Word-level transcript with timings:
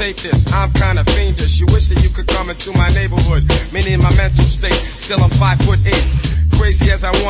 Shape 0.00 0.16
this. 0.16 0.39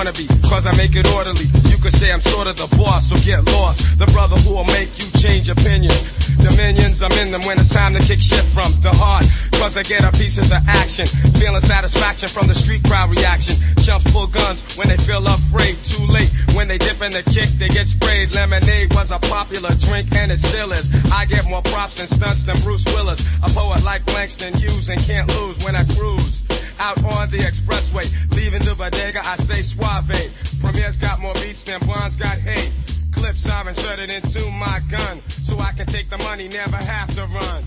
Wanna 0.00 0.16
be, 0.16 0.24
cause 0.48 0.64
I 0.64 0.72
make 0.80 0.96
it 0.96 1.04
orderly. 1.12 1.44
You 1.68 1.76
could 1.76 1.92
say 1.92 2.10
I'm 2.10 2.22
sort 2.22 2.46
of 2.46 2.56
the 2.56 2.64
boss, 2.80 3.12
so 3.12 3.16
get 3.20 3.44
lost. 3.52 3.98
The 3.98 4.06
brother 4.16 4.36
who 4.48 4.56
will 4.56 4.64
make 4.72 4.88
you 4.96 5.04
change 5.20 5.50
opinions. 5.52 6.00
Dominions, 6.40 7.02
I'm 7.02 7.12
in 7.20 7.30
them 7.30 7.44
when 7.44 7.60
it's 7.60 7.68
time 7.68 7.92
to 7.92 8.00
kick 8.00 8.16
shit 8.16 8.40
from 8.56 8.72
the 8.80 8.88
heart. 8.96 9.28
Cause 9.60 9.76
I 9.76 9.82
get 9.82 10.00
a 10.00 10.12
piece 10.16 10.38
of 10.38 10.48
the 10.48 10.56
action. 10.66 11.04
Feeling 11.36 11.60
satisfaction 11.60 12.30
from 12.30 12.48
the 12.48 12.54
street 12.54 12.80
crowd 12.88 13.10
reaction. 13.10 13.60
Chumps 13.84 14.10
pull 14.10 14.26
guns 14.26 14.64
when 14.80 14.88
they 14.88 14.96
feel 14.96 15.20
afraid. 15.20 15.76
Too 15.84 16.06
late 16.08 16.32
when 16.56 16.66
they 16.66 16.78
dip 16.78 17.02
in 17.04 17.12
the 17.12 17.20
kick, 17.28 17.52
they 17.60 17.68
get 17.68 17.84
sprayed. 17.84 18.32
Lemonade 18.32 18.88
was 18.96 19.10
a 19.10 19.18
popular 19.28 19.68
drink 19.84 20.08
and 20.16 20.32
it 20.32 20.40
still 20.40 20.72
is. 20.72 20.88
I 21.12 21.26
get 21.26 21.44
more 21.44 21.60
props 21.68 22.00
and 22.00 22.08
stunts 22.08 22.44
than 22.44 22.56
Bruce 22.64 22.88
Willis. 22.96 23.20
A 23.44 23.52
poet 23.52 23.84
like 23.84 24.00
Langston 24.16 24.56
Hughes 24.56 24.88
and 24.88 24.98
can't 25.02 25.28
lose 25.28 25.60
when 25.60 25.76
I 25.76 25.84
cruise. 25.92 26.49
Out 26.80 26.96
on 27.04 27.28
the 27.28 27.36
expressway, 27.38 28.08
leaving 28.34 28.62
the 28.62 28.74
bodega, 28.74 29.20
I 29.22 29.36
say 29.36 29.60
suave. 29.60 30.32
Premier's 30.62 30.96
got 30.96 31.20
more 31.20 31.34
beats 31.34 31.62
than 31.62 31.78
Bonds 31.86 32.16
got 32.16 32.38
hate. 32.38 32.72
Clips 33.12 33.46
I've 33.46 33.66
inserted 33.66 34.10
into 34.10 34.50
my 34.52 34.80
gun, 34.90 35.20
so 35.28 35.58
I 35.58 35.72
can 35.72 35.86
take 35.86 36.08
the 36.08 36.16
money, 36.18 36.48
never 36.48 36.76
have 36.76 37.14
to 37.16 37.26
run. 37.26 37.64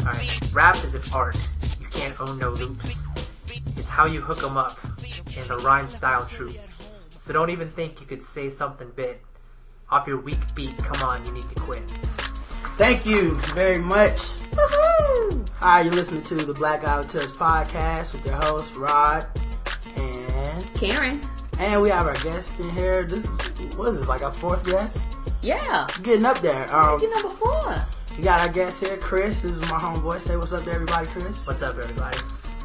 Alright, 0.00 0.52
rap 0.54 0.82
is 0.82 0.94
an 0.94 1.02
art. 1.12 1.36
You 1.78 1.86
can't 1.88 2.18
own 2.22 2.38
no 2.38 2.48
loops. 2.50 3.02
It's 3.76 3.88
how 3.88 4.06
you 4.06 4.22
hook 4.22 4.42
'em 4.42 4.56
up, 4.56 4.78
and 5.36 5.46
the 5.46 5.58
rhyme 5.58 5.88
style 5.88 6.24
true. 6.24 6.54
So 7.18 7.34
don't 7.34 7.50
even 7.50 7.70
think 7.72 8.00
you 8.00 8.06
could 8.06 8.22
say 8.22 8.48
something 8.48 8.90
bit. 8.96 9.22
Off 9.90 10.06
your 10.06 10.20
weak 10.22 10.40
beat, 10.54 10.76
come 10.78 11.02
on, 11.02 11.22
you 11.26 11.32
need 11.32 11.48
to 11.50 11.54
quit. 11.56 11.82
Thank 12.78 13.04
you 13.04 13.34
very 13.54 13.78
much. 13.78 14.20
Hi, 15.56 15.80
you're 15.82 15.92
listening 15.92 16.22
to 16.24 16.36
the 16.36 16.54
Black 16.54 16.84
Island 16.84 17.10
Touch 17.10 17.24
podcast 17.30 18.14
with 18.14 18.24
your 18.24 18.36
host 18.36 18.76
Rod 18.76 19.26
and 19.96 20.74
Karen. 20.74 21.20
and 21.58 21.82
we 21.82 21.88
have 21.90 22.06
our 22.06 22.14
guest 22.14 22.58
in 22.60 22.70
here. 22.70 23.04
This 23.04 23.24
is 23.24 23.76
what 23.76 23.88
is 23.88 23.98
this 24.00 24.08
like 24.08 24.22
our 24.22 24.32
fourth 24.32 24.64
guest? 24.64 25.02
Yeah. 25.42 25.88
Getting 26.02 26.24
up 26.24 26.38
there. 26.40 26.72
Um, 26.74 27.00
You 27.00 27.10
number 27.10 27.30
four. 27.30 27.84
we 28.16 28.22
got 28.22 28.40
our 28.40 28.52
guest 28.52 28.80
here, 28.84 28.96
Chris. 28.98 29.40
This 29.40 29.52
is 29.52 29.60
my 29.62 29.78
homeboy. 29.78 30.20
Say 30.20 30.36
what's 30.36 30.52
up 30.52 30.64
to 30.64 30.70
everybody, 30.72 31.08
Chris. 31.08 31.44
What's 31.46 31.62
up, 31.62 31.76
everybody? 31.76 32.18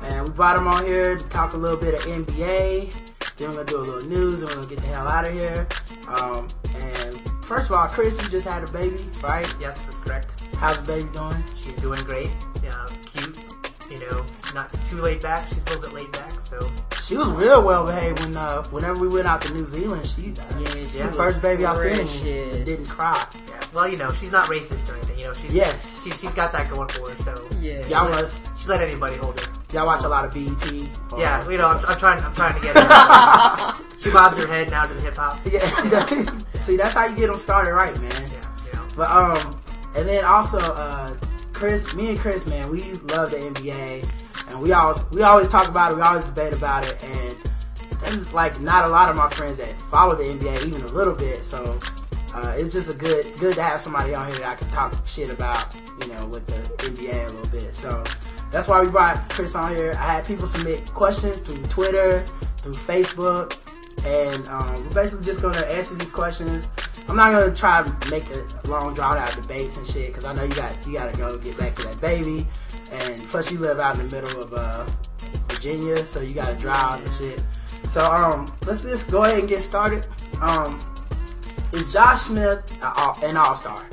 And 0.03 0.27
we 0.27 0.31
brought 0.33 0.57
him 0.57 0.67
on 0.67 0.85
here 0.85 1.17
to 1.17 1.29
talk 1.29 1.53
a 1.53 1.57
little 1.57 1.77
bit 1.77 1.95
of 1.95 2.01
NBA. 2.01 2.93
Then 3.37 3.49
we're 3.49 3.55
gonna 3.55 3.65
do 3.65 3.77
a 3.77 3.79
little 3.79 4.07
news, 4.09 4.35
and 4.41 4.49
we're 4.49 4.55
gonna 4.55 4.67
get 4.67 4.79
the 4.79 4.87
hell 4.87 5.07
out 5.07 5.25
of 5.27 5.33
here. 5.33 5.67
Um, 6.07 6.47
and 6.75 7.21
first 7.43 7.69
of 7.69 7.75
all, 7.75 7.87
Chris, 7.87 8.21
you 8.21 8.29
just 8.29 8.47
had 8.47 8.67
a 8.67 8.71
baby, 8.71 9.03
right? 9.21 9.47
Yes, 9.59 9.85
that's 9.85 9.99
correct. 9.99 10.33
How's 10.57 10.79
the 10.79 10.93
baby 10.93 11.09
doing? 11.13 11.43
She's 11.61 11.77
doing 11.77 12.03
great. 12.03 12.31
Yeah, 12.63 12.85
cute. 13.05 13.37
You 13.91 13.99
know, 14.09 14.25
not 14.55 14.71
too 14.89 15.01
laid 15.01 15.21
back. 15.21 15.47
She's 15.49 15.57
a 15.57 15.65
little 15.65 15.81
bit 15.83 15.93
laid 15.93 16.11
back, 16.13 16.31
so 16.41 16.71
She 17.01 17.15
was 17.17 17.27
real 17.27 17.61
well 17.61 17.85
behaved 17.85 18.21
when 18.21 18.35
uh, 18.35 18.63
whenever 18.67 18.99
we 19.01 19.07
went 19.09 19.27
out 19.27 19.41
to 19.41 19.53
New 19.53 19.65
Zealand. 19.65 20.05
She, 20.07 20.31
uh, 20.39 20.65
she 20.73 20.81
she's 20.83 20.99
the 20.99 21.11
first 21.11 21.41
baby 21.41 21.65
I 21.65 21.75
seen 22.05 22.23
didn't 22.63 22.85
cry. 22.87 23.27
yeah. 23.49 23.59
Well, 23.73 23.87
you 23.87 23.97
know, 23.97 24.11
she's 24.13 24.31
not 24.31 24.49
racist 24.49 24.89
or 24.89 24.95
anything. 24.95 25.19
You 25.19 25.25
know, 25.25 25.33
she's 25.33 25.53
Yes. 25.53 26.03
She, 26.03 26.11
she's 26.11 26.31
got 26.33 26.53
that 26.53 26.71
going 26.73 26.87
for 26.89 27.09
her. 27.11 27.17
So 27.17 27.47
Yeah. 27.59 27.85
Y'all 27.87 28.09
let, 28.09 28.21
must, 28.21 28.57
she 28.57 28.67
let 28.67 28.81
anybody 28.81 29.17
hold 29.17 29.39
her. 29.39 29.51
y'all 29.73 29.85
watch 29.85 30.03
a 30.05 30.07
lot 30.07 30.25
of 30.25 30.33
BET. 30.33 30.89
or- 31.11 31.19
Yeah, 31.19 31.47
you 31.49 31.57
know, 31.57 31.67
I'm, 31.67 31.85
I'm 31.85 31.97
trying. 31.99 32.23
I'm 32.23 32.33
trying 32.33 32.55
to 32.55 32.61
get 32.61 32.75
her. 32.77 33.73
she 33.99 34.09
bobs 34.11 34.39
her 34.39 34.47
head 34.47 34.71
now 34.71 34.85
to 34.85 34.93
the 34.93 35.01
hip 35.01 35.17
hop. 35.17 35.39
Yeah, 35.45 35.59
see, 36.63 36.77
that's 36.77 36.93
how 36.93 37.05
you 37.05 37.15
get 37.15 37.27
them 37.27 37.39
started 37.39 37.73
right, 37.73 37.99
man. 37.99 38.11
Yeah, 38.11 38.73
know. 38.73 38.87
But 38.95 39.11
um, 39.11 39.59
and 39.95 40.07
then 40.07 40.23
also 40.25 40.59
uh, 40.59 41.15
Chris, 41.51 41.93
me 41.93 42.09
and 42.09 42.19
Chris, 42.19 42.45
man, 42.47 42.69
we 42.69 42.93
love 43.13 43.31
the 43.31 43.37
NBA, 43.37 44.49
and 44.49 44.61
we 44.61 44.71
always 44.71 45.03
we 45.11 45.21
always 45.21 45.49
talk 45.49 45.67
about 45.67 45.91
it, 45.91 45.95
we 45.95 46.01
always 46.01 46.25
debate 46.25 46.53
about 46.53 46.87
it, 46.87 47.03
and 47.03 47.35
there's 48.01 48.31
like 48.33 48.59
not 48.59 48.85
a 48.85 48.89
lot 48.89 49.09
of 49.09 49.15
my 49.15 49.29
friends 49.29 49.57
that 49.57 49.81
follow 49.83 50.15
the 50.15 50.23
NBA 50.23 50.67
even 50.67 50.81
a 50.81 50.87
little 50.87 51.15
bit, 51.15 51.43
so. 51.43 51.77
Uh, 52.35 52.51
it's 52.57 52.73
just 52.73 52.89
a 52.89 52.95
good, 52.95 53.31
good 53.37 53.53
to 53.53 53.61
have 53.61 53.79
somebody 53.79 54.15
on 54.15 54.27
here 54.27 54.39
that 54.39 54.53
I 54.53 54.55
can 54.55 54.67
talk 54.69 55.07
shit 55.07 55.29
about, 55.29 55.67
you 56.01 56.07
know, 56.11 56.25
with 56.25 56.47
the 56.47 56.87
NBA 56.87 57.27
a 57.27 57.31
little 57.31 57.45
bit. 57.51 57.75
So 57.75 58.03
that's 58.51 58.67
why 58.67 58.81
we 58.81 58.89
brought 58.89 59.29
Chris 59.29 59.53
on 59.53 59.75
here. 59.75 59.91
I 59.99 60.13
had 60.13 60.25
people 60.25 60.47
submit 60.47 60.83
questions 60.87 61.39
through 61.39 61.57
Twitter, 61.65 62.25
through 62.57 62.73
Facebook, 62.73 63.57
and 64.05 64.47
um, 64.47 64.75
we're 64.83 65.03
basically 65.03 65.25
just 65.25 65.41
gonna 65.41 65.59
answer 65.59 65.95
these 65.95 66.09
questions. 66.09 66.67
I'm 67.07 67.15
not 67.15 67.31
gonna 67.31 67.55
try 67.55 67.83
to 67.83 68.09
make 68.09 68.29
a 68.29 68.45
long 68.67 68.93
drawn 68.93 69.17
out 69.17 69.33
debates 69.35 69.77
and 69.77 69.85
shit 69.85 70.07
because 70.07 70.25
I 70.25 70.33
know 70.33 70.43
you 70.43 70.53
got 70.55 70.85
you 70.85 70.93
gotta 70.93 71.15
go 71.17 71.37
get 71.37 71.57
back 71.57 71.75
to 71.75 71.83
that 71.83 71.99
baby, 72.01 72.47
and 72.91 73.23
plus 73.29 73.51
you 73.51 73.59
live 73.59 73.79
out 73.79 73.97
in 73.99 74.07
the 74.07 74.15
middle 74.15 74.41
of 74.41 74.53
uh, 74.53 74.85
Virginia, 75.47 76.03
so 76.03 76.21
you 76.21 76.33
gotta 76.33 76.55
drive 76.55 77.03
and 77.03 77.13
shit. 77.13 77.41
So 77.89 78.11
um, 78.11 78.51
let's 78.65 78.83
just 78.83 79.09
go 79.11 79.23
ahead 79.23 79.39
and 79.39 79.47
get 79.47 79.61
started. 79.61 80.07
Um, 80.41 80.79
is 81.73 81.91
Josh 81.91 82.23
Smith 82.23 82.71
an 82.81 83.37
All 83.37 83.55
Star? 83.55 83.83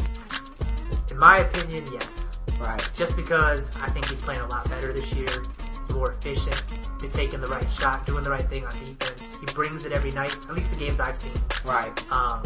In 1.10 1.18
my 1.18 1.38
opinion, 1.38 1.84
yes. 1.92 2.40
Right. 2.60 2.90
Just 2.94 3.16
because 3.16 3.74
I 3.78 3.88
think 3.88 4.06
he's 4.06 4.20
playing 4.20 4.40
a 4.40 4.46
lot 4.48 4.68
better 4.68 4.92
this 4.92 5.12
year. 5.14 5.42
He's 5.90 5.96
more 5.96 6.12
efficient. 6.12 6.62
He's 7.02 7.12
taking 7.12 7.40
the 7.40 7.48
right 7.48 7.68
shot, 7.68 8.06
doing 8.06 8.22
the 8.22 8.30
right 8.30 8.48
thing 8.48 8.64
on 8.64 8.70
defense. 8.78 9.36
He 9.40 9.46
brings 9.46 9.84
it 9.84 9.90
every 9.92 10.12
night. 10.12 10.30
At 10.48 10.54
least 10.54 10.70
the 10.70 10.76
games 10.78 11.00
I've 11.00 11.16
seen. 11.16 11.32
Right. 11.64 11.90
Um, 12.12 12.42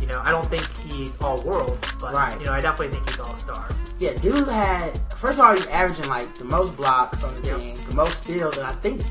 you 0.00 0.06
know, 0.06 0.20
I 0.24 0.30
don't 0.30 0.48
think 0.48 0.66
he's 0.90 1.20
all 1.20 1.42
world, 1.42 1.78
but 2.00 2.14
Right. 2.14 2.38
you 2.40 2.46
know, 2.46 2.52
I 2.52 2.60
definitely 2.62 2.94
think 2.96 3.10
he's 3.10 3.20
all 3.20 3.34
star. 3.36 3.68
Yeah, 3.98 4.14
dude 4.14 4.48
had 4.48 4.98
first 5.16 5.38
of 5.38 5.44
all 5.44 5.56
he's 5.56 5.66
averaging 5.66 6.08
like 6.08 6.34
the 6.36 6.44
most 6.46 6.74
blocks 6.76 7.22
on 7.22 7.34
the 7.42 7.46
Yep. 7.48 7.60
team, 7.60 7.76
the 7.90 7.94
most 7.96 8.22
steals, 8.22 8.56
and 8.56 8.66
I 8.66 8.72
think 8.72 9.02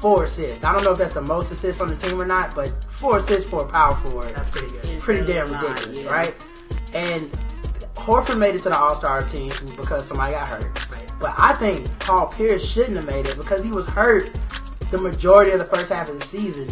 four 0.00 0.24
assists. 0.24 0.64
I 0.64 0.72
don't 0.72 0.82
know 0.84 0.92
if 0.92 0.98
that's 0.98 1.12
the 1.14 1.20
most 1.20 1.50
assists 1.50 1.82
on 1.82 1.88
the 1.88 1.96
team 1.96 2.18
or 2.20 2.24
not, 2.24 2.54
but 2.54 2.70
four 2.88 3.18
assists 3.18 3.50
for 3.50 3.66
a 3.66 3.68
power 3.68 3.94
forward, 3.96 4.32
That's 4.34 4.48
pretty 4.48 4.68
good. 4.70 5.00
pretty 5.00 5.24
damn 5.30 5.48
a 5.48 5.52
lot, 5.52 5.62
ridiculous, 5.64 6.04
yeah. 6.04 6.10
right? 6.10 6.34
And 6.94 7.30
Horford 8.02 8.38
made 8.38 8.54
it 8.56 8.62
to 8.64 8.68
the 8.68 8.76
All 8.78 8.96
Star 8.96 9.22
team 9.22 9.52
because 9.76 10.06
somebody 10.06 10.32
got 10.32 10.48
hurt. 10.48 10.80
But 11.20 11.34
I 11.38 11.52
think 11.54 11.86
Paul 12.00 12.26
Pierce 12.26 12.64
shouldn't 12.68 12.96
have 12.96 13.06
made 13.06 13.26
it 13.26 13.36
because 13.36 13.62
he 13.62 13.70
was 13.70 13.86
hurt 13.86 14.30
the 14.90 14.98
majority 14.98 15.52
of 15.52 15.58
the 15.60 15.64
first 15.64 15.92
half 15.92 16.08
of 16.08 16.18
the 16.18 16.24
season 16.26 16.68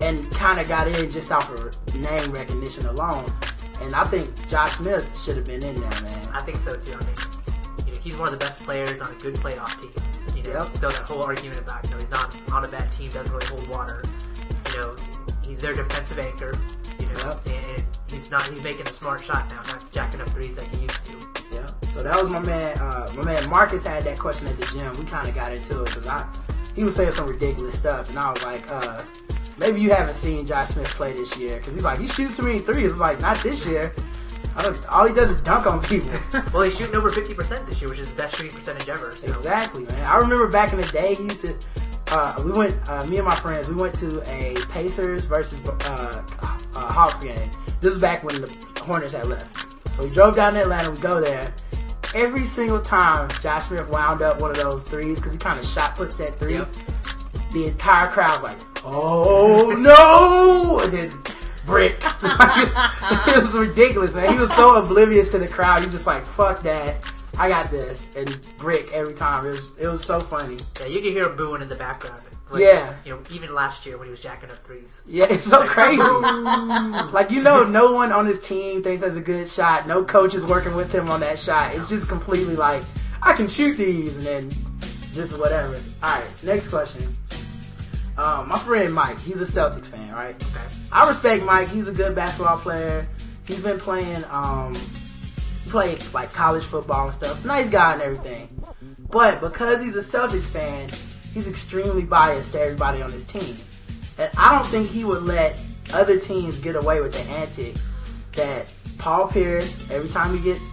and 0.00 0.30
kind 0.32 0.58
of 0.58 0.66
got 0.68 0.88
in 0.88 1.10
just 1.10 1.30
off 1.30 1.50
of 1.52 1.94
name 1.94 2.32
recognition 2.32 2.86
alone. 2.86 3.30
And 3.82 3.94
I 3.94 4.04
think 4.04 4.48
Josh 4.48 4.72
Smith 4.76 5.16
should 5.22 5.36
have 5.36 5.44
been 5.44 5.62
in 5.62 5.78
there, 5.78 5.90
man. 6.02 6.28
I 6.32 6.40
think 6.40 6.56
so 6.58 6.74
too. 6.76 6.92
I 6.94 7.04
mean, 7.04 7.14
you 7.86 7.92
know, 7.92 8.00
he's 8.02 8.16
one 8.16 8.32
of 8.32 8.38
the 8.38 8.44
best 8.44 8.62
players 8.64 9.00
on 9.00 9.12
a 9.12 9.18
good 9.18 9.34
playoff 9.34 9.78
team. 9.80 9.90
You 10.36 10.42
know, 10.44 10.64
Yep. 10.64 10.72
so 10.72 10.88
that 10.88 11.02
whole 11.02 11.22
argument 11.22 11.58
about 11.60 11.84
you 11.84 11.90
know 11.90 11.98
he's 11.98 12.10
not 12.10 12.34
on 12.50 12.64
a 12.64 12.68
bad 12.68 12.90
team 12.92 13.10
doesn't 13.10 13.30
really 13.32 13.46
hold 13.46 13.66
water. 13.68 14.02
You 14.72 14.78
know, 14.78 14.96
he's 15.46 15.60
their 15.60 15.74
defensive 15.74 16.18
anchor. 16.18 16.58
You 16.98 17.06
know, 17.06 17.38
Yep. 17.44 17.66
and, 17.68 17.84
he's 18.10 18.30
not 18.30 18.42
he's 18.44 18.62
making 18.62 18.86
a 18.86 18.90
smart 18.92 19.22
shot 19.24 19.48
now, 19.50 19.62
not 19.72 19.91
jacking 20.12 20.20
up 20.20 20.28
threes 20.30 20.56
like 20.56 20.74
he 20.74 20.82
used 20.82 21.06
to. 21.06 21.12
Yeah. 21.52 21.66
So 21.88 22.02
that 22.02 22.20
was 22.20 22.30
my 22.30 22.40
man. 22.40 22.78
Uh, 22.78 23.12
my 23.16 23.24
man 23.24 23.48
Marcus 23.48 23.84
had 23.84 24.04
that 24.04 24.18
question 24.18 24.46
at 24.46 24.58
the 24.58 24.66
gym. 24.66 24.96
We 24.98 25.04
kind 25.04 25.28
of 25.28 25.34
got 25.34 25.52
into 25.52 25.82
it 25.82 25.86
because 25.86 26.06
I 26.06 26.26
he 26.74 26.84
was 26.84 26.96
saying 26.96 27.12
some 27.12 27.28
ridiculous 27.28 27.78
stuff, 27.78 28.08
and 28.08 28.18
I 28.18 28.30
was 28.30 28.42
like, 28.42 28.70
uh, 28.70 29.02
maybe 29.58 29.80
you 29.80 29.90
haven't 29.90 30.14
seen 30.14 30.46
Josh 30.46 30.68
Smith 30.68 30.88
play 30.88 31.12
this 31.12 31.36
year 31.36 31.58
because 31.58 31.74
he's 31.74 31.84
like 31.84 31.98
he 31.98 32.08
shoots 32.08 32.36
too 32.36 32.42
many 32.42 32.58
threes. 32.58 32.92
It's 32.92 33.00
like 33.00 33.20
not 33.20 33.42
this 33.42 33.66
year. 33.66 33.94
All 34.90 35.06
he 35.06 35.14
does 35.14 35.30
is 35.30 35.40
dunk 35.40 35.66
on 35.66 35.82
people. 35.82 36.10
Well, 36.52 36.62
he's 36.62 36.76
shooting 36.76 36.94
over 36.94 37.10
fifty 37.10 37.34
percent 37.34 37.66
this 37.66 37.80
year, 37.80 37.88
which 37.88 37.98
is 37.98 38.06
his 38.06 38.14
best 38.14 38.36
shooting 38.36 38.54
percentage 38.54 38.88
ever. 38.88 39.12
So. 39.12 39.26
Exactly, 39.28 39.84
man. 39.84 40.02
I 40.04 40.16
remember 40.16 40.46
back 40.48 40.72
in 40.72 40.80
the 40.80 40.88
day, 40.88 41.14
he 41.14 41.24
used 41.24 41.40
to. 41.42 41.56
Uh, 42.08 42.42
we 42.44 42.52
went, 42.52 42.76
uh, 42.90 43.06
me 43.06 43.16
and 43.16 43.24
my 43.24 43.34
friends, 43.36 43.68
we 43.70 43.74
went 43.74 43.94
to 43.94 44.20
a 44.30 44.54
Pacers 44.66 45.24
versus 45.24 45.58
uh, 45.66 46.22
uh, 46.42 46.92
Hawks 46.92 47.22
game. 47.24 47.50
This 47.80 47.94
is 47.94 47.98
back 47.98 48.22
when 48.22 48.42
the 48.42 48.82
Hornets 48.82 49.14
had 49.14 49.28
left. 49.28 49.71
So 49.92 50.04
we 50.04 50.10
drove 50.10 50.36
down 50.36 50.54
to 50.54 50.62
Atlanta. 50.62 50.90
We 50.90 50.98
go 50.98 51.20
there. 51.20 51.52
Every 52.14 52.44
single 52.44 52.80
time 52.80 53.30
Josh 53.42 53.66
Smith 53.66 53.88
wound 53.88 54.22
up 54.22 54.40
one 54.40 54.50
of 54.50 54.56
those 54.56 54.82
threes 54.82 55.18
because 55.18 55.32
he 55.32 55.38
kind 55.38 55.58
of 55.58 55.66
shot 55.66 55.96
puts 55.96 56.16
that 56.18 56.38
three. 56.38 56.54
Yep. 56.54 56.74
The 57.52 57.66
entire 57.66 58.08
crowd's 58.08 58.42
like, 58.42 58.58
"Oh 58.84 59.74
no!" 59.78 60.80
And 60.80 60.92
then 60.92 61.10
brick. 61.66 61.96
it 62.22 63.42
was 63.42 63.54
ridiculous, 63.54 64.14
man. 64.14 64.32
He 64.32 64.38
was 64.38 64.52
so 64.54 64.76
oblivious 64.76 65.30
to 65.32 65.38
the 65.38 65.48
crowd. 65.48 65.82
He's 65.82 65.92
just 65.92 66.06
like, 66.06 66.24
"Fuck 66.26 66.62
that." 66.62 67.06
I 67.38 67.48
got 67.48 67.70
this, 67.70 68.14
and 68.14 68.38
brick 68.58 68.92
every 68.92 69.14
time. 69.14 69.46
It 69.46 69.50
was 69.50 69.72
it 69.78 69.86
was 69.86 70.04
so 70.04 70.20
funny. 70.20 70.58
Yeah, 70.80 70.86
you 70.86 71.00
can 71.00 71.12
hear 71.12 71.28
him 71.28 71.36
booing 71.36 71.62
in 71.62 71.68
the 71.68 71.74
background. 71.74 72.22
Yeah. 72.60 72.94
You 73.04 73.14
know, 73.14 73.22
even 73.30 73.54
last 73.54 73.86
year 73.86 73.96
when 73.98 74.06
he 74.06 74.10
was 74.10 74.20
jacking 74.20 74.50
up 74.50 74.64
threes. 74.64 75.02
Yeah, 75.06 75.26
it's 75.30 75.44
so 75.44 75.66
crazy. 75.66 76.02
like 77.12 77.30
you 77.30 77.42
know, 77.42 77.64
no 77.64 77.92
one 77.92 78.12
on 78.12 78.26
his 78.26 78.40
team 78.40 78.82
thinks 78.82 79.02
that's 79.02 79.16
a 79.16 79.20
good 79.20 79.48
shot. 79.48 79.86
No 79.86 80.04
coach 80.04 80.34
is 80.34 80.44
working 80.44 80.74
with 80.74 80.92
him 80.92 81.08
on 81.08 81.20
that 81.20 81.38
shot. 81.38 81.74
It's 81.74 81.88
just 81.88 82.08
completely 82.08 82.56
like 82.56 82.82
I 83.22 83.32
can 83.32 83.48
shoot 83.48 83.76
these, 83.76 84.16
and 84.16 84.26
then 84.26 84.50
just 85.12 85.38
whatever. 85.38 85.74
All 86.02 86.18
right, 86.18 86.44
next 86.44 86.68
question. 86.68 87.16
Um, 88.18 88.48
my 88.48 88.58
friend 88.58 88.92
Mike, 88.94 89.18
he's 89.18 89.40
a 89.40 89.44
Celtics 89.44 89.86
fan, 89.86 90.12
right? 90.12 90.34
Okay. 90.34 90.66
I 90.90 91.08
respect 91.08 91.44
Mike. 91.44 91.68
He's 91.68 91.88
a 91.88 91.92
good 91.92 92.14
basketball 92.14 92.58
player. 92.58 93.06
He's 93.46 93.62
been 93.62 93.78
playing, 93.78 94.22
um, 94.30 94.74
played 95.68 96.02
like 96.12 96.32
college 96.32 96.64
football 96.64 97.06
and 97.06 97.14
stuff. 97.14 97.44
Nice 97.44 97.70
guy 97.70 97.94
and 97.94 98.02
everything. 98.02 98.48
But 99.10 99.40
because 99.40 99.80
he's 99.80 99.96
a 99.96 100.00
Celtics 100.00 100.46
fan, 100.46 100.90
he's 101.32 101.48
extremely 101.48 102.04
biased 102.04 102.52
to 102.52 102.60
everybody 102.60 103.02
on 103.02 103.10
his 103.10 103.24
team. 103.24 103.56
And 104.18 104.30
I 104.38 104.54
don't 104.54 104.66
think 104.66 104.90
he 104.90 105.04
would 105.04 105.22
let 105.22 105.58
other 105.92 106.18
teams 106.18 106.58
get 106.58 106.76
away 106.76 107.00
with 107.00 107.12
the 107.12 107.20
antics 107.32 107.90
that 108.32 108.72
Paul 108.98 109.28
Pierce, 109.28 109.80
every 109.90 110.08
time 110.08 110.36
he 110.36 110.42
gets 110.42 110.66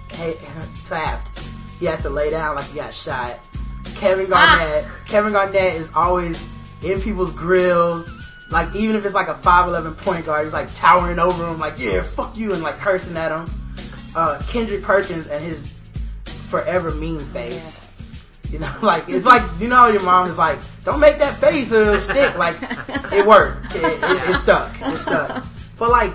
tapped, 0.88 1.30
he 1.80 1.86
has 1.86 2.02
to 2.02 2.10
lay 2.10 2.30
down 2.30 2.56
like 2.56 2.66
he 2.66 2.76
got 2.76 2.94
shot. 2.94 3.40
Kevin 3.96 4.30
Garnett, 4.30 4.86
Kevin 5.06 5.34
Garnett 5.34 5.76
is 5.76 5.90
always 5.96 6.42
in 6.84 7.02
people's 7.02 7.34
grills. 7.34 8.08
Like 8.50 8.74
even 8.76 8.96
if 8.96 9.06
it's 9.06 9.16
like 9.16 9.28
a 9.28 9.34
5'11 9.34 9.98
point 9.98 10.26
guard, 10.26 10.46
he's 10.46 10.54
like 10.54 10.74
towering 10.76 11.20
over 11.20 11.48
him, 11.48 11.60
like 11.60 11.78
yeah, 11.78 12.02
fuck 12.02 12.36
you, 12.38 12.54
and 12.54 12.64
like 12.64 12.78
cursing 12.80 13.18
at 13.18 13.32
him. 13.32 13.54
Uh, 14.16 14.42
Kendrick 14.48 14.82
Perkins 14.82 15.28
and 15.28 15.44
his 15.44 15.78
forever 16.50 16.92
mean 16.92 17.20
face. 17.20 17.79
You 18.52 18.60
know, 18.60 18.74
like 18.82 19.06
it's 19.08 19.26
like 19.26 19.44
you 19.60 19.68
know 19.68 19.88
your 19.88 20.02
mom 20.04 20.28
is 20.28 20.38
like, 20.38 20.58
don't 20.84 21.00
make 21.00 21.20
that 21.20 21.36
face 21.36 21.72
or 21.72 21.82
it'll 21.84 22.00
stick. 22.00 22.36
Like 22.38 22.56
it 23.14 23.26
worked, 23.26 23.76
it, 23.76 23.84
it, 23.84 24.30
it 24.30 24.36
stuck, 24.36 24.72
it 24.82 24.98
stuck. 24.98 25.46
But 25.78 25.90
like 25.92 26.14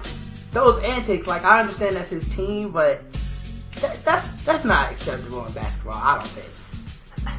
those 0.50 0.82
antics, 0.82 1.26
like 1.26 1.44
I 1.44 1.60
understand 1.60 1.96
that's 1.96 2.10
his 2.10 2.28
team, 2.28 2.70
but 2.72 3.00
that, 3.81 4.04
that's 4.04 4.44
that's 4.44 4.64
not 4.64 4.90
acceptable 4.92 5.44
in 5.46 5.52
basketball. 5.52 5.94
I 5.94 6.19
don't 6.19 6.26
think. 6.28 6.50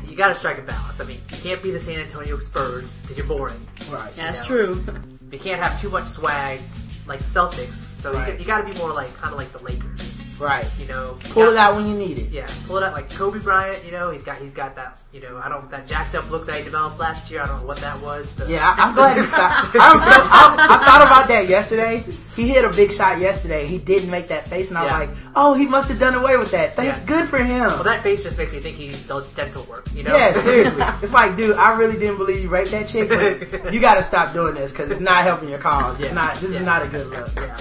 You 0.09 0.15
got 0.15 0.29
to 0.29 0.35
strike 0.35 0.57
a 0.57 0.61
balance. 0.61 0.99
I 1.01 1.03
mean, 1.05 1.19
you 1.29 1.37
can't 1.37 1.61
be 1.61 1.71
the 1.71 1.79
San 1.79 1.99
Antonio 1.99 2.37
Spurs 2.39 2.95
because 3.01 3.17
you're 3.17 3.27
boring. 3.27 3.55
Right. 3.91 4.11
That's 4.15 4.39
Yeah. 4.39 4.45
true. 4.45 4.83
You 5.31 5.37
can't 5.39 5.61
have 5.61 5.79
too 5.79 5.89
much 5.89 6.05
swag 6.05 6.59
like 7.05 7.19
the 7.19 7.25
Celtics. 7.25 8.01
So 8.01 8.13
Right. 8.13 8.33
you, 8.33 8.39
you 8.39 8.45
got 8.45 8.65
to 8.65 8.71
be 8.71 8.77
more 8.79 8.91
like 8.93 9.13
kind 9.17 9.31
of 9.33 9.37
like 9.37 9.51
the 9.51 9.59
Lakers. 9.59 10.14
Right. 10.39 10.67
You 10.77 10.87
know, 10.87 11.17
Pull 11.29 11.43
got- 11.43 11.51
it 11.53 11.57
out 11.57 11.75
when 11.75 11.87
you 11.87 11.95
need 11.97 12.17
it. 12.17 12.29
Yeah, 12.29 12.47
pull 12.67 12.77
it 12.77 12.83
out 12.83 12.91
like 12.93 13.09
Kobe 13.11 13.39
Bryant. 13.39 13.85
You 13.85 13.91
know, 13.91 14.11
he's 14.11 14.21
got 14.23 14.37
he's 14.37 14.53
got 14.53 14.75
that. 14.75 14.97
You 15.13 15.21
know, 15.21 15.37
I 15.41 15.47
don't 15.47 15.71
that 15.71 15.87
jacked 15.87 16.13
up 16.13 16.29
look 16.29 16.45
that 16.47 16.57
he 16.57 16.63
developed 16.65 16.99
last 16.99 17.31
year. 17.31 17.41
I 17.41 17.47
don't 17.47 17.61
know 17.61 17.67
what 17.67 17.77
that 17.77 18.01
was. 18.01 18.33
Yeah, 18.49 18.67
I, 18.77 18.83
I'm 18.83 18.93
glad 18.93 19.15
he 19.15 19.23
stopped. 19.23 19.67
I'm 19.79 19.97
so, 19.99 20.05
I, 20.11 20.57
I 20.69 20.85
thought 20.85 21.03
about 21.07 21.27
that 21.29 21.47
yesterday. 21.47 22.03
He 22.35 22.49
hit 22.49 22.65
a 22.65 22.69
big 22.69 22.91
shot 22.91 23.19
yesterday. 23.21 23.65
He 23.65 23.77
didn't 23.77 24.09
make 24.11 24.27
that 24.27 24.45
face, 24.45 24.67
and 24.69 24.77
I 24.77 24.83
was 24.83 24.91
like, 24.91 25.09
"Oh, 25.37 25.53
he 25.53 25.65
must 25.67 25.87
have 25.87 25.99
done 26.01 26.15
away 26.15 26.35
with 26.35 26.51
that. 26.51 26.75
Thank, 26.75 26.87
Yeah. 26.89 27.05
good 27.05 27.29
for 27.29 27.37
him." 27.37 27.59
Well, 27.59 27.83
that 27.83 28.01
face 28.01 28.21
just 28.23 28.37
makes 28.37 28.51
me 28.51 28.59
think 28.59 28.75
he's 28.75 29.07
does 29.07 29.29
dental 29.35 29.63
work. 29.69 29.87
You 29.93 30.03
know? 30.03 30.17
yeah, 30.17 30.33
seriously. 30.33 30.83
It's 31.01 31.13
like, 31.13 31.37
dude, 31.37 31.55
I 31.55 31.77
really 31.77 31.97
didn't 31.97 32.17
believe 32.17 32.43
you 32.43 32.49
raped 32.49 32.71
that 32.71 32.89
chick, 32.89 33.07
but 33.07 33.73
you 33.73 33.79
got 33.79 33.95
to 33.95 34.03
stop 34.03 34.33
doing 34.33 34.53
this 34.55 34.73
because 34.73 34.91
it's 34.91 34.99
not 34.99 35.23
helping 35.23 35.47
your 35.47 35.59
cause. 35.59 35.99
It's 36.01 36.09
Yeah. 36.09 36.15
not. 36.15 36.35
This 36.41 36.51
is 36.51 36.59
not 36.61 36.81
a 36.81 36.87
good 36.87 37.07
look. 37.07 37.29
yeah. 37.37 37.57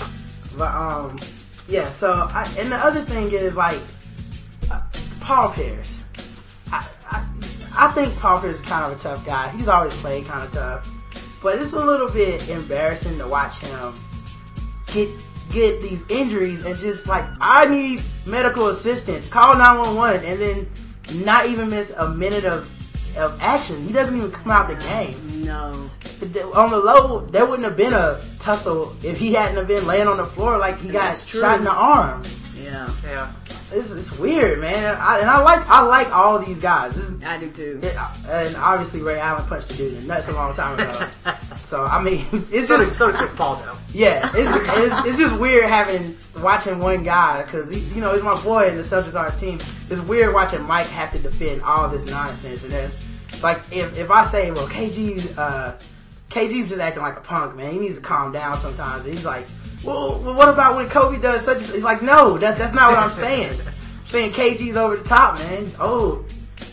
But 0.59 0.73
um, 0.75 1.19
yeah. 1.69 1.89
So 1.89 2.13
I, 2.13 2.53
and 2.59 2.71
the 2.73 2.77
other 2.77 3.01
thing 3.01 3.31
is 3.33 3.57
like 3.57 3.81
uh, 4.71 4.83
Paul 5.21 5.51
Pierce. 5.53 6.03
I, 6.71 6.87
I 7.11 7.27
I 7.77 7.89
think 7.89 8.17
Paul 8.19 8.41
Pierce 8.41 8.57
is 8.57 8.63
kind 8.63 8.93
of 8.93 8.99
a 8.99 9.03
tough 9.03 9.25
guy. 9.27 9.49
He's 9.51 9.69
always 9.69 9.95
played 9.97 10.25
kind 10.27 10.45
of 10.45 10.53
tough, 10.53 10.91
but 11.43 11.59
it's 11.61 11.73
a 11.73 11.85
little 11.85 12.09
bit 12.09 12.49
embarrassing 12.49 13.19
to 13.19 13.29
watch 13.29 13.59
him 13.59 13.95
get 14.93 15.09
get 15.53 15.81
these 15.81 16.03
injuries 16.09 16.65
and 16.65 16.77
just 16.77 17.07
like 17.07 17.25
I 17.41 17.67
need 17.67 18.03
medical 18.27 18.69
assistance. 18.69 19.29
Call 19.29 19.57
nine 19.57 19.79
one 19.79 19.95
one 19.95 20.25
and 20.25 20.41
then 20.41 20.69
not 21.25 21.47
even 21.47 21.69
miss 21.71 21.91
a 21.91 22.09
minute 22.09 22.45
of 22.45 22.71
of 23.17 23.39
action. 23.41 23.83
He 23.87 23.93
doesn't 23.93 24.17
even 24.17 24.31
come 24.31 24.51
out 24.51 24.69
the 24.69 24.77
game 24.77 25.45
No. 25.45 25.91
on 26.55 26.71
the 26.71 26.79
low, 26.79 27.21
there 27.27 27.47
wouldn't 27.47 27.65
have 27.67 27.77
been 27.77 27.93
a 27.95 28.21
tussle 28.39 28.95
if 29.03 29.19
he 29.19 29.33
hadn't 29.35 29.57
have 29.57 29.69
been 29.69 29.87
laying 29.87 30.07
on 30.09 30.17
the 30.17 30.25
floor 30.25 30.59
like 30.59 30.79
he 30.81 30.91
got 30.91 31.17
shot 31.17 31.59
in 31.59 31.65
the 31.65 31.73
arm. 31.73 32.23
Yeah. 32.55 32.89
Yeah. 33.05 33.33
It's, 33.73 33.91
it's 33.91 34.17
weird, 34.19 34.61
man. 34.61 34.97
I, 35.01 35.19
and 35.19 35.29
I 35.29 35.43
like 35.43 35.69
I 35.69 35.81
like 35.83 36.15
all 36.15 36.39
these 36.39 36.61
guys. 36.61 36.95
This 36.95 37.09
is, 37.11 37.23
I 37.25 37.39
do 37.39 37.51
too. 37.51 37.81
it, 37.83 37.97
and 38.29 38.55
obviously 38.57 39.01
Ray 39.03 39.19
Allen 39.19 39.45
punched 39.49 39.69
the 39.69 39.75
dude 39.75 39.95
in 39.95 40.01
the 40.03 40.07
nuts 40.07 40.29
a 40.29 40.33
long 40.33 40.55
time 40.55 40.79
ago. 40.79 41.07
so 41.57 41.83
I 41.85 42.01
mean, 42.01 42.25
it's 42.53 42.69
So 42.69 42.79
did, 42.79 42.87
just 42.87 42.99
so 42.99 43.09
did 43.11 43.17
Chris 43.17 43.35
Paul 43.35 43.57
though. 43.57 43.77
yeah, 43.93 44.31
it's, 44.35 44.69
it's 44.95 45.07
it's 45.09 45.19
just 45.19 45.37
weird 45.41 45.65
having 45.65 46.15
watching 46.41 46.79
one 46.79 47.03
guy 47.03 47.43
because 47.43 47.73
you 47.97 48.01
know 48.01 48.15
he's 48.15 48.23
my 48.23 48.41
boy 48.45 48.69
and 48.69 48.79
the 48.79 48.83
Celtics 48.83 49.19
are 49.19 49.27
his 49.31 49.41
team. 49.41 49.59
It's 49.91 50.01
weird 50.03 50.33
watching 50.35 50.63
Mike 50.63 50.87
have 50.89 51.11
to 51.13 51.19
defend 51.19 51.63
all 51.63 51.89
this 51.89 52.05
nonsense 52.07 52.63
and 52.63 52.73
there's 52.73 52.95
like 53.45 53.59
if 53.71 53.97
if 53.97 54.11
I 54.11 54.25
say 54.25 54.51
well 54.51 54.67
KG 54.67 55.39
uh 55.39 55.75
KG's 56.31 56.71
just 56.71 56.81
acting 56.81 57.03
like 57.03 57.17
a 57.17 57.21
punk 57.21 57.55
man 57.55 57.73
he 57.73 57.79
needs 57.79 57.99
to 57.99 58.03
calm 58.03 58.33
down 58.33 58.57
sometimes 58.57 59.05
and 59.05 59.15
he's 59.15 59.25
like 59.25 59.47
well, 59.85 60.19
well 60.21 60.35
what 60.35 60.49
about 60.49 60.77
when 60.77 60.89
Kobe 60.89 61.21
does 61.21 61.45
such 61.45 61.59
as 61.59 61.73
he's 61.73 61.85
like 61.85 62.03
no 62.03 62.39
that 62.39 62.59
that's 62.59 62.75
not 62.75 62.91
what 62.91 62.99
I'm 62.99 63.13
saying 63.13 63.51
I'm 63.51 64.07
saying 64.07 64.33
KG's 64.33 64.77
over 64.77 64.97
the 64.97 65.05
top 65.05 65.39
man 65.39 65.63
he's 65.63 65.79
old 65.79 66.33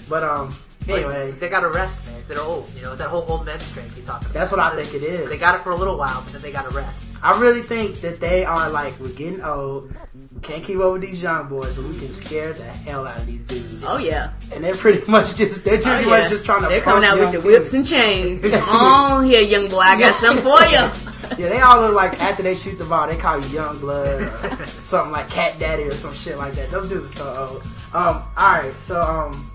but 0.10 0.24
um 0.24 0.56
anyway 0.90 1.32
They 1.32 1.50
got 1.50 1.62
to 1.62 1.70
rest, 1.70 2.08
man. 2.08 2.22
They're 2.28 2.42
old. 2.42 2.72
You 2.76 2.84
know, 2.84 2.92
it's 2.92 3.02
that 3.02 3.10
whole 3.10 3.26
old 3.28 3.46
men 3.46 3.60
strength 3.60 3.98
you 3.98 4.04
talk 4.04 4.22
about. 4.22 4.34
That's 4.34 4.52
what 4.52 4.60
I 4.60 4.76
think 4.76 4.94
it 4.94 5.04
is. 5.04 5.30
They 5.30 5.38
got 5.38 5.56
it 5.56 5.64
for 5.64 5.72
a 5.72 5.76
little 5.76 5.98
while, 5.98 6.22
but 6.24 6.34
then 6.34 6.42
they 6.42 6.52
got 6.52 6.70
to 6.70 6.76
rest. 6.76 7.16
I 7.22 7.40
really 7.40 7.62
think 7.62 7.98
that 7.98 8.20
they 8.20 8.46
are 8.46 8.70
like 8.70 9.00
we're 9.00 9.10
getting 9.10 9.42
old. 9.44 9.94
Can't 10.42 10.64
keep 10.64 10.80
up 10.80 10.94
with 10.94 11.02
these 11.04 11.22
young 11.22 11.48
boys, 11.48 11.76
but 11.76 11.86
we 11.86 11.98
can 12.00 12.12
scare 12.14 12.52
the 12.54 12.64
hell 12.64 13.06
out 13.06 13.18
of 13.18 13.26
these 13.28 13.44
dudes. 13.46 13.84
Oh 13.86 13.98
yeah. 13.98 14.32
And 14.54 14.64
they're 14.64 14.76
pretty 14.76 15.10
much 15.10 15.36
just 15.36 15.64
they're 15.64 15.80
pretty 15.82 16.06
Oh, 16.06 16.10
much 16.10 16.24
yeah. 16.24 16.30
just 16.30 16.46
trying 16.46 16.64
to. 16.64 16.68
They're 16.70 16.82
coming 16.82 17.08
out 17.08 17.20
with 17.20 17.32
the 17.32 17.42
whips 17.48 17.74
and 17.74 17.86
chains. 17.86 18.42
oh, 18.46 19.22
here, 19.22 19.42
young 19.42 19.68
boy, 19.70 19.80
I 19.80 20.00
got 20.00 20.16
something 20.20 20.44
for 20.44 20.60
you. 20.66 21.38
Yeah, 21.38 21.50
they 21.50 21.60
all 21.62 21.80
look 21.82 21.94
like 21.94 22.20
after 22.22 22.44
they 22.44 22.56
shoot 22.56 22.78
the 22.78 22.86
ball, 22.86 23.08
they 23.08 23.18
call 23.18 23.40
you 23.40 23.48
young 23.50 23.78
blood 23.80 24.22
or 24.22 24.66
something 24.68 25.12
like 25.12 25.30
cat 25.30 25.60
daddy 25.60 25.84
or 25.84 25.92
some 25.94 26.14
shit 26.14 26.38
like 26.38 26.54
that. 26.54 26.70
Those 26.72 26.90
dudes 26.90 27.06
are 27.06 27.18
so 27.18 27.48
old. 27.54 27.64
Um, 27.94 28.24
all 28.36 28.54
right, 28.62 28.74
so 28.74 29.00
um, 29.02 29.52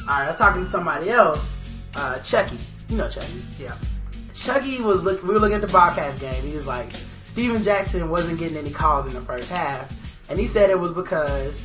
all 0.00 0.06
right, 0.18 0.26
let's 0.26 0.38
talk 0.38 0.54
to 0.56 0.64
somebody 0.64 1.08
else. 1.10 1.52
Uh, 1.94 2.18
Chucky, 2.18 2.58
you 2.88 2.96
know 2.98 3.08
Chucky. 3.08 3.42
Yeah. 3.58 3.74
Chucky 4.34 4.82
was 4.82 5.04
look. 5.04 5.22
We 5.22 5.32
were 5.34 5.40
looking 5.40 5.54
at 5.54 5.62
the 5.62 5.68
broadcast 5.68 6.20
game. 6.20 6.42
He 6.42 6.54
was 6.54 6.66
like, 6.66 6.90
Stephen 7.22 7.62
Jackson 7.62 8.10
wasn't 8.10 8.38
getting 8.38 8.56
any 8.58 8.70
calls 8.70 9.06
in 9.06 9.14
the 9.14 9.20
first 9.22 9.48
half, 9.50 9.90
and 10.28 10.38
he 10.38 10.46
said 10.46 10.70
it 10.70 10.78
was 10.78 10.92
because 10.92 11.64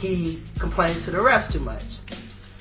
he 0.00 0.42
complains 0.58 1.04
to 1.04 1.10
the 1.10 1.18
refs 1.18 1.50
too 1.52 1.60
much. 1.60 1.82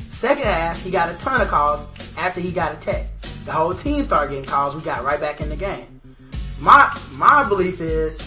Second 0.07 0.43
half, 0.43 0.81
he 0.83 0.91
got 0.91 1.13
a 1.13 1.17
ton 1.17 1.39
of 1.41 1.47
calls 1.47 1.85
after 2.17 2.41
he 2.41 2.51
got 2.51 2.73
a 2.73 2.77
tech. 2.77 3.05
the 3.45 3.51
whole 3.53 3.73
team 3.73 4.03
started 4.03 4.29
getting 4.33 4.45
calls. 4.49 4.75
We 4.75 4.81
got 4.81 5.03
right 5.03 5.19
back 5.19 5.39
in 5.41 5.49
the 5.49 5.55
game. 5.55 6.01
My 6.59 6.93
my 7.13 7.47
belief 7.47 7.79
is 7.79 8.19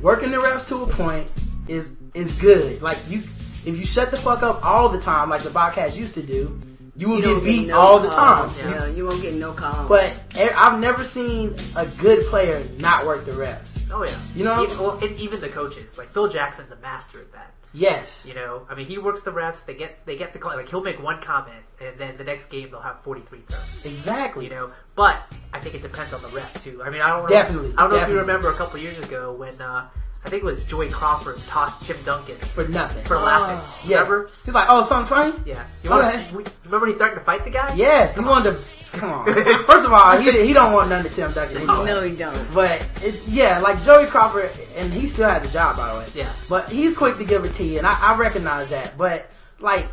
working 0.00 0.30
the 0.30 0.38
refs 0.38 0.66
to 0.68 0.82
a 0.82 0.86
point 0.86 1.28
is 1.68 1.90
is 2.14 2.32
good. 2.40 2.80
Like 2.80 2.96
you, 3.08 3.18
if 3.18 3.78
you 3.78 3.84
shut 3.84 4.10
the 4.10 4.16
fuck 4.16 4.42
up 4.42 4.64
all 4.64 4.88
the 4.88 5.00
time, 5.00 5.28
like 5.28 5.42
the 5.42 5.50
Bobcats 5.50 5.94
used 5.94 6.14
to 6.14 6.22
do, 6.22 6.58
you 6.96 7.10
will 7.10 7.18
You 7.20 7.34
get 7.36 7.44
beat 7.44 7.68
no 7.68 7.78
all 7.78 7.98
the 8.00 8.08
calls. 8.08 8.56
time. 8.58 8.72
Yeah, 8.72 8.86
you 8.86 9.04
won't 9.06 9.20
get 9.20 9.34
no 9.34 9.52
calls. 9.52 9.86
But 9.88 10.10
I've 10.56 10.80
never 10.80 11.04
seen 11.04 11.54
a 11.76 11.84
good 11.86 12.24
player 12.26 12.64
not 12.78 13.04
work 13.06 13.26
the 13.26 13.32
refs. 13.32 13.69
Oh 13.92 14.04
yeah. 14.04 14.18
You 14.34 14.44
know- 14.44 14.62
even, 14.62 14.78
well, 14.78 14.98
and 15.02 15.18
even 15.18 15.40
the 15.40 15.48
coaches, 15.48 15.98
like 15.98 16.12
Phil 16.12 16.28
Jackson's 16.28 16.70
a 16.72 16.76
master 16.76 17.20
at 17.20 17.32
that. 17.32 17.54
Yes. 17.72 18.24
You 18.26 18.34
know, 18.34 18.66
I 18.68 18.74
mean, 18.74 18.86
he 18.86 18.98
works 18.98 19.22
the 19.22 19.30
refs. 19.30 19.64
They 19.64 19.74
get 19.74 20.04
they 20.04 20.16
get 20.16 20.32
the 20.32 20.40
call. 20.40 20.56
Like 20.56 20.68
he'll 20.68 20.82
make 20.82 21.00
one 21.00 21.20
comment, 21.20 21.62
and 21.80 21.96
then 21.98 22.16
the 22.16 22.24
next 22.24 22.50
game 22.50 22.70
they'll 22.70 22.80
have 22.80 23.00
forty 23.02 23.20
three 23.20 23.42
throws. 23.48 23.84
Exactly. 23.84 24.44
You 24.46 24.50
know, 24.50 24.72
but 24.96 25.22
I 25.52 25.60
think 25.60 25.76
it 25.76 25.82
depends 25.82 26.12
on 26.12 26.20
the 26.22 26.28
ref 26.28 26.64
too. 26.64 26.82
I 26.82 26.90
mean, 26.90 27.00
I 27.00 27.08
don't 27.10 27.22
know, 27.22 27.28
Definitely, 27.28 27.72
I 27.78 27.82
don't 27.82 27.92
know 27.92 28.02
if 28.02 28.08
you 28.08 28.18
remember 28.18 28.50
a 28.50 28.54
couple 28.54 28.80
years 28.80 28.98
ago 28.98 29.32
when 29.32 29.60
uh, 29.60 29.88
I 30.24 30.28
think 30.28 30.42
it 30.42 30.46
was 30.46 30.62
Joey 30.64 30.90
Crawford 30.90 31.38
tossed 31.46 31.82
Tim 31.82 31.96
Duncan 32.04 32.36
For 32.36 32.68
nothing. 32.68 33.02
for 33.04 33.16
laughing. 33.16 33.56
Oh. 33.58 33.80
yeah. 33.88 33.96
Remember? 34.00 34.30
He's 34.44 34.54
like, 34.54 34.66
oh, 34.68 34.82
something 34.84 35.06
funny? 35.08 35.32
Yeah. 35.46 35.64
You 35.82 35.88
Go 35.88 35.96
remember, 35.96 36.18
ahead. 36.18 36.34
we- 36.36 36.44
remember 36.64 36.86
when 36.86 36.92
he 36.92 36.98
threatened 36.98 37.20
to 37.20 37.24
fight 37.24 37.44
the 37.44 37.50
guy? 37.50 37.74
Yeah. 37.74 38.12
He 38.12 38.20
wanted 38.20 38.52
to. 38.52 38.60
Come 38.98 39.12
on. 39.12 39.24
First 39.64 39.86
of 39.86 39.92
all, 39.92 40.18
he 40.18 40.30
he 40.46 40.52
don't 40.52 40.72
want 40.72 40.88
none 40.90 41.04
to 41.04 41.10
Tim 41.10 41.32
Duncan 41.32 41.58
anyway. 41.58 41.86
no, 41.86 42.02
he 42.02 42.16
don't. 42.16 42.36
But 42.52 42.84
it, 43.02 43.22
yeah, 43.28 43.60
like 43.60 43.80
Joey 43.84 44.06
Crawford, 44.06 44.50
and 44.76 44.92
he 44.92 45.06
still 45.06 45.28
has 45.28 45.48
a 45.48 45.52
job 45.52 45.76
by 45.76 45.92
the 45.92 45.98
way. 46.00 46.06
Yeah. 46.12 46.32
But 46.48 46.68
he's 46.68 46.94
quick 46.96 47.16
to 47.18 47.24
give 47.24 47.44
a 47.44 47.48
T, 47.48 47.78
and 47.78 47.86
I, 47.86 47.96
I 48.00 48.16
recognize 48.18 48.68
that. 48.70 48.98
But 48.98 49.30
like, 49.60 49.88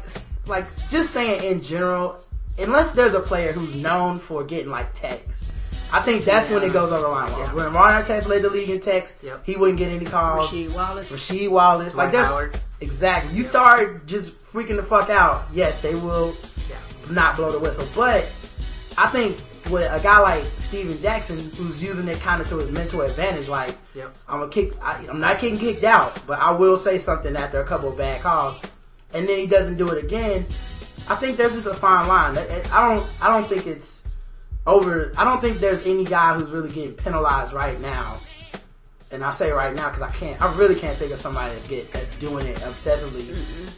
like 0.48 0.66
just 0.90 1.12
saying 1.12 1.44
in 1.44 1.62
general, 1.62 2.18
unless 2.58 2.92
there's 2.94 3.14
a 3.14 3.20
player 3.20 3.52
who's 3.54 3.76
known 3.76 4.18
for 4.18 4.44
getting 4.44 4.72
like 4.72 4.92
texts, 4.96 5.46
I 5.92 6.02
think 6.02 6.26
that's 6.26 6.50
when 6.50 6.64
it 6.64 6.74
goes 6.74 6.92
over 6.92 7.02
the 7.04 7.08
line. 7.08 7.32
Yeah. 7.32 7.54
When 7.54 7.72
Ron 7.74 8.04
Artest 8.04 8.28
led 8.28 8.42
the 8.42 8.50
league 8.50 8.70
in 8.70 8.80
text, 8.82 9.14
Yep. 9.22 9.46
he 9.46 9.56
wouldn't 9.56 9.78
get 9.80 9.90
any 9.92 10.06
calls. 10.06 10.50
Rasheed 10.50 10.74
Wallace. 10.74 11.12
Rasheed 11.12 11.50
Wallace, 11.50 11.96
like 11.96 12.12
Dwight 12.12 12.12
there's 12.12 12.28
Howard. 12.28 12.60
exactly. 12.82 13.38
You 13.38 13.44
start 13.44 14.06
just 14.06 14.32
freaking 14.38 14.76
the 14.76 14.84
fuck 14.84 15.10
out. 15.10 15.46
Yes, 15.52 15.80
they 15.80 15.96
will 15.96 16.36
Yeah. 16.70 16.76
not 17.10 17.38
blow 17.38 17.52
the 17.52 17.60
whistle. 17.60 17.88
But 17.96 18.26
I 18.98 19.08
think 19.08 19.38
with 19.70 19.90
a 19.92 20.00
guy 20.02 20.20
like 20.20 20.44
Stephen 20.60 21.02
Jackson, 21.02 21.52
who's 21.58 21.82
using 21.82 22.08
it 22.10 22.20
kind 22.20 22.42
of 22.42 22.50
to 22.50 22.58
his 22.58 22.70
mental 22.70 23.02
advantage, 23.02 23.48
like 23.48 23.74
Yep. 23.96 24.14
I'm 24.28 24.42
a 24.42 24.48
kick, 24.50 24.74
I, 24.84 25.06
I'm 25.10 25.22
not 25.22 25.40
getting 25.40 25.58
kicked 25.58 25.86
out, 25.86 26.20
but 26.28 26.40
I 26.40 26.52
will 26.52 26.76
say 26.78 26.98
something 26.98 27.36
after 27.38 27.62
a 27.62 27.66
couple 27.66 27.88
of 27.90 27.98
bad 27.98 28.22
calls, 28.22 28.60
and 29.14 29.26
then 29.28 29.38
he 29.38 29.48
doesn't 29.48 29.78
do 29.78 29.88
it 29.90 30.04
again. 30.04 30.46
I 31.10 31.16
think 31.16 31.38
there's 31.38 31.54
just 31.54 31.68
a 31.68 31.74
fine 31.74 32.08
line. 32.10 32.38
I 32.38 32.94
don't, 32.94 33.08
I 33.22 33.30
don't 33.30 33.48
think 33.48 33.66
it's 33.66 33.97
over. 34.68 35.12
I 35.18 35.24
don't 35.24 35.42
think 35.42 35.60
there's 35.60 35.84
any 35.86 36.04
guy 36.04 36.36
who's 36.36 36.50
really 36.50 36.72
getting 36.72 36.94
penalized 36.94 37.54
right 37.54 37.80
now. 37.82 38.20
And 39.12 39.24
I 39.24 39.32
say 39.32 39.52
right 39.52 39.74
now 39.74 39.88
because 39.90 40.02
I 40.04 40.12
can't, 40.12 40.40
I 40.42 40.54
really 40.58 40.76
can't 40.76 40.98
think 40.98 41.14
of 41.14 41.20
somebody 41.20 41.54
that's 41.54 41.68
get 41.68 41.92
that's 41.94 42.14
doing 42.20 42.46
it 42.46 42.58
obsessively. 42.58 43.34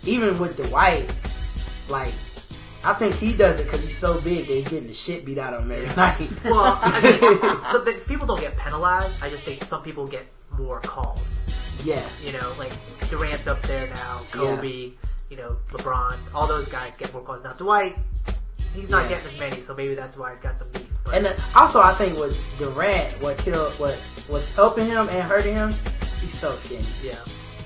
Even 0.08 0.38
with 0.40 0.58
Dwight, 0.58 1.16
like 1.88 2.14
I 2.84 2.94
think 2.94 3.14
he 3.16 3.36
does 3.38 3.60
it 3.60 3.66
because 3.66 3.82
he's 3.84 3.98
so 3.98 4.20
big 4.22 4.48
that 4.48 4.54
he's 4.54 4.68
getting 4.68 4.88
the 4.88 4.94
shit 4.94 5.26
beat 5.26 5.38
out 5.38 5.54
of 5.54 5.62
him 5.62 5.72
every 5.72 5.96
night. 5.96 6.30
Well, 6.46 6.80
I 6.82 7.02
mean, 7.02 7.62
so 7.72 8.04
people 8.08 8.26
don't 8.26 8.40
get 8.40 8.58
penalized. 8.58 9.22
I 9.22 9.30
just 9.30 9.44
think 9.44 9.64
some 9.66 9.84
people 9.84 10.08
get 10.08 10.26
more 10.58 10.80
calls. 10.82 11.44
yeah, 11.84 12.02
You 12.26 12.34
know, 12.34 12.54
like 12.58 12.72
Durant's 13.10 13.48
up 13.48 13.62
there 13.64 13.88
now, 13.90 14.22
Kobe, 14.32 14.92
you 15.30 15.38
know, 15.38 15.58
LeBron, 15.70 16.18
all 16.34 16.48
those 16.48 16.68
guys 16.68 16.98
get 16.98 17.14
more 17.14 17.22
calls. 17.22 17.44
Now 17.44 17.54
Dwight, 17.54 17.98
he's 18.74 18.90
not 18.90 19.04
Yeah. 19.04 19.10
getting 19.10 19.28
as 19.28 19.40
many, 19.40 19.62
so 19.62 19.76
maybe 19.76 19.96
that's 19.96 20.18
why 20.18 20.32
he's 20.32 20.40
got 20.40 20.58
some 20.58 20.68
beef. 20.70 20.88
But 21.04 21.16
and 21.16 21.26
then 21.26 21.36
also 21.56 21.82
I 21.82 21.94
think 21.94 22.18
with 22.20 22.38
Durant, 22.58 23.22
what 23.22 23.38
killed, 23.38 23.74
what 23.80 23.98
was 24.28 24.54
helping 24.56 24.86
him 24.88 25.10
and 25.10 25.22
hurting 25.24 25.56
him, 25.56 25.74
he's 26.22 26.38
so 26.38 26.56
skinny. 26.56 26.86
yeah, 27.04 27.16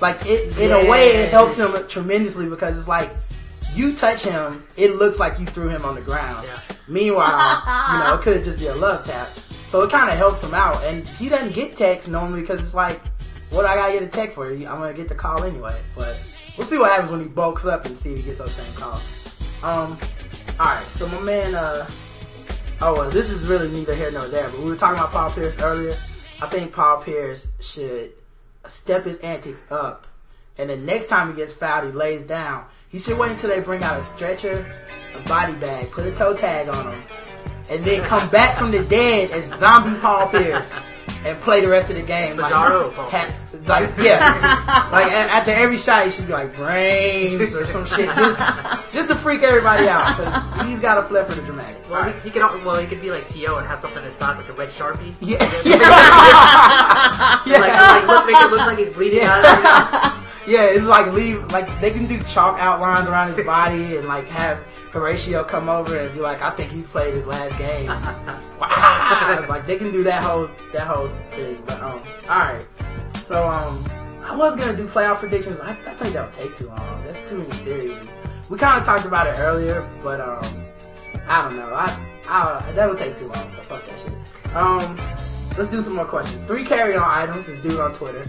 Like 0.02 0.26
it, 0.26 0.58
in 0.58 0.72
a 0.72 0.90
way, 0.90 1.08
it 1.10 1.32
helps 1.32 1.58
him 1.58 1.72
tremendously 1.88 2.50
because 2.50 2.78
it's 2.78 2.88
like 2.88 3.12
you 3.76 3.94
touch 3.96 4.24
him, 4.24 4.64
it 4.78 4.96
looks 4.98 5.20
like 5.20 5.40
you 5.40 5.46
threw 5.46 5.68
him 5.70 5.84
on 5.84 5.96
the 5.96 6.02
ground. 6.02 6.48
Yeah. 6.48 6.60
Meanwhile, 6.88 7.64
you 7.94 8.00
know, 8.00 8.16
it 8.16 8.22
could 8.22 8.44
just 8.44 8.60
be 8.60 8.68
a 8.68 8.76
love 8.76 9.06
tap. 9.06 9.30
So 9.68 9.82
it 9.82 9.90
kind 9.90 10.10
of 10.12 10.16
helps 10.18 10.44
him 10.44 10.54
out, 10.54 10.82
and 10.84 11.06
he 11.08 11.28
doesn't 11.30 11.54
get 11.54 11.76
texts 11.76 12.08
normally 12.08 12.42
because 12.42 12.60
it's 12.62 12.76
like, 12.76 13.02
what 13.50 13.66
I 13.66 13.76
gotta 13.76 13.94
get 13.94 14.04
a 14.04 14.08
text 14.08 14.36
for? 14.36 14.48
I'm 14.48 14.62
gonna 14.62 14.94
get 14.94 15.10
the 15.10 15.16
call 15.16 15.44
anyway. 15.44 15.76
But 15.96 16.18
we'll 16.58 16.68
see 16.68 16.78
what 16.78 16.92
happens 16.92 17.12
when 17.12 17.22
he 17.22 17.28
bulks 17.28 17.66
up 17.66 17.86
and 17.86 17.98
see 17.98 18.12
if 18.12 18.18
he 18.18 18.24
gets 18.24 18.38
those 18.38 18.52
same 18.54 18.72
calls. 18.76 19.02
Um, 19.64 19.98
all 20.64 20.70
right. 20.70 20.88
So 20.92 21.08
my 21.10 21.20
man, 21.20 21.56
uh, 21.56 21.86
oh 22.82 22.94
well, 22.94 23.10
this 23.10 23.30
is 23.30 23.48
really 23.48 23.70
neither 23.70 23.94
here 23.94 24.12
nor 24.12 24.28
there. 24.28 24.50
But 24.50 24.62
we 24.62 24.70
were 24.70 24.78
talking 24.78 24.98
about 24.98 25.12
Paul 25.12 25.30
Pierce 25.30 25.60
earlier. 25.62 25.98
I 26.42 26.48
think 26.48 26.72
Paul 26.72 27.04
Pierce 27.04 27.50
should 27.60 28.14
step 28.68 29.04
his 29.04 29.18
antics 29.20 29.70
up. 29.70 30.08
And 30.58 30.70
the 30.70 30.78
next 30.78 31.08
time 31.08 31.32
he 31.32 31.36
gets 31.36 31.52
fouled, 31.52 31.88
he 31.88 31.92
lays 31.92 32.24
down. 32.24 32.66
He 32.88 33.00
should 33.00 33.18
wait 33.18 33.32
until 33.32 33.50
they 33.50 33.60
bring 33.60 33.84
out 33.84 34.00
a 34.00 34.04
stretcher, 34.04 34.72
a 35.14 35.20
body 35.28 35.54
bag, 35.54 35.92
put 35.92 36.06
a 36.06 36.12
toe 36.12 36.34
tag 36.34 36.70
on 36.70 36.94
him, 36.94 37.04
and 37.70 37.84
then 37.84 38.04
come 38.04 38.30
back 38.30 38.58
from 38.58 38.72
the 38.72 38.84
dead 38.86 39.32
as 39.32 39.46
zombie 39.58 40.00
Paul 40.00 40.30
Pierce 40.30 40.74
and 41.26 41.40
play 41.42 41.62
the 41.62 41.68
rest 41.70 41.90
of 41.90 41.96
the 41.96 42.02
game. 42.02 42.38
Bizarro 42.38 42.94
Paul 42.94 43.10
ha- 43.10 43.34
like 43.66 43.90
yeah, 44.00 44.90
like 44.92 45.12
a- 45.12 45.32
after 45.32 45.52
every 45.52 45.78
shot, 45.78 46.06
he 46.06 46.12
should 46.12 46.28
be 46.28 46.34
like 46.34 46.54
brains 46.56 47.56
or 47.56 47.66
some 47.66 47.86
shit, 47.86 48.08
just 48.18 48.40
just 48.92 49.08
to 49.10 49.16
freak 49.16 49.44
everybody 49.44 49.88
out 49.88 50.18
because 50.18 50.68
he's 50.68 50.80
got 50.80 50.98
a 50.98 51.04
flip 51.08 51.28
for 51.28 51.36
the 51.36 51.42
dramatic. 51.44 51.78
well, 51.90 52.00
All 52.00 52.06
right. 52.08 52.16
he, 52.16 52.22
he 52.24 52.30
could 52.32 52.42
well 52.66 52.76
he 52.76 52.88
could 52.88 53.02
be 53.02 53.12
like 53.12 53.28
To 53.28 53.58
and 53.58 53.68
have 53.68 53.80
something 53.80 54.04
inside 54.04 54.38
his 54.38 54.38
like 54.38 54.50
a 54.50 54.54
red 54.54 54.70
sharpie. 54.70 55.14
Yeah, 55.22 55.38
Like, 57.46 57.74
like 57.74 58.08
look, 58.08 58.26
make 58.28 58.36
it 58.42 58.50
look 58.52 58.60
like 58.60 58.78
he's 58.78 58.90
bleeding 58.90 59.20
Yeah. 59.20 59.42
out. 59.94 60.14
Of 60.44 60.50
Yeah, 60.50 60.66
it's 60.66 60.84
like 60.84 61.12
leave 61.14 61.44
like 61.52 61.82
they 61.82 61.92
can 61.92 62.08
do 62.08 62.22
chalk 62.24 62.60
outlines 62.60 63.08
around 63.08 63.34
his 63.34 63.46
body 63.46 63.98
and 63.98 64.08
like 64.08 64.28
have 64.28 64.60
Horatio 64.92 65.44
come 65.44 65.70
over 65.70 65.98
and 65.98 66.14
be 66.14 66.20
like, 66.20 66.42
I 66.42 66.52
think 66.52 66.72
he's 66.72 66.88
played 66.88 67.14
his 67.14 67.26
last 67.26 67.58
game. 67.58 67.88
wow. 68.60 69.46
like 69.50 69.66
they 69.66 69.78
can 69.78 69.92
do 69.92 70.04
that 70.04 70.24
whole 70.24 70.50
that 70.72 70.88
whole 70.88 71.10
thing. 71.32 71.64
But 71.66 71.82
um 71.82 72.04
alright. 72.30 72.66
So 73.16 73.48
um 73.48 73.84
I 74.24 74.36
was 74.36 74.56
gonna 74.56 74.76
do 74.76 74.88
playoff 74.88 75.18
predictions, 75.18 75.60
I, 75.60 75.72
I 75.72 75.94
think 75.96 76.14
that 76.14 76.24
would 76.26 76.34
take 76.34 76.56
too 76.56 76.68
long. 76.68 77.04
That's 77.06 77.30
too 77.30 77.40
many 77.40 77.52
series. 77.52 77.98
We 78.50 78.58
kinda 78.58 78.84
talked 78.84 79.06
about 79.06 79.28
it 79.28 79.40
earlier, 79.40 79.90
but 80.04 80.20
um 80.22 80.66
I 81.28 81.42
don't 81.42 81.58
know. 81.58 81.74
I 81.74 82.20
I 82.28 82.72
that 82.74 82.90
would 82.90 82.98
take 82.98 83.18
too 83.18 83.28
long, 83.28 83.50
so 83.52 83.62
fuck 83.64 83.88
that 83.88 84.00
shit. 84.00 84.56
Um 84.56 85.33
let's 85.58 85.70
do 85.70 85.82
some 85.82 85.96
more 85.96 86.06
questions. 86.06 86.42
Three 86.44 86.64
carry 86.64 86.96
on 86.96 87.04
items, 87.04 87.48
this 87.48 87.60
dude 87.60 87.80
on 87.80 87.94
Twitter. 87.94 88.24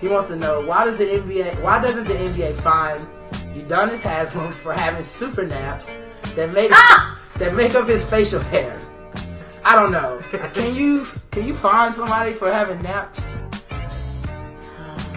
He 0.00 0.08
wants 0.08 0.28
to 0.28 0.36
know 0.36 0.60
why 0.60 0.84
does 0.84 0.96
the 0.96 1.04
NBA 1.04 1.62
why 1.62 1.80
doesn't 1.80 2.06
the 2.06 2.14
NBA 2.14 2.54
fine 2.60 2.98
Udonis 3.54 4.00
Haslem 4.00 4.52
for 4.52 4.72
having 4.72 5.02
super 5.02 5.44
naps 5.44 5.98
that 6.36 6.52
make 6.52 6.70
ah! 6.72 7.20
that 7.38 7.54
make 7.54 7.74
up 7.74 7.88
his 7.88 8.04
facial 8.04 8.40
hair? 8.40 8.80
I 9.64 9.74
don't 9.74 9.90
know. 9.92 10.20
Can 10.54 10.74
you 10.74 11.04
can 11.30 11.46
you 11.46 11.54
find 11.54 11.94
somebody 11.94 12.32
for 12.32 12.50
having 12.52 12.80
naps? 12.82 13.38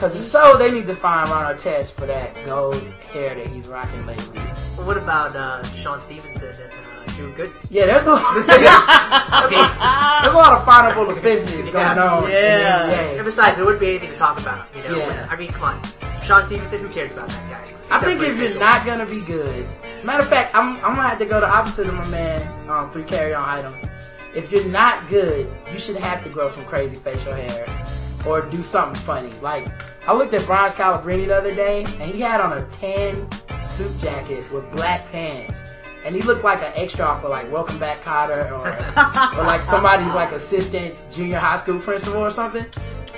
Because 0.01 0.15
if 0.15 0.25
so, 0.25 0.57
they 0.57 0.71
need 0.71 0.87
to 0.87 0.95
find 0.95 1.29
Ron 1.29 1.55
Artest 1.55 1.91
for 1.91 2.07
that 2.07 2.33
gold 2.43 2.83
hair 3.13 3.35
that 3.35 3.45
he's 3.45 3.67
rocking 3.67 4.03
lately. 4.07 4.39
Well, 4.75 4.87
what 4.87 4.97
about 4.97 5.35
uh, 5.35 5.61
Sean 5.75 5.99
Stevenson 5.99 6.47
and 6.47 6.73
uh, 7.07 7.11
Drew 7.13 7.31
Gooden? 7.35 7.53
Yeah, 7.69 7.85
there's 7.85 8.07
a 8.07 8.09
lot, 8.13 8.33
there's, 8.33 8.47
a, 8.47 10.21
there's 10.23 10.33
a 10.33 10.37
lot 10.37 10.57
of 10.57 10.65
fineable 10.65 11.15
offenses 11.15 11.69
going 11.69 11.99
on. 11.99 12.27
Yeah. 12.31 12.89
And 12.89 13.23
besides, 13.23 13.57
there 13.57 13.63
wouldn't 13.65 13.79
be 13.79 13.89
anything 13.89 14.09
to 14.09 14.15
talk 14.15 14.39
about. 14.39 14.75
You 14.75 14.89
know, 14.89 14.97
Yeah. 14.97 15.27
I 15.29 15.35
mean, 15.35 15.51
come 15.51 15.65
on, 15.65 15.83
Sean 16.23 16.43
Stevenson. 16.45 16.81
Who 16.81 16.89
cares 16.89 17.11
about 17.11 17.29
that 17.29 17.67
guy? 17.67 17.95
I 17.95 17.99
think 18.03 18.21
if 18.21 18.39
you're 18.39 18.57
not 18.57 18.83
gonna 18.87 19.05
be 19.05 19.21
good, 19.21 19.69
matter 20.03 20.23
of 20.23 20.29
fact, 20.29 20.55
I'm 20.55 20.77
I'm 20.77 20.95
gonna 20.95 21.09
have 21.09 21.19
to 21.19 21.27
go 21.27 21.39
the 21.39 21.47
opposite 21.47 21.85
of 21.85 21.93
my 21.93 22.07
man. 22.07 22.69
Um, 22.71 22.91
three 22.91 23.03
carry 23.03 23.35
on 23.35 23.47
items. 23.47 23.75
If 24.33 24.51
you're 24.51 24.65
not 24.65 25.07
good, 25.09 25.47
you 25.71 25.77
should 25.77 25.97
have 25.97 26.23
to 26.23 26.29
grow 26.31 26.49
some 26.49 26.65
crazy 26.65 26.95
facial 26.95 27.35
hair 27.35 27.67
or 28.25 28.41
do 28.41 28.61
something 28.61 29.01
funny. 29.03 29.31
Like 29.41 29.67
I 30.07 30.13
looked 30.13 30.33
at 30.33 30.45
Brian 30.45 30.71
Scalabrine 30.71 31.27
the 31.27 31.35
other 31.37 31.53
day, 31.55 31.83
and 31.99 32.11
he 32.11 32.19
had 32.21 32.41
on 32.41 32.53
a 32.57 32.65
tan 32.79 33.27
suit 33.63 33.97
jacket 33.99 34.49
with 34.51 34.69
black 34.71 35.11
pants. 35.11 35.61
And 36.03 36.15
he 36.15 36.23
looked 36.23 36.43
like 36.43 36.59
an 36.63 36.71
extra 36.75 37.15
for 37.21 37.29
like 37.29 37.51
Welcome 37.51 37.77
Back 37.77 38.01
Kotter 38.03 38.49
or, 38.51 38.67
or 39.39 39.43
like 39.43 39.61
somebody's 39.61 40.13
like 40.15 40.31
assistant 40.31 40.99
junior 41.11 41.37
high 41.37 41.57
school 41.57 41.79
principal 41.79 42.21
or 42.25 42.31
something. 42.31 42.65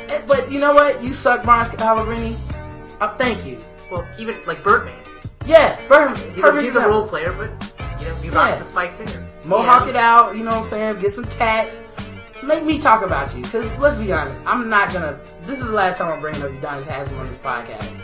Eh, 0.09 0.21
But 0.27 0.51
you 0.51 0.59
know 0.59 0.73
what? 0.73 1.01
You 1.01 1.13
suck, 1.13 1.43
Brian 1.43 1.65
Scalabrine. 1.65 2.35
Uh, 2.99 3.15
thank 3.17 3.45
you. 3.45 3.57
well, 3.89 4.05
even 4.19 4.35
like 4.45 4.63
Birdman, 4.63 5.01
Yeah, 5.45 5.79
Birdman. 5.87 6.15
he's, 6.17 6.27
a, 6.27 6.41
perfect 6.41 6.63
he's 6.65 6.75
a 6.75 6.85
role 6.87 7.07
player, 7.07 7.31
but 7.31 7.73
you 8.01 8.07
know, 8.09 8.15
he 8.15 8.29
rocks 8.29 8.49
Yeah. 8.51 8.55
the 8.57 8.63
spiked 8.65 8.97
hair. 8.97 9.29
Mohawk 9.45 9.83
Yeah. 9.83 9.89
it 9.89 9.95
out, 9.95 10.35
you 10.37 10.43
know 10.43 10.51
what 10.51 10.59
I'm 10.59 10.65
saying? 10.65 10.99
Get 10.99 11.13
some 11.13 11.23
tats. 11.25 11.83
Make 12.43 12.63
me 12.65 12.79
talk 12.79 13.03
about 13.03 13.33
you. 13.35 13.41
Because 13.41 13.77
let's 13.77 13.95
be 13.95 14.11
honest, 14.11 14.41
I'm 14.45 14.69
not 14.69 14.91
gonna. 14.91 15.19
This 15.43 15.59
is 15.59 15.65
the 15.65 15.71
last 15.71 15.97
time 15.97 16.11
I'm 16.11 16.19
bringing 16.19 16.41
up 16.43 16.51
Udonis 16.51 16.85
Haslem 16.85 17.19
on 17.19 17.27
this 17.27 17.37
podcast. 17.37 18.01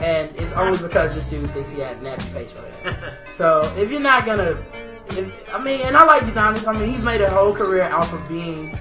And 0.00 0.34
it's 0.36 0.52
only 0.54 0.78
because 0.78 1.14
this 1.14 1.28
dude 1.28 1.50
thinks 1.50 1.70
he 1.70 1.80
has 1.80 1.98
nappy 1.98 2.22
facial 2.22 2.62
hair. 2.62 3.18
So 3.32 3.62
if 3.76 3.90
you're 3.90 4.00
not 4.00 4.24
gonna. 4.24 4.62
if, 5.10 5.54
I 5.54 5.62
mean, 5.62 5.80
and 5.80 5.96
I 5.96 6.04
like 6.04 6.22
Udonis. 6.22 6.66
I 6.66 6.78
mean, 6.78 6.90
he's 6.90 7.04
made 7.04 7.20
a 7.20 7.30
whole 7.30 7.54
career 7.54 7.84
off 7.92 8.12
of 8.12 8.26
being 8.28 8.78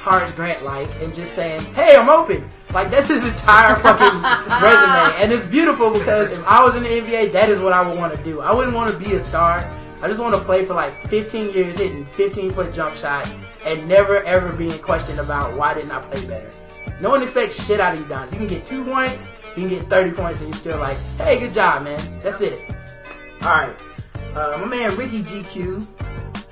Horace 0.00 0.32
Grant 0.32 0.62
like 0.62 0.88
and 1.02 1.12
just 1.12 1.34
saying, 1.34 1.60
"Hey, 1.74 1.96
I'm 1.96 2.08
open." 2.08 2.48
Like 2.72 2.90
that's 2.90 3.08
his 3.08 3.24
entire 3.24 3.74
fucking 3.76 4.22
resume, 4.62 5.22
and 5.22 5.32
it's 5.32 5.44
beautiful 5.44 5.90
because 5.90 6.30
if 6.30 6.44
I 6.46 6.64
was 6.64 6.76
in 6.76 6.84
the 6.84 6.88
NBA, 6.88 7.32
that 7.32 7.48
is 7.48 7.60
what 7.60 7.72
I 7.72 7.86
would 7.86 7.98
want 7.98 8.16
to 8.16 8.22
do. 8.22 8.40
I 8.40 8.54
wouldn't 8.54 8.74
want 8.74 8.92
to 8.92 8.98
be 8.98 9.14
a 9.14 9.20
star. 9.20 9.60
I 10.02 10.08
just 10.08 10.20
want 10.20 10.34
to 10.34 10.40
play 10.40 10.64
for 10.64 10.74
like 10.74 11.08
15 11.08 11.52
years, 11.52 11.78
hitting 11.78 12.04
15 12.04 12.52
foot 12.52 12.74
jump 12.74 12.96
shots, 12.96 13.36
and 13.64 13.86
never 13.88 14.22
ever 14.24 14.52
being 14.52 14.78
questioned 14.78 15.18
about 15.18 15.56
why 15.56 15.74
didn't 15.74 15.90
I 15.90 16.00
play 16.00 16.26
better. 16.26 16.50
No 17.00 17.10
one 17.10 17.22
expects 17.22 17.64
shit 17.66 17.80
out 17.80 17.94
of 17.94 18.00
you, 18.00 18.06
Don. 18.06 18.28
You 18.30 18.36
can 18.36 18.46
get 18.46 18.66
two 18.66 18.84
points, 18.84 19.30
you 19.56 19.66
can 19.66 19.68
get 19.68 19.88
30 19.88 20.12
points, 20.12 20.40
and 20.40 20.48
you're 20.48 20.58
still 20.58 20.78
like, 20.78 20.98
hey, 21.18 21.38
good 21.38 21.52
job, 21.52 21.82
man. 21.82 22.20
That's 22.22 22.40
it. 22.40 22.70
All 23.42 23.52
right. 23.52 23.80
Uh, 24.34 24.58
my 24.60 24.66
man 24.66 24.96
Ricky 24.96 25.22
GQ 25.22 25.86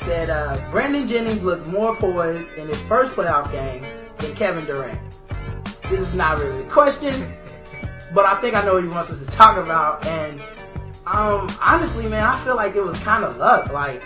said 0.00 0.30
uh, 0.30 0.70
Brandon 0.70 1.06
Jennings 1.06 1.42
looked 1.42 1.66
more 1.66 1.96
poised 1.96 2.50
in 2.52 2.68
his 2.68 2.80
first 2.82 3.12
playoff 3.14 3.50
game 3.52 3.82
than 4.18 4.34
Kevin 4.34 4.64
Durant. 4.64 4.98
This 5.90 6.00
is 6.00 6.14
not 6.14 6.38
really 6.38 6.62
a 6.62 6.68
question, 6.68 7.12
but 8.14 8.24
I 8.24 8.40
think 8.40 8.54
I 8.54 8.64
know 8.64 8.74
what 8.74 8.82
he 8.82 8.88
wants 8.88 9.10
us 9.10 9.24
to 9.24 9.30
talk 9.30 9.56
about. 9.56 10.06
And 10.06 10.42
um, 11.06 11.50
honestly, 11.60 12.08
man, 12.08 12.24
I 12.24 12.38
feel 12.44 12.56
like 12.56 12.74
it 12.76 12.82
was 12.84 12.98
kind 13.00 13.24
of 13.24 13.36
luck. 13.36 13.72
Like 13.72 14.02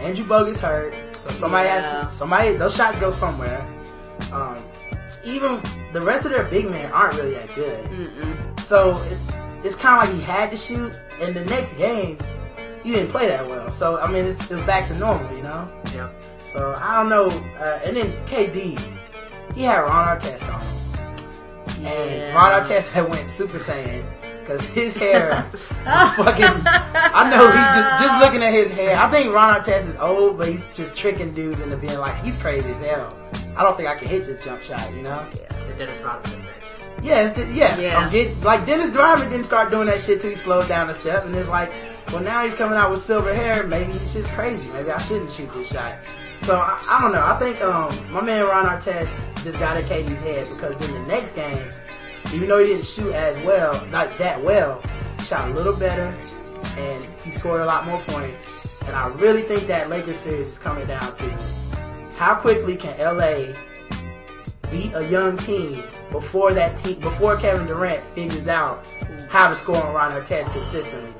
Andrew 0.00 0.24
Bogut's 0.26 0.60
hurt, 0.60 0.94
so 1.16 1.30
somebody 1.30 1.68
Yeah. 1.68 2.02
has 2.04 2.12
somebody. 2.12 2.54
Those 2.56 2.74
shots 2.76 2.98
go 2.98 3.10
somewhere. 3.10 3.66
Um, 4.32 4.56
even 5.24 5.60
the 5.92 6.00
rest 6.00 6.24
of 6.24 6.30
their 6.32 6.44
big 6.44 6.70
men 6.70 6.90
aren't 6.92 7.14
really 7.16 7.34
that 7.34 7.54
good. 7.54 7.84
Mm-mm. 7.90 8.60
So 8.60 8.92
it, 9.02 9.18
it's 9.66 9.74
kind 9.76 10.02
of 10.02 10.08
like 10.08 10.18
he 10.18 10.22
had 10.24 10.50
to 10.50 10.56
shoot, 10.56 10.92
and 11.20 11.34
the 11.34 11.44
next 11.46 11.74
game 11.74 12.18
he 12.82 12.92
didn't 12.92 13.10
play 13.10 13.28
that 13.28 13.46
well. 13.46 13.70
So 13.70 13.98
I 13.98 14.10
mean, 14.10 14.24
it's, 14.24 14.50
it 14.50 14.54
was 14.56 14.64
back 14.64 14.88
to 14.88 14.96
normal, 14.96 15.34
you 15.36 15.42
know. 15.42 15.68
Yeah. 15.94 16.10
So 16.38 16.74
I 16.78 16.94
don't 16.96 17.08
know. 17.10 17.26
Uh, 17.58 17.80
and 17.84 17.96
then 17.96 18.12
KD, 18.26 18.78
he 19.54 19.62
had 19.64 19.80
Ron 19.80 20.16
Artest 20.18 20.52
on, 20.54 20.60
him. 20.60 21.86
and 21.86 22.10
Yeah. 22.22 22.34
Ron 22.34 22.62
Artest 22.62 22.90
had 22.90 23.08
went 23.10 23.28
Super 23.28 23.58
Saiyan 23.58 24.04
because 24.48 24.66
his 24.68 24.94
hair 24.94 25.42
fucking. 25.52 26.46
I 26.64 27.28
know 27.30 27.46
he 27.50 27.58
just 27.58 28.02
just 28.02 28.20
looking 28.20 28.42
at 28.42 28.52
his 28.52 28.70
hair. 28.70 28.96
I 28.96 29.10
think 29.10 29.34
Ron 29.34 29.60
Artest 29.60 29.88
is 29.88 29.96
old, 29.96 30.38
but 30.38 30.48
he's 30.48 30.64
just 30.74 30.96
tricking 30.96 31.32
dudes 31.32 31.60
into 31.60 31.76
being 31.76 31.98
like 31.98 32.22
he's 32.24 32.38
crazy 32.38 32.70
as 32.72 32.80
hell. 32.80 33.16
I 33.56 33.62
don't 33.62 33.76
think 33.76 33.88
I 33.88 33.96
can 33.96 34.08
hit 34.08 34.24
this 34.24 34.42
jump 34.42 34.62
shot, 34.62 34.92
you 34.94 35.02
know. 35.02 35.28
And 35.50 35.78
Dennis 35.78 36.00
Rodman. 36.00 36.46
Yeah, 37.02 37.26
it's 37.26 37.34
the, 37.34 37.46
yeah. 37.46 37.78
Yeah. 37.78 37.98
I'm 37.98 38.10
get, 38.10 38.40
like 38.40 38.66
Dennis 38.66 38.94
Rodman 38.94 39.30
didn't 39.30 39.46
start 39.46 39.70
doing 39.70 39.86
that 39.86 40.00
shit 40.00 40.20
till 40.20 40.30
he 40.30 40.36
slowed 40.36 40.66
down 40.66 40.88
a 40.88 40.94
step, 40.94 41.24
and 41.24 41.34
it's 41.34 41.48
like, 41.48 41.72
well, 42.10 42.22
now 42.22 42.44
he's 42.44 42.54
coming 42.54 42.78
out 42.78 42.90
with 42.90 43.02
silver 43.02 43.34
hair. 43.34 43.66
Maybe 43.66 43.92
he's 43.92 44.14
just 44.14 44.28
crazy. 44.30 44.68
Maybe 44.72 44.90
I 44.90 44.98
shouldn't 44.98 45.30
shoot 45.30 45.52
this 45.52 45.70
shot. 45.70 45.98
So 46.40 46.56
I, 46.56 46.82
I 46.88 47.02
don't 47.02 47.12
know. 47.12 47.24
I 47.24 47.38
think 47.38 47.60
um, 47.60 48.12
my 48.12 48.22
man 48.22 48.44
Ron 48.44 48.64
Artest 48.64 49.18
just 49.42 49.58
got 49.58 49.76
in 49.76 49.84
KD's 49.84 50.22
head 50.22 50.48
because 50.48 50.76
then 50.78 50.92
the 50.92 51.06
next 51.06 51.34
game, 51.34 51.70
even 52.32 52.48
though 52.48 52.58
he 52.58 52.66
didn't 52.66 52.84
shoot 52.84 53.12
as 53.12 53.42
well, 53.44 53.86
not 53.86 54.16
that 54.18 54.42
well, 54.42 54.82
he 55.18 55.24
shot 55.24 55.50
a 55.50 55.54
little 55.54 55.76
better, 55.76 56.16
and 56.76 57.04
he 57.24 57.30
scored 57.30 57.60
a 57.60 57.64
lot 57.64 57.86
more 57.86 58.00
points. 58.08 58.46
And 58.86 58.96
I 58.96 59.08
really 59.08 59.42
think 59.42 59.66
that 59.66 59.90
Lakers 59.90 60.16
series 60.16 60.48
is 60.48 60.58
coming 60.58 60.86
down 60.86 61.14
to 61.16 61.30
how 62.16 62.34
quickly 62.34 62.76
can 62.76 62.98
LA 62.98 63.54
beat 64.70 64.92
a 64.94 65.08
young 65.08 65.36
team 65.38 65.82
before 66.10 66.52
that 66.52 66.76
team 66.76 67.00
before 67.00 67.36
Kevin 67.36 67.66
Durant 67.66 68.02
figures 68.14 68.48
out 68.48 68.86
how 69.28 69.48
to 69.48 69.56
score 69.56 69.76
on 69.76 69.94
Ron 69.94 70.12
Artest 70.12 70.52
consistently. 70.52 71.12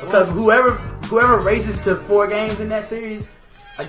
Because 0.00 0.28
whoever 0.30 0.72
whoever 1.06 1.38
races 1.38 1.78
to 1.84 1.96
four 1.96 2.26
games 2.26 2.60
in 2.60 2.68
that 2.70 2.84
series, 2.84 3.30
uh, 3.78 3.86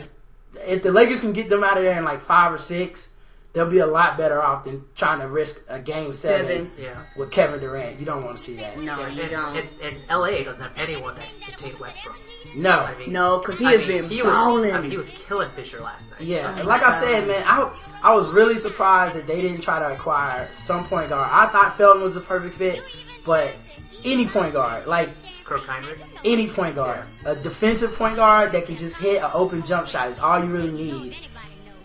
if 0.67 0.84
the 0.84 0.91
Lakers 0.91 1.20
can 1.20 1.34
get 1.34 1.50
them 1.50 1.63
out 1.63 1.77
of 1.77 1.84
there 1.84 1.98
in 1.98 2.03
like 2.03 2.22
five 2.22 2.53
or 2.53 2.58
six, 2.58 3.12
they'll 3.55 3.69
be 3.69 3.79
a 3.79 3.88
lot 3.88 4.17
better 4.17 4.43
off 4.43 4.65
than 4.65 4.83
trying 4.95 5.19
to 5.21 5.27
risk 5.27 5.62
a 5.69 5.79
game 5.79 6.13
seven, 6.13 6.69
Seven. 6.69 6.71
Yeah. 6.77 6.95
with 7.15 7.32
Kevin 7.32 7.60
Durant. 7.60 7.99
You 7.99 8.06
don't 8.06 8.23
want 8.23 8.38
to 8.38 8.43
see 8.43 8.56
that. 8.58 8.77
No, 8.77 8.99
Yeah, 8.99 9.08
you 9.10 9.21
and, 9.23 9.32
don't. 9.32 9.56
and, 9.58 9.69
and 9.82 9.97
LA 10.10 10.43
doesn't 10.43 10.62
have 10.62 10.77
anyone 10.77 11.15
that 11.15 11.25
can 11.41 11.58
take 11.58 11.80
Westbrook. 11.80 12.15
No. 12.56 12.80
I 12.82 12.95
mean, 12.99 13.12
No, 13.13 13.39
'cause 13.39 13.58
he 13.58 13.65
I 13.65 13.71
has 13.71 13.88
mean, 13.88 14.01
been 14.03 14.10
he 14.12 14.21
was, 14.21 14.32
balling. 14.32 14.71
I 14.73 14.80
mean, 14.82 14.91
he 14.91 14.97
was 14.97 15.10
killing 15.10 15.49
Fisher 15.51 15.80
last 15.80 16.08
night. 16.12 16.21
Yeah, 16.21 16.43
Oh 16.45 16.60
and 16.60 16.67
my 16.67 16.75
like 16.77 16.84
I 16.84 16.99
said, 17.01 17.27
man, 17.27 17.43
I 17.47 17.71
I 18.03 18.13
was 18.13 18.27
really 18.27 18.58
surprised 18.58 19.15
that 19.15 19.25
they 19.25 19.41
didn't 19.41 19.62
try 19.62 19.80
to 19.80 19.93
acquire 19.93 20.47
some 20.53 20.86
point 20.88 21.10
guard. 21.10 21.27
I 21.32 21.47
thought 21.47 21.75
Felton 21.77 22.03
was 22.03 22.15
a 22.17 22.21
perfect 22.21 22.56
fit, 22.56 22.84
but 23.25 23.56
any 24.03 24.27
point 24.27 24.53
guard, 24.53 24.86
like 24.86 25.10
Kirk 25.43 25.62
Hinrich. 25.62 25.97
any 26.23 26.47
point 26.49 26.75
guard, 26.75 27.03
a 27.25 27.36
defensive 27.36 27.95
point 27.95 28.15
guard 28.15 28.51
that 28.51 28.65
can 28.67 28.75
just 28.77 28.97
hit 28.97 29.23
an 29.23 29.32
open 29.34 29.63
jump 29.63 29.88
shot 29.88 30.10
is 30.10 30.19
all 30.19 30.39
you 30.43 30.51
really 30.51 30.71
need. 30.71 31.15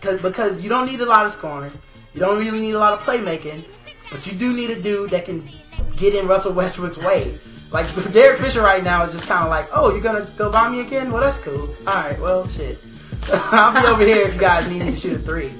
Cause, 0.01 0.19
because 0.19 0.63
you 0.63 0.69
don't 0.69 0.87
need 0.87 0.99
a 1.01 1.05
lot 1.05 1.25
of 1.25 1.31
scoring, 1.31 1.71
you 2.13 2.19
don't 2.19 2.39
really 2.39 2.59
need 2.59 2.73
a 2.73 2.79
lot 2.79 2.93
of 2.93 2.99
playmaking, 3.01 3.63
but 4.11 4.25
you 4.25 4.33
do 4.33 4.51
need 4.53 4.71
a 4.71 4.81
dude 4.81 5.11
that 5.11 5.25
can 5.25 5.47
get 5.95 6.15
in 6.15 6.27
Russell 6.27 6.53
Westbrook's 6.53 6.97
way. 6.97 7.37
Like 7.71 7.87
Derek 8.13 8.39
Fisher 8.39 8.61
right 8.61 8.83
now 8.83 9.03
is 9.03 9.11
just 9.11 9.27
kind 9.27 9.43
of 9.43 9.49
like, 9.49 9.67
oh, 9.73 9.91
you're 9.91 10.01
gonna 10.01 10.27
go 10.37 10.51
buy 10.51 10.69
me 10.69 10.81
again? 10.81 11.11
Well, 11.11 11.21
that's 11.21 11.39
cool. 11.39 11.69
All 11.87 11.93
right, 11.93 12.19
well, 12.19 12.47
shit. 12.47 12.79
I'll 13.31 13.79
be 13.79 13.87
over 13.87 14.03
here 14.03 14.27
if 14.27 14.33
you 14.33 14.39
guys 14.39 14.67
need 14.67 14.83
me 14.83 14.91
to 14.91 14.95
shoot 14.95 15.13
a 15.13 15.19
three. 15.19 15.53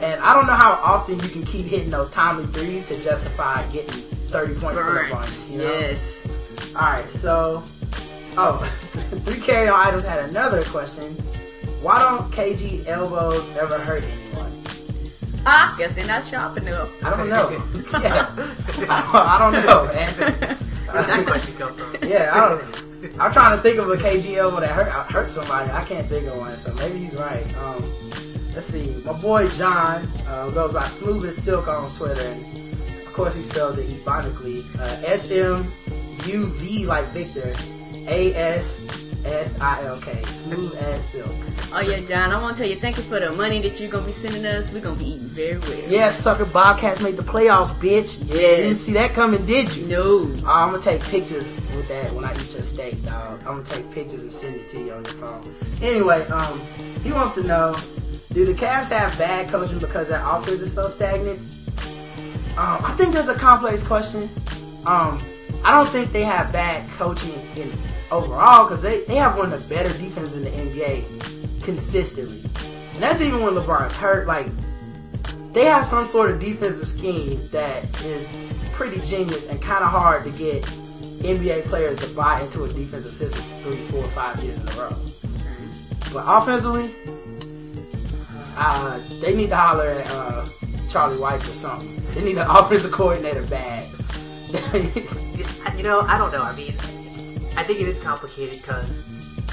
And 0.00 0.20
I 0.20 0.34
don't 0.34 0.46
know 0.46 0.54
how 0.54 0.72
often 0.72 1.20
you 1.20 1.28
can 1.28 1.44
keep 1.44 1.66
hitting 1.66 1.90
those 1.90 2.10
timely 2.10 2.46
threes 2.48 2.86
to 2.88 3.02
justify 3.02 3.64
getting 3.70 4.02
30 4.28 4.54
points 4.54 4.80
for 4.80 4.86
the 4.86 5.14
Burnt. 5.14 5.46
You 5.50 5.58
know? 5.58 5.78
Yes. 5.78 6.26
Alright, 6.74 7.10
so 7.12 7.62
oh 8.36 8.58
three 9.24 9.40
carry 9.40 9.68
on 9.68 9.86
items 9.86 10.04
had 10.04 10.28
another 10.28 10.64
question. 10.64 11.16
Why 11.84 11.98
don't 11.98 12.32
KG 12.32 12.86
elbows 12.86 13.46
ever 13.58 13.78
hurt 13.78 14.04
anyone? 14.04 14.64
Ah, 15.44 15.74
guess 15.76 15.92
they're 15.92 16.06
not 16.06 16.24
sharp 16.24 16.56
enough. 16.56 16.88
I 17.04 17.10
don't 17.14 17.28
know. 17.28 17.50
yeah. 18.02 18.34
I, 18.88 19.36
I 19.36 19.38
don't 19.38 19.66
know, 19.66 19.84
man. 19.92 20.14
Where'd 20.14 21.08
that 21.08 21.26
question 21.26 21.54
come 21.58 21.76
from? 21.76 22.08
Yeah, 22.08 22.30
I 22.32 22.48
don't 22.48 23.12
know. 23.12 23.22
I'm 23.22 23.30
trying 23.34 23.54
to 23.54 23.62
think 23.62 23.76
of 23.76 23.90
a 23.90 23.96
KG 23.96 24.34
elbow 24.34 24.60
that 24.60 24.70
hurt 24.70 24.88
hurt 25.12 25.30
somebody. 25.30 25.70
I 25.72 25.84
can't 25.84 26.08
think 26.08 26.26
of 26.26 26.38
one, 26.38 26.56
so 26.56 26.72
maybe 26.72 27.04
he's 27.04 27.14
right. 27.16 27.44
Um, 27.58 27.84
let's 28.54 28.64
see. 28.64 29.02
My 29.04 29.12
boy 29.12 29.46
John 29.48 30.10
uh, 30.26 30.48
goes 30.48 30.72
by 30.72 30.88
Smooth 30.88 31.26
as 31.26 31.36
Silk 31.36 31.68
on 31.68 31.94
Twitter, 31.96 32.22
and 32.22 33.06
of 33.06 33.12
course 33.12 33.34
he 33.36 33.42
spells 33.42 33.76
it 33.76 33.90
ebonically. 33.90 34.64
Uh, 34.80 35.02
S 35.04 35.30
M 35.30 35.70
U 36.24 36.46
V 36.46 36.86
like 36.86 37.04
Victor, 37.08 37.52
A 38.08 38.32
S 38.34 38.80
S 39.24 39.58
I 39.60 39.82
L 39.84 40.00
K. 40.00 40.22
Smooth 40.22 40.74
as 40.76 41.04
Silk. 41.04 41.30
Oh 41.72 41.80
yeah, 41.80 42.00
John, 42.00 42.30
I 42.30 42.40
want 42.40 42.56
to 42.56 42.62
tell 42.62 42.70
you 42.70 42.78
thank 42.78 42.96
you 42.96 43.02
for 43.04 43.18
the 43.18 43.32
money 43.32 43.60
that 43.62 43.80
you're 43.80 43.90
gonna 43.90 44.06
be 44.06 44.12
sending 44.12 44.44
us. 44.44 44.70
We're 44.70 44.80
gonna 44.80 44.98
be 44.98 45.14
eating 45.14 45.28
very 45.28 45.58
well. 45.58 45.80
Yes, 45.88 46.18
sucker 46.18 46.44
Bobcats 46.44 47.00
made 47.00 47.16
the 47.16 47.22
playoffs, 47.22 47.72
bitch. 47.74 48.18
Yeah, 48.26 48.34
you 48.34 48.40
didn't 48.40 48.76
see 48.76 48.92
that 48.92 49.10
coming, 49.10 49.44
did 49.46 49.74
you? 49.74 49.86
No. 49.86 50.22
Uh, 50.46 50.52
I'm 50.52 50.70
gonna 50.70 50.82
take 50.82 51.02
pictures 51.04 51.46
with 51.74 51.88
that 51.88 52.12
when 52.12 52.24
I 52.24 52.34
eat 52.34 52.52
your 52.52 52.62
steak, 52.62 53.02
dog. 53.04 53.40
I'm 53.40 53.62
gonna 53.62 53.64
take 53.64 53.90
pictures 53.90 54.22
and 54.22 54.32
send 54.32 54.56
it 54.56 54.68
to 54.70 54.78
you 54.78 54.92
on 54.92 55.04
your 55.04 55.14
phone. 55.14 55.54
Anyway, 55.80 56.26
um, 56.26 56.60
he 57.02 57.12
wants 57.12 57.34
to 57.34 57.42
know: 57.42 57.76
Do 58.32 58.44
the 58.44 58.54
Cavs 58.54 58.88
have 58.90 59.16
bad 59.18 59.48
coaching 59.48 59.78
because 59.78 60.08
their 60.08 60.22
offense 60.24 60.60
is 60.60 60.72
so 60.72 60.88
stagnant? 60.88 61.40
Um, 62.56 62.84
I 62.84 62.94
think 62.96 63.12
that's 63.12 63.28
a 63.28 63.34
complex 63.34 63.82
question. 63.82 64.28
Um, 64.86 65.20
I 65.64 65.72
don't 65.72 65.90
think 65.90 66.12
they 66.12 66.24
have 66.24 66.52
bad 66.52 66.88
coaching 66.90 67.34
in 67.56 67.72
overall 68.14 68.64
because 68.64 68.82
they, 68.82 69.04
they 69.04 69.16
have 69.16 69.36
one 69.36 69.52
of 69.52 69.62
the 69.62 69.74
better 69.74 69.92
defenses 69.98 70.36
in 70.36 70.44
the 70.44 70.50
NBA 70.50 71.62
consistently, 71.62 72.40
and 72.94 73.02
that's 73.02 73.20
even 73.20 73.42
when 73.42 73.54
LeBron's 73.54 73.94
hurt. 73.94 74.26
Like 74.26 74.46
they 75.52 75.64
have 75.64 75.86
some 75.86 76.06
sort 76.06 76.30
of 76.30 76.40
defensive 76.40 76.88
scheme 76.88 77.48
that 77.52 77.84
is 78.02 78.26
pretty 78.72 79.00
genius 79.00 79.46
and 79.46 79.60
kind 79.60 79.84
of 79.84 79.90
hard 79.90 80.24
to 80.24 80.30
get 80.30 80.62
NBA 81.22 81.64
players 81.66 81.96
to 81.98 82.06
buy 82.08 82.40
into 82.42 82.64
a 82.64 82.72
defensive 82.72 83.14
system 83.14 83.42
three, 83.62 83.76
four, 83.76 84.04
five 84.08 84.42
years 84.42 84.58
in 84.58 84.68
a 84.68 84.72
row. 84.72 84.96
But 86.12 86.24
offensively, 86.26 86.94
uh, 88.56 89.00
they 89.20 89.34
need 89.34 89.50
to 89.50 89.56
holler 89.56 89.88
at 89.90 90.10
uh, 90.10 90.46
Charlie 90.88 91.18
Weis 91.18 91.48
or 91.48 91.54
something. 91.54 92.04
They 92.14 92.22
need 92.22 92.38
an 92.38 92.46
offensive 92.48 92.92
coordinator 92.92 93.42
bad. 93.46 93.88
You 95.76 95.82
know, 95.82 96.02
I 96.02 96.16
don't 96.18 96.30
know. 96.30 96.42
I 96.42 96.54
mean, 96.54 96.76
I 97.56 97.62
think 97.64 97.80
it 97.80 97.88
is 97.88 97.98
complicated 97.98 98.60
because 98.60 99.02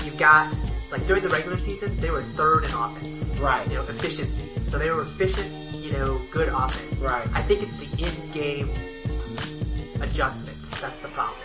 you've 0.03 0.17
got 0.17 0.53
like 0.91 1.05
during 1.07 1.21
the 1.23 1.29
regular 1.29 1.57
season 1.59 1.97
they 1.99 2.09
were 2.11 2.23
third 2.35 2.63
in 2.65 2.71
offense, 2.73 3.29
Right. 3.39 3.67
You 3.67 3.75
know, 3.75 3.83
efficiency. 3.83 4.49
So 4.67 4.77
they 4.77 4.89
were 4.91 5.01
efficient. 5.03 5.49
You 5.75 5.93
know, 5.93 6.21
good 6.31 6.49
offense. 6.49 6.95
Right. 6.99 7.27
I 7.33 7.41
think 7.41 7.63
it's 7.63 7.77
the 7.79 8.05
in-game 8.05 8.69
adjustments 10.01 10.79
that's 10.79 10.99
the 10.99 11.07
problem. 11.09 11.37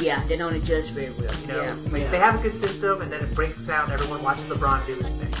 Yeah, 0.00 0.24
they 0.26 0.36
don't 0.36 0.54
adjust 0.54 0.92
very 0.92 1.10
well. 1.10 1.34
You 1.40 1.46
know, 1.48 1.62
yeah. 1.62 1.74
like 1.90 2.02
Yeah. 2.02 2.10
they 2.10 2.18
have 2.18 2.36
a 2.36 2.42
good 2.42 2.54
system, 2.54 3.00
and 3.02 3.10
then 3.12 3.22
it 3.22 3.34
breaks 3.34 3.64
down. 3.66 3.90
Everyone 3.90 4.22
watches 4.22 4.44
LeBron 4.44 4.86
do 4.86 4.94
his 4.94 5.10
thing. 5.10 5.34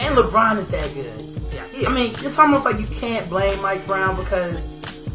and 0.00 0.16
LeBron 0.16 0.58
is 0.58 0.68
that 0.70 0.92
good. 0.94 1.26
Yeah, 1.52 1.66
he 1.68 1.86
I 1.86 1.90
mean, 1.92 2.12
it's 2.18 2.38
almost 2.38 2.64
like 2.64 2.78
you 2.80 2.86
can't 2.86 3.28
blame 3.28 3.60
Mike 3.62 3.86
Brown 3.86 4.16
because 4.16 4.64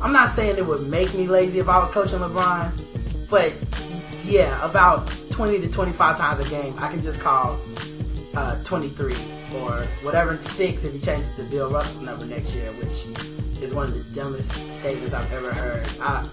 I'm 0.02 0.14
not 0.14 0.30
saying 0.30 0.58
it 0.58 0.66
would 0.66 0.88
make 0.88 1.14
me 1.14 1.28
lazy 1.28 1.60
if 1.60 1.68
I 1.68 1.78
was 1.80 1.90
coaching 1.90 2.20
LeBron, 2.20 2.72
but 3.30 3.52
yeah, 4.26 4.64
about 4.64 5.12
20 5.32 5.62
to 5.62 5.70
25 5.70 6.18
times 6.18 6.40
a 6.40 6.50
game, 6.50 6.76
I 6.78 6.90
can 6.90 7.02
just 7.02 7.20
call, 7.20 7.60
uh, 8.36 8.62
23 8.64 9.14
or 9.56 9.84
whatever 10.02 10.38
six 10.42 10.84
if 10.84 10.94
he 10.94 11.00
changes 11.00 11.32
to 11.34 11.44
Bill 11.44 11.70
Russell's 11.70 12.02
number 12.02 12.26
next 12.26 12.54
year, 12.54 12.72
which 12.74 13.06
is 13.62 13.74
one 13.74 13.86
of 13.86 13.94
the 13.94 14.04
dumbest 14.20 14.52
statements 14.72 15.14
I've 15.14 15.32
ever 15.32 15.54
heard. 15.54 15.88
I, 16.02 16.28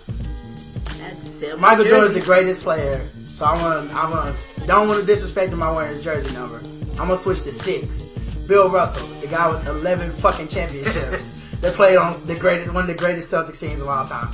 Michael 1.58 1.84
Jordan's 1.84 2.14
the 2.14 2.20
greatest 2.20 2.62
player, 2.62 3.08
so 3.30 3.44
I 3.44 3.60
want 3.60 3.90
I 3.92 4.10
want 4.10 4.48
don't 4.66 4.88
want 4.88 5.00
to 5.00 5.06
disrespect 5.06 5.52
him 5.52 5.60
by 5.60 5.70
wearing 5.72 5.94
his 5.94 6.04
jersey 6.04 6.32
number. 6.32 6.58
I'm 6.92 7.08
gonna 7.08 7.16
switch 7.16 7.42
to 7.42 7.52
six. 7.52 8.02
Bill 8.46 8.68
Russell, 8.68 9.06
the 9.20 9.28
guy 9.28 9.48
with 9.48 9.66
11 9.66 10.12
fucking 10.12 10.48
championships 10.48 11.32
that 11.60 11.74
played 11.74 11.96
on 11.96 12.24
the 12.26 12.34
greatest 12.34 12.72
one 12.72 12.84
of 12.84 12.88
the 12.88 12.94
greatest 12.94 13.32
Celtics 13.32 13.60
teams 13.60 13.80
of 13.80 13.88
all 13.88 14.06
time. 14.06 14.32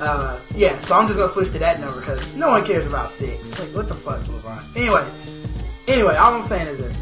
Uh, 0.00 0.38
yeah, 0.54 0.78
so 0.78 0.96
I'm 0.96 1.06
just 1.06 1.18
gonna 1.18 1.30
switch 1.30 1.50
to 1.52 1.58
that 1.58 1.80
number 1.80 2.00
because 2.00 2.34
no 2.34 2.48
one 2.48 2.64
cares 2.64 2.86
about 2.86 3.10
six. 3.10 3.58
Like, 3.58 3.74
what 3.74 3.88
the 3.88 3.94
fuck, 3.94 4.22
LeBron? 4.22 4.76
Anyway, 4.76 5.06
anyway, 5.88 6.14
all 6.16 6.34
I'm 6.34 6.44
saying 6.44 6.68
is 6.68 6.78
this: 6.78 6.96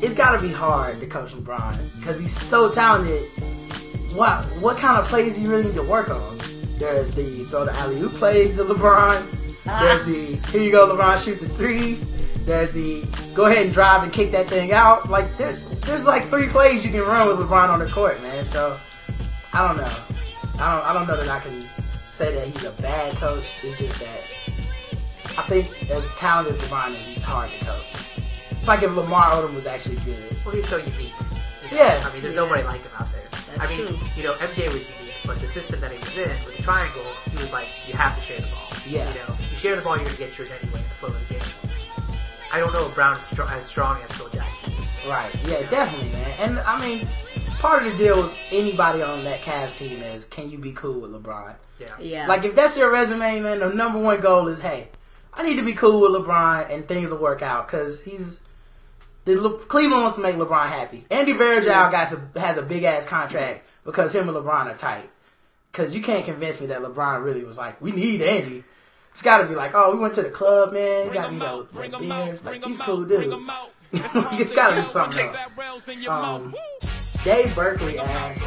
it's 0.00 0.14
got 0.14 0.36
to 0.36 0.40
be 0.40 0.52
hard 0.52 1.00
to 1.00 1.06
coach 1.06 1.32
LeBron 1.32 1.78
because 1.96 2.20
he's 2.20 2.34
so 2.34 2.70
talented. 2.70 3.24
What 4.14 4.44
what 4.56 4.78
kind 4.78 4.98
of 4.98 5.06
plays 5.06 5.34
do 5.34 5.42
you 5.42 5.50
really 5.50 5.64
need 5.64 5.74
to 5.74 5.82
work 5.82 6.08
on? 6.08 6.38
There's 6.78 7.10
the 7.10 7.44
throw 7.46 7.64
the 7.64 7.72
alley 7.76 8.00
oop 8.00 8.14
play 8.14 8.48
to 8.48 8.64
LeBron. 8.64 9.26
There's 9.64 10.02
the 10.04 10.36
here 10.50 10.62
you 10.62 10.70
go, 10.70 10.88
LeBron, 10.88 11.22
shoot 11.22 11.40
the 11.40 11.48
three. 11.50 12.00
There's 12.44 12.72
the 12.72 13.04
go 13.34 13.46
ahead 13.46 13.66
and 13.66 13.74
drive 13.74 14.02
and 14.02 14.12
kick 14.12 14.30
that 14.32 14.48
thing 14.48 14.72
out. 14.72 15.10
Like 15.10 15.36
there's 15.36 15.58
there's 15.80 16.06
like 16.06 16.28
three 16.28 16.46
plays 16.46 16.84
you 16.84 16.90
can 16.90 17.02
run 17.02 17.28
with 17.28 17.36
LeBron 17.46 17.68
on 17.68 17.80
the 17.80 17.88
court, 17.88 18.22
man. 18.22 18.44
So 18.46 18.78
I 19.52 19.66
don't 19.66 19.76
know. 19.76 19.94
I 20.58 20.74
don't 20.74 20.86
I 20.86 20.92
don't 20.92 21.06
know 21.06 21.16
that 21.16 21.28
I 21.28 21.40
can 21.40 21.68
say 22.18 22.34
that 22.34 22.48
he's 22.48 22.64
a 22.64 22.72
bad 22.82 23.14
coach. 23.16 23.46
It's 23.62 23.78
just 23.78 23.96
that 24.00 24.24
I 25.38 25.42
think 25.42 25.68
as 25.88 26.04
talented 26.16 26.54
as 26.54 26.60
LeBron 26.62 26.90
is, 26.98 27.06
he's 27.06 27.22
hard 27.22 27.48
to 27.50 27.64
coach. 27.64 27.84
It's 28.50 28.66
like 28.66 28.82
if 28.82 28.90
Lamar 28.94 29.30
Odom 29.30 29.54
was 29.54 29.66
actually 29.66 29.96
good. 30.04 30.36
Well, 30.44 30.52
he's 30.52 30.68
so 30.68 30.78
unique. 30.78 31.12
You 31.62 31.76
know? 31.78 31.84
Yeah. 31.84 32.04
I 32.04 32.12
mean, 32.12 32.22
there's 32.22 32.34
Yeah. 32.34 32.40
nobody 32.40 32.64
like 32.64 32.82
him 32.82 32.90
out 32.98 33.06
there. 33.12 33.22
That's 33.46 33.62
I 33.62 33.68
mean, 33.68 33.86
true. 33.86 33.98
you 34.16 34.22
know, 34.24 34.34
MJ 34.34 34.64
was 34.72 34.82
unique, 34.98 35.14
but 35.24 35.38
the 35.38 35.46
system 35.46 35.80
that 35.80 35.92
he 35.92 35.98
was 36.04 36.18
in 36.18 36.30
with 36.44 36.56
the 36.56 36.62
triangle, 36.64 37.04
he 37.30 37.36
was 37.40 37.52
like, 37.52 37.68
you 37.86 37.94
have 37.94 38.16
to 38.16 38.22
share 38.22 38.40
the 38.40 38.48
ball. 38.48 38.66
Yeah. 38.84 39.08
You 39.10 39.20
know, 39.20 39.36
you 39.50 39.56
share 39.56 39.76
the 39.76 39.82
ball, 39.82 39.94
you're 39.96 40.06
gonna 40.06 40.16
get 40.18 40.36
yours 40.36 40.50
anyway 40.50 40.80
in 40.80 40.88
the 40.88 40.94
flow 40.98 41.08
of 41.10 41.28
the 41.28 41.34
game. 41.34 41.42
I 42.52 42.58
don't 42.58 42.72
know 42.72 42.88
if 42.88 42.94
Brown's 42.96 43.22
str- 43.22 43.42
as 43.42 43.64
strong 43.64 44.00
as 44.02 44.10
Phil 44.12 44.28
Jackson 44.30 44.72
is. 44.72 45.06
Right. 45.08 45.30
Yeah, 45.46 45.62
definitely, 45.70 46.10
man. 46.10 46.30
And 46.40 46.58
I 46.60 46.80
mean, 46.84 47.06
part 47.58 47.84
of 47.84 47.92
the 47.92 47.98
deal 47.98 48.22
with 48.22 48.32
anybody 48.52 49.02
on 49.02 49.24
that 49.24 49.40
Cavs 49.40 49.76
team 49.76 50.00
is 50.02 50.24
can 50.24 50.50
you 50.50 50.58
be 50.58 50.72
cool 50.72 51.00
with 51.00 51.12
LeBron? 51.12 51.54
Yeah. 51.80 51.86
Yeah. 52.00 52.26
Like 52.26 52.44
if 52.44 52.54
that's 52.54 52.76
your 52.76 52.90
resume, 52.90 53.40
man, 53.40 53.60
the 53.60 53.70
number 53.70 53.98
one 53.98 54.20
goal 54.20 54.48
is, 54.48 54.60
hey, 54.60 54.88
I 55.34 55.42
need 55.42 55.56
to 55.56 55.64
be 55.64 55.74
cool 55.74 56.00
with 56.00 56.20
LeBron 56.22 56.70
and 56.70 56.86
things 56.86 57.10
will 57.10 57.18
work 57.18 57.42
out 57.42 57.66
because 57.66 58.02
he's 58.02 58.40
the 59.24 59.36
Le- 59.36 59.58
Cleveland 59.58 60.02
wants 60.02 60.16
to 60.16 60.22
make 60.22 60.36
LeBron 60.36 60.66
happy. 60.68 61.04
Andy 61.10 61.34
Varejao 61.34 61.90
got 61.90 62.12
a, 62.12 62.40
has 62.40 62.56
a 62.56 62.62
big 62.62 62.84
ass 62.84 63.04
contract 63.06 63.64
because 63.84 64.14
him 64.14 64.28
and 64.28 64.36
LeBron 64.36 64.66
are 64.66 64.76
tight. 64.76 65.10
Because 65.70 65.94
you 65.94 66.02
can't 66.02 66.24
convince 66.24 66.60
me 66.60 66.68
that 66.68 66.80
LeBron 66.80 67.22
really 67.22 67.44
was 67.44 67.58
like, 67.58 67.80
we 67.80 67.92
need 67.92 68.22
Andy. 68.22 68.64
It's 69.12 69.22
got 69.22 69.38
to 69.38 69.46
be 69.46 69.54
like, 69.54 69.72
oh, 69.74 69.92
we 69.92 69.98
went 69.98 70.14
to 70.14 70.22
the 70.22 70.30
club, 70.30 70.72
man. 70.72 71.08
We 71.08 71.14
got 71.14 71.32
you 71.32 71.38
know, 71.38 71.66
like, 71.72 71.90
beers. 71.98 72.42
Like 72.44 72.64
he's 72.64 72.78
cool 72.78 73.04
dude. 73.04 73.34
it's 73.92 74.54
got 74.54 74.74
to 74.74 74.80
be 74.80 74.86
something 74.86 75.18
else. 75.18 76.08
Um, 76.08 76.54
Dave 77.24 77.54
Berkeley 77.54 77.98
asked, 77.98 78.40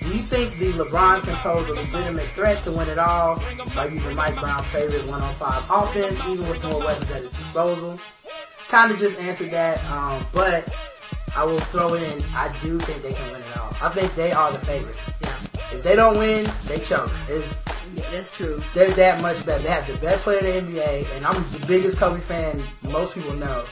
do 0.00 0.08
you 0.08 0.22
think 0.22 0.56
the 0.58 0.72
LeBrons 0.72 1.22
can 1.22 1.34
pose 1.36 1.68
a 1.68 1.72
legitimate 1.72 2.26
threat 2.30 2.58
to 2.58 2.72
win 2.72 2.88
it 2.88 2.98
all 2.98 3.36
by 3.74 3.86
using 3.86 4.16
Mike 4.16 4.38
Brown's 4.40 4.66
favorite 4.66 5.02
one-on-five 5.08 5.68
offense, 5.70 6.26
even 6.28 6.48
with 6.48 6.62
more 6.64 6.80
weapons 6.80 7.10
at 7.10 7.22
his 7.22 7.30
disposal? 7.30 8.00
Kind 8.68 8.90
of 8.90 8.98
just 8.98 9.18
answered 9.20 9.50
that, 9.50 9.84
um, 9.90 10.24
but 10.32 10.74
I 11.36 11.44
will 11.44 11.60
throw 11.60 11.94
in, 11.94 12.22
I 12.34 12.48
do 12.62 12.78
think 12.80 13.02
they 13.02 13.12
can 13.12 13.32
win 13.32 13.40
it 13.40 13.56
all. 13.58 13.68
I 13.82 13.88
think 13.90 14.14
they 14.14 14.32
are 14.32 14.50
the 14.50 14.58
favorite. 14.58 14.98
Yeah. 15.20 15.36
If 15.72 15.82
they 15.82 15.94
don't 15.94 16.18
win, 16.18 16.50
they 16.66 16.78
choke. 16.78 17.12
It's, 17.28 17.62
Yeah, 17.94 18.10
that's 18.10 18.34
true. 18.34 18.58
they're 18.74 18.90
that 18.92 19.20
much 19.22 19.44
better. 19.46 19.62
They 19.62 19.68
have 19.70 19.86
the 19.86 19.98
best 19.98 20.22
player 20.24 20.38
in 20.38 20.72
the 20.72 20.80
NBA, 20.80 21.16
and 21.16 21.26
I'm 21.26 21.34
the 21.52 21.64
biggest 21.66 21.98
Kobe 21.98 22.20
fan 22.20 22.62
most 22.82 23.14
people 23.14 23.34
know. 23.34 23.64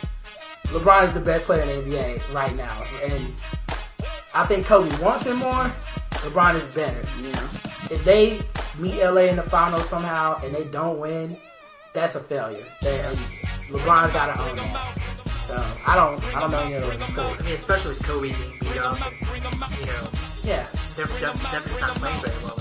LeBron 0.66 1.06
is 1.06 1.12
the 1.14 1.20
best 1.20 1.46
player 1.46 1.62
in 1.62 1.90
the 1.90 1.96
NBA 1.96 2.32
right 2.34 2.54
now, 2.54 2.82
and 3.02 3.32
I 4.34 4.46
think 4.46 4.66
Kobe 4.66 4.96
wants 5.02 5.26
him 5.26 5.38
more. 5.38 5.72
LeBron 6.22 6.54
is 6.54 6.74
better. 6.74 7.00
Yeah. 7.20 7.48
If 7.90 8.04
they 8.04 8.40
meet 8.78 9.02
LA 9.02 9.22
in 9.22 9.36
the 9.36 9.42
finals 9.42 9.88
somehow 9.88 10.40
and 10.44 10.54
they 10.54 10.64
don't 10.64 11.00
win, 11.00 11.36
that's 11.92 12.14
a 12.14 12.20
failure. 12.20 12.64
They, 12.82 13.00
uh, 13.00 13.14
LeBron's 13.70 14.12
got 14.12 14.34
to 14.34 14.42
own 14.42 14.56
that. 14.56 14.98
So 15.26 15.56
I 15.86 15.96
don't, 15.96 16.36
I 16.36 16.40
don't 16.40 16.52
know 16.52 16.60
any 16.60 16.76
other 16.76 16.88
way 16.88 16.96
to 16.96 17.04
put 17.06 17.40
I 17.40 17.42
mean, 17.42 17.54
especially 17.54 17.90
with 17.90 18.04
Kobe 18.04 18.28
being 18.28 18.58
beat 18.60 18.78
up, 18.80 18.98
and, 19.04 19.34
you 19.80 19.86
know, 19.86 20.08
Yeah, 20.44 20.64
Denver, 20.96 21.18
Denver's 21.18 21.80
not 21.80 21.96
playing 21.96 22.20
very 22.20 22.44
well. 22.44 22.56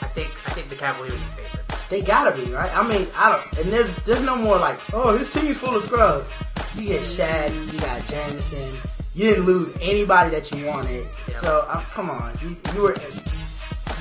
I 0.00 0.06
think 0.14 0.30
I 0.46 0.50
think 0.52 0.68
the 0.68 0.76
Cavaliers 0.76 1.14
are 1.14 1.40
favorites. 1.42 1.88
they 1.90 2.02
gotta 2.02 2.36
be 2.40 2.52
right. 2.52 2.70
I 2.76 2.86
mean, 2.86 3.08
I 3.16 3.32
don't, 3.32 3.64
and 3.64 3.72
there's 3.72 3.94
there's 4.04 4.22
no 4.22 4.36
more 4.36 4.56
like, 4.58 4.78
oh, 4.92 5.18
this 5.18 5.32
team's 5.32 5.56
full 5.56 5.74
of 5.74 5.82
scrubs. 5.82 6.32
You 6.76 6.86
get 6.86 7.02
Shaq, 7.02 7.72
you 7.72 7.80
got 7.80 8.06
Jamison. 8.06 8.97
You 9.18 9.30
didn't 9.30 9.46
lose 9.46 9.74
anybody 9.80 10.30
that 10.30 10.52
you 10.52 10.66
wanted. 10.66 11.04
Yeah. 11.28 11.38
So 11.38 11.66
uh, 11.68 11.80
come 11.90 12.08
on, 12.08 12.34
you, 12.40 12.56
you 12.72 12.82
were. 12.82 12.94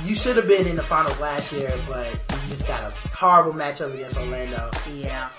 You 0.05 0.13
should 0.13 0.37
have 0.37 0.47
been 0.47 0.67
in 0.67 0.75
the 0.75 0.83
finals 0.83 1.19
last 1.19 1.51
year, 1.51 1.73
but 1.87 2.05
you 2.05 2.49
just 2.49 2.67
got 2.67 2.83
a 2.83 2.95
horrible 3.17 3.53
matchup 3.53 3.95
against 3.95 4.15
Orlando. 4.15 4.69
Yeah. 4.93 5.29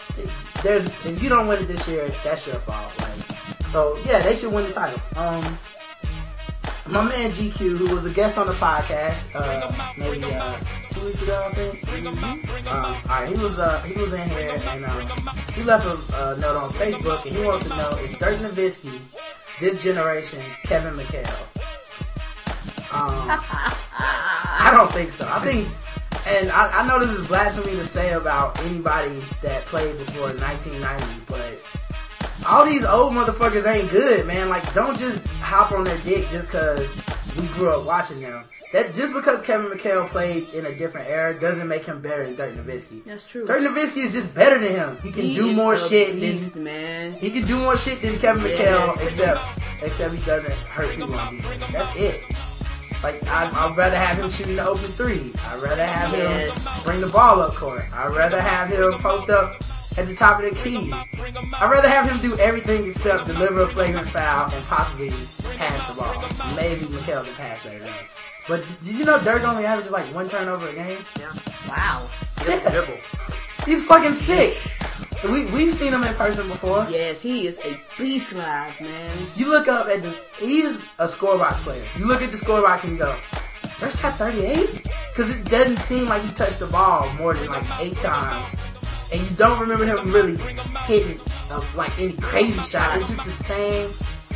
there's 0.65 0.85
if 1.07 1.23
you 1.23 1.29
don't 1.29 1.47
win 1.47 1.63
it 1.63 1.67
this 1.67 1.87
year, 1.87 2.09
that's 2.25 2.45
your 2.45 2.57
fault. 2.57 2.93
Like, 2.99 3.71
so 3.71 3.97
yeah, 4.05 4.19
they 4.21 4.35
should 4.35 4.53
win 4.53 4.65
the 4.67 4.73
title. 4.73 5.01
Um, 5.15 5.57
my 6.89 7.05
man 7.05 7.31
GQ, 7.31 7.77
who 7.77 7.95
was 7.95 8.05
a 8.05 8.11
guest 8.11 8.37
on 8.37 8.49
the 8.49 8.55
podcast, 8.55 9.31
uh, 9.37 9.93
maybe 9.97 10.25
uh, 10.25 10.59
two 10.91 11.07
weeks 11.07 11.23
ago, 11.23 11.47
I 11.47 11.55
think. 11.55 12.67
Um, 12.67 12.85
all 12.85 12.95
right, 13.09 13.29
he 13.29 13.35
was 13.35 13.61
uh, 13.61 13.81
he 13.83 14.01
was 14.01 14.13
in 14.13 14.29
here 14.29 14.61
and 14.61 14.85
um, 14.87 15.09
he 15.55 15.63
left 15.63 15.87
a 15.87 16.17
uh, 16.17 16.35
note 16.41 16.57
on 16.57 16.71
Facebook, 16.71 17.25
and 17.27 17.37
he 17.37 17.45
wants 17.45 17.71
to 17.71 17.77
know 17.77 17.91
is 17.99 18.19
Dirk 18.19 18.35
Nowitzki 18.39 18.99
this 19.61 19.83
generation's 19.83 20.45
Kevin 20.65 20.95
McHale? 20.95 21.47
Um, 22.93 23.29
I 23.99 24.73
don't 24.75 24.91
think 24.93 25.11
so. 25.11 25.29
I 25.31 25.41
think, 25.41 25.69
and 26.27 26.51
I, 26.51 26.81
I 26.81 26.87
know 26.87 26.99
this 26.99 27.11
is 27.11 27.27
blasphemy 27.27 27.73
to 27.77 27.85
say 27.85 28.13
about 28.13 28.59
anybody 28.61 29.23
that 29.43 29.63
played 29.67 29.99
before 29.99 30.29
1990, 30.29 31.25
but 31.27 32.47
all 32.47 32.65
these 32.65 32.85
old 32.85 33.13
motherfuckers 33.13 33.67
ain't 33.67 33.91
good, 33.91 34.27
man. 34.27 34.49
Like, 34.49 34.73
don't 34.75 34.99
just 34.99 35.27
hop 35.41 35.73
on 35.73 35.85
their 35.85 35.99
dick 35.99 36.29
just 36.31 36.49
because 36.49 36.89
we 37.37 37.47
grew 37.49 37.71
up 37.71 37.87
watching 37.87 38.21
them. 38.21 38.45
That 38.73 38.93
just 38.95 39.15
because 39.15 39.41
Kevin 39.43 39.71
McHale 39.71 40.07
played 40.09 40.47
in 40.53 40.67
a 40.67 40.75
different 40.75 41.09
era 41.09 41.39
doesn't 41.39 41.67
make 41.69 41.87
him 41.87 42.03
better 42.03 42.25
than 42.27 42.37
Dirk 42.37 42.55
Nowitzki. 42.55 43.03
That's 43.05 43.27
true. 43.27 43.47
Dirk 43.47 43.63
Nowitzki 43.63 44.05
is 44.05 44.13
just 44.13 44.35
better 44.35 44.59
than 44.59 44.73
him. 44.73 44.97
He 45.03 45.11
can 45.11 45.23
He 45.25 45.35
do 45.35 45.53
more 45.55 45.77
shit 45.79 46.15
beast, 46.21 46.53
than 46.53 46.65
man. 46.65 47.15
he 47.15 47.31
can 47.31 47.45
do 47.47 47.57
more 47.59 47.79
shit 47.79 48.03
than 48.03 48.19
Kevin 48.19 48.45
Yes. 48.45 48.59
McHale, 48.99 49.07
except 49.07 49.41
except 49.83 50.15
he 50.15 50.25
doesn't 50.27 50.53
hurt 50.53 50.91
people 50.95 51.15
on 51.15 51.37
defense. 51.37 51.65
That's 51.73 51.97
it. 51.97 52.23
Like 53.03 53.25
I, 53.29 53.49
I'd 53.51 53.77
rather 53.77 53.97
have 53.97 54.19
him 54.19 54.29
shooting 54.29 54.57
the 54.57 54.67
open 54.69 54.81
three. 54.83 55.33
I'd 55.47 55.63
rather 55.63 55.87
have 55.87 56.13
him 56.13 56.83
bring 56.85 57.01
the 57.01 57.07
ball 57.07 57.41
up 57.41 57.55
court. 57.55 57.85
I'd 57.95 58.15
rather 58.15 58.41
have 58.41 58.69
him 58.69 58.93
post 59.01 59.31
up 59.31 59.55
at 59.97 60.07
the 60.09 60.15
top 60.15 60.43
of 60.43 60.51
the 60.51 60.61
key. 60.61 60.93
I'd 60.93 61.71
rather 61.71 61.89
have 61.89 62.11
him 62.11 62.19
do 62.21 62.37
everything 62.39 62.87
except 62.87 63.27
deliver 63.27 63.63
a 63.63 63.69
flagrant 63.69 64.09
foul 64.09 64.51
and 64.53 64.65
possibly 64.67 65.09
pass 65.57 65.89
the 65.89 66.03
ball. 66.03 66.13
Maybe 66.57 66.85
McHale 66.87 67.25
can 67.25 67.35
pass 67.35 67.63
him. 67.63 67.83
But 68.49 68.65
did 68.83 68.99
you 68.99 69.05
know 69.05 69.23
Dirk 69.23 69.47
only 69.47 69.67
averages 69.67 69.93
like 69.93 70.07
one 70.15 70.27
turnover 70.27 70.69
a 70.69 70.75
game? 70.75 71.05
Yeah. 71.21 71.33
Wow. 71.69 72.09
Dribble. 72.43 72.97
He's 73.67 73.85
fucking 73.85 74.15
sick. 74.15 74.57
We 75.25 75.45
we've 75.47 75.75
seen 75.75 75.93
him 75.93 76.03
in 76.03 76.15
person 76.15 76.49
before. 76.49 76.87
Yes, 76.91 77.21
he 77.21 77.47
is 77.47 77.59
a 77.59 77.77
beast 77.99 78.35
live, 78.35 78.81
man. 78.81 79.15
You 79.37 79.51
look 79.51 79.69
up 79.69 79.89
at 79.89 80.03
the, 80.03 80.17
he's 80.39 80.81
a 80.99 81.05
scorebox 81.05 81.57
player. 81.65 81.85
You 81.99 82.07
look 82.07 82.23
at 82.23 82.31
the 82.31 82.39
scorebox 82.39 82.85
and 82.85 82.93
you 82.93 82.99
go, 82.99 83.15
Dirk's 83.81 84.01
got 84.01 84.15
38? 84.15 84.85
Because 85.11 85.31
it 85.37 85.45
doesn't 85.45 85.79
seem 85.79 86.07
like 86.07 86.23
he 86.23 86.31
touched 86.33 86.61
the 86.61 86.69
ball 86.69 87.13
more 87.15 87.35
than 87.35 87.49
like 87.49 87.65
eight 87.81 87.97
times. 87.97 88.55
And 89.13 89.21
you 89.21 89.37
don't 89.37 89.59
remember 89.61 89.85
him 89.85 90.13
really 90.13 90.37
hitting 90.87 91.21
uh, 91.51 91.65
like 91.77 91.99
any 91.99 92.13
crazy 92.13 92.61
shot. 92.63 92.99
It's 92.99 93.09
just 93.11 93.25
the 93.25 93.31
same 93.33 93.91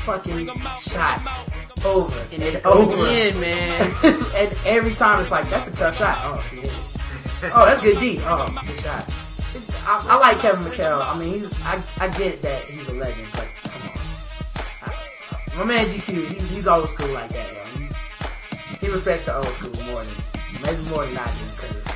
fucking 0.04 0.48
shots 0.80 1.84
over 1.84 2.16
And 2.32 2.42
and, 2.42 2.66
over. 2.66 3.06
in, 3.08 3.40
man. 3.40 3.82
and 4.04 4.58
every 4.64 4.92
time 4.92 5.20
it's 5.20 5.30
like, 5.30 5.48
that's 5.50 5.66
a 5.68 5.72
tough 5.76 5.96
shot. 5.98 6.16
Oh, 6.22 6.38
he 6.50 6.56
hit 6.56 6.66
it. 6.66 7.52
Oh, 7.54 7.64
that's 7.64 7.80
good 7.80 7.98
D. 7.98 8.20
Oh, 8.22 8.46
good 8.66 8.76
shot. 8.78 9.08
It- 9.08 9.68
I, 9.84 10.06
I 10.10 10.18
like 10.20 10.38
Kevin 10.38 10.62
McHale. 10.62 11.00
I 11.02 11.18
mean, 11.18 11.28
he's, 11.32 11.66
I, 11.66 11.82
I 12.00 12.08
get 12.16 12.40
that 12.42 12.62
he's 12.64 12.88
a 12.88 12.92
legend, 12.92 13.28
but 13.32 13.48
come 13.64 13.82
on. 13.82 14.92
I- 14.92 15.58
my 15.58 15.64
man 15.64 15.86
GQ, 15.88 16.06
he, 16.28 16.34
he's 16.54 16.66
old 16.68 16.88
school 16.88 17.08
like 17.08 17.30
that, 17.30 17.52
yo. 17.52 17.80
He, 18.80 18.86
he 18.86 18.92
respects 18.92 19.24
the 19.26 19.36
old 19.36 19.46
school 19.48 19.72
more 19.92 20.04
than, 20.04 20.14
maybe 20.62 20.88
more 20.90 21.04
than 21.04 21.18
I 21.18 21.26
do, 21.26 21.44
because, 21.56 21.88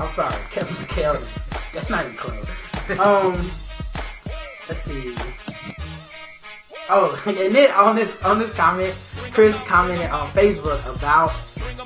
I'm 0.00 0.08
sorry, 0.10 0.34
Kevin 0.50 0.74
McHale, 0.76 1.72
that's 1.74 1.90
not 1.90 2.04
even 2.04 2.16
close. 2.16 2.50
Um, 3.00 3.32
let's 4.68 4.80
see. 4.82 5.14
Oh, 6.90 7.20
and 7.26 7.54
then 7.54 7.70
on 7.72 7.96
this 7.96 8.22
on 8.22 8.38
this 8.38 8.54
comment, 8.54 8.92
Chris 9.32 9.58
commented 9.62 10.10
on 10.10 10.30
Facebook 10.32 10.80
about 10.96 11.32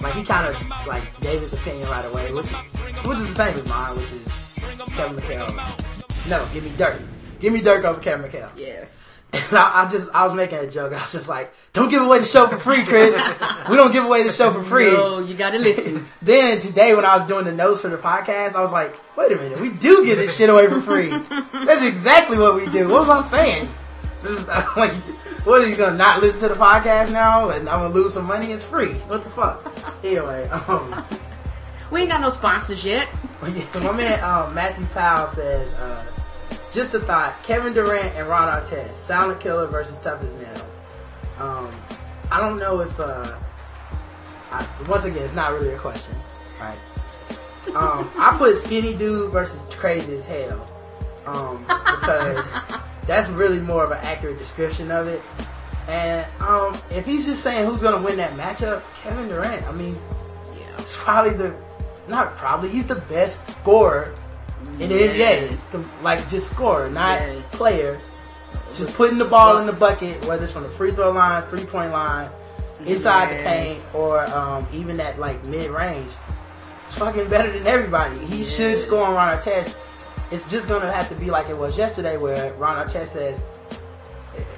like 0.02 0.14
he 0.14 0.24
kind 0.24 0.46
of 0.46 0.86
like 0.86 1.18
gave 1.20 1.40
his 1.40 1.52
opinion 1.52 1.88
right 1.88 2.04
away, 2.06 2.32
which 2.32 2.46
which 3.06 3.18
is 3.18 3.28
the 3.28 3.34
same 3.34 3.54
as 3.56 3.68
mine, 3.68 3.96
which 3.96 4.12
is 4.12 4.58
Kevin 4.96 5.16
McHale. 5.16 6.28
No, 6.28 6.46
give 6.52 6.64
me 6.64 6.72
Dirk. 6.76 7.00
Give 7.40 7.52
me 7.52 7.60
Dirk 7.60 7.84
over 7.84 8.00
Kevin 8.00 8.28
McHale. 8.28 8.50
Yes. 8.56 8.96
And 9.32 9.42
I, 9.52 9.84
I 9.84 9.88
just 9.90 10.10
I 10.14 10.26
was 10.26 10.34
making 10.34 10.58
a 10.58 10.70
joke. 10.70 10.92
I 10.92 11.00
was 11.00 11.12
just 11.12 11.28
like, 11.28 11.52
"Don't 11.74 11.90
give 11.90 12.02
away 12.02 12.18
the 12.18 12.24
show 12.24 12.46
for 12.46 12.58
free, 12.58 12.84
Chris. 12.84 13.14
we 13.68 13.76
don't 13.76 13.92
give 13.92 14.04
away 14.04 14.22
the 14.22 14.32
show 14.32 14.50
for 14.52 14.62
free." 14.62 14.90
No, 14.90 15.20
you 15.20 15.34
gotta 15.34 15.58
listen. 15.58 16.06
Then 16.22 16.60
today, 16.60 16.94
when 16.94 17.04
I 17.04 17.16
was 17.18 17.28
doing 17.28 17.44
the 17.44 17.52
notes 17.52 17.82
for 17.82 17.88
the 17.88 17.98
podcast, 17.98 18.54
I 18.54 18.62
was 18.62 18.72
like, 18.72 18.98
"Wait 19.16 19.30
a 19.30 19.36
minute, 19.36 19.60
we 19.60 19.70
do 19.70 20.04
give 20.04 20.16
this 20.16 20.36
shit 20.36 20.48
away 20.48 20.66
for 20.66 20.80
free. 20.80 21.10
That's 21.66 21.84
exactly 21.84 22.38
what 22.38 22.54
we 22.56 22.66
do." 22.70 22.88
What 22.88 23.06
was 23.06 23.10
I 23.10 23.20
saying? 23.22 23.68
Just, 24.22 24.48
like, 24.76 24.92
what 25.44 25.62
are 25.62 25.68
you 25.68 25.76
gonna 25.76 25.96
not 25.96 26.20
listen 26.20 26.48
to 26.48 26.54
the 26.54 26.60
podcast 26.60 27.12
now, 27.12 27.50
and 27.50 27.68
I'm 27.68 27.80
gonna 27.80 27.94
lose 27.94 28.14
some 28.14 28.26
money? 28.26 28.52
It's 28.52 28.64
free. 28.64 28.94
What 29.08 29.24
the 29.24 29.30
fuck? 29.30 29.72
Anyway, 30.04 30.48
um, 30.48 31.04
We 31.90 32.02
ain't 32.02 32.10
got 32.10 32.20
no 32.20 32.28
sponsors 32.28 32.84
yet. 32.84 33.08
my 33.42 33.92
man 33.92 34.22
um, 34.22 34.54
Matthew 34.54 34.86
Powell 34.86 35.26
says, 35.26 35.74
uh, 35.74 36.04
just 36.70 36.94
a 36.94 37.00
thought: 37.00 37.42
Kevin 37.42 37.72
Durant 37.72 38.14
and 38.14 38.28
Ron 38.28 38.62
Artest, 38.62 38.94
Silent 38.94 39.40
Killer 39.40 39.66
versus 39.66 39.98
Tough 39.98 40.22
as 40.22 40.34
Nail. 40.36 40.66
Um, 41.38 41.70
I 42.30 42.40
don't 42.40 42.58
know 42.58 42.80
if. 42.80 42.98
Uh, 43.00 43.36
I, 44.50 44.66
once 44.88 45.04
again, 45.04 45.24
it's 45.24 45.34
not 45.34 45.52
really 45.52 45.70
a 45.70 45.78
question, 45.78 46.14
right? 46.60 46.78
Um, 47.74 48.10
I 48.18 48.34
put 48.38 48.56
Skinny 48.56 48.96
Dude 48.96 49.30
versus 49.30 49.68
Crazy 49.74 50.16
as 50.16 50.24
Hell 50.24 50.66
um, 51.26 51.62
because 51.64 52.56
that's 53.08 53.28
really 53.30 53.58
more 53.58 53.82
of 53.82 53.90
an 53.90 53.98
accurate 54.02 54.38
description 54.38 54.92
of 54.92 55.08
it. 55.08 55.20
And 55.88 56.26
um, 56.42 56.76
if 56.90 57.06
he's 57.06 57.24
just 57.26 57.42
saying 57.42 57.66
who's 57.66 57.80
gonna 57.80 58.00
win 58.00 58.18
that 58.18 58.36
matchup, 58.36 58.82
Kevin 59.02 59.26
Durant. 59.26 59.66
I 59.66 59.72
mean, 59.72 59.96
Yeah. 60.54 60.66
it's 60.78 60.94
probably 60.96 61.32
the, 61.32 61.56
not 62.06 62.36
probably, 62.36 62.68
he's 62.68 62.86
the 62.86 62.96
best 62.96 63.40
scorer 63.50 64.14
in 64.78 64.90
the 64.90 64.94
NBA. 65.08 66.02
Like 66.02 66.28
just 66.28 66.52
scorer, 66.52 66.90
not 66.90 67.18
Yes. 67.20 67.42
player. 67.52 67.98
Just 68.74 68.94
putting 68.96 69.16
the 69.16 69.24
ball 69.24 69.56
in 69.56 69.66
the 69.66 69.72
bucket, 69.72 70.22
whether 70.26 70.44
it's 70.44 70.52
from 70.52 70.62
the 70.64 70.68
free 70.68 70.90
throw 70.90 71.10
line, 71.10 71.42
three 71.44 71.64
point 71.64 71.90
line, 71.90 72.28
inside 72.84 73.30
the 73.38 73.42
paint, 73.42 73.80
or 73.94 74.26
um, 74.26 74.66
even 74.74 74.98
that 74.98 75.18
like 75.18 75.42
mid 75.46 75.70
range. 75.70 76.10
It's 76.86 76.98
fucking 76.98 77.28
better 77.28 77.50
than 77.50 77.66
everybody. 77.66 78.18
He 78.26 78.44
should 78.44 78.82
score 78.82 79.04
on 79.06 79.14
Ron 79.14 79.38
Artest. 79.38 79.76
It's 80.30 80.48
just 80.50 80.68
gonna 80.68 80.90
have 80.92 81.08
to 81.08 81.14
be 81.14 81.30
like 81.30 81.48
it 81.48 81.56
was 81.56 81.78
yesterday, 81.78 82.16
where 82.16 82.52
Ron 82.54 82.86
Artest 82.86 83.06
says, 83.06 83.42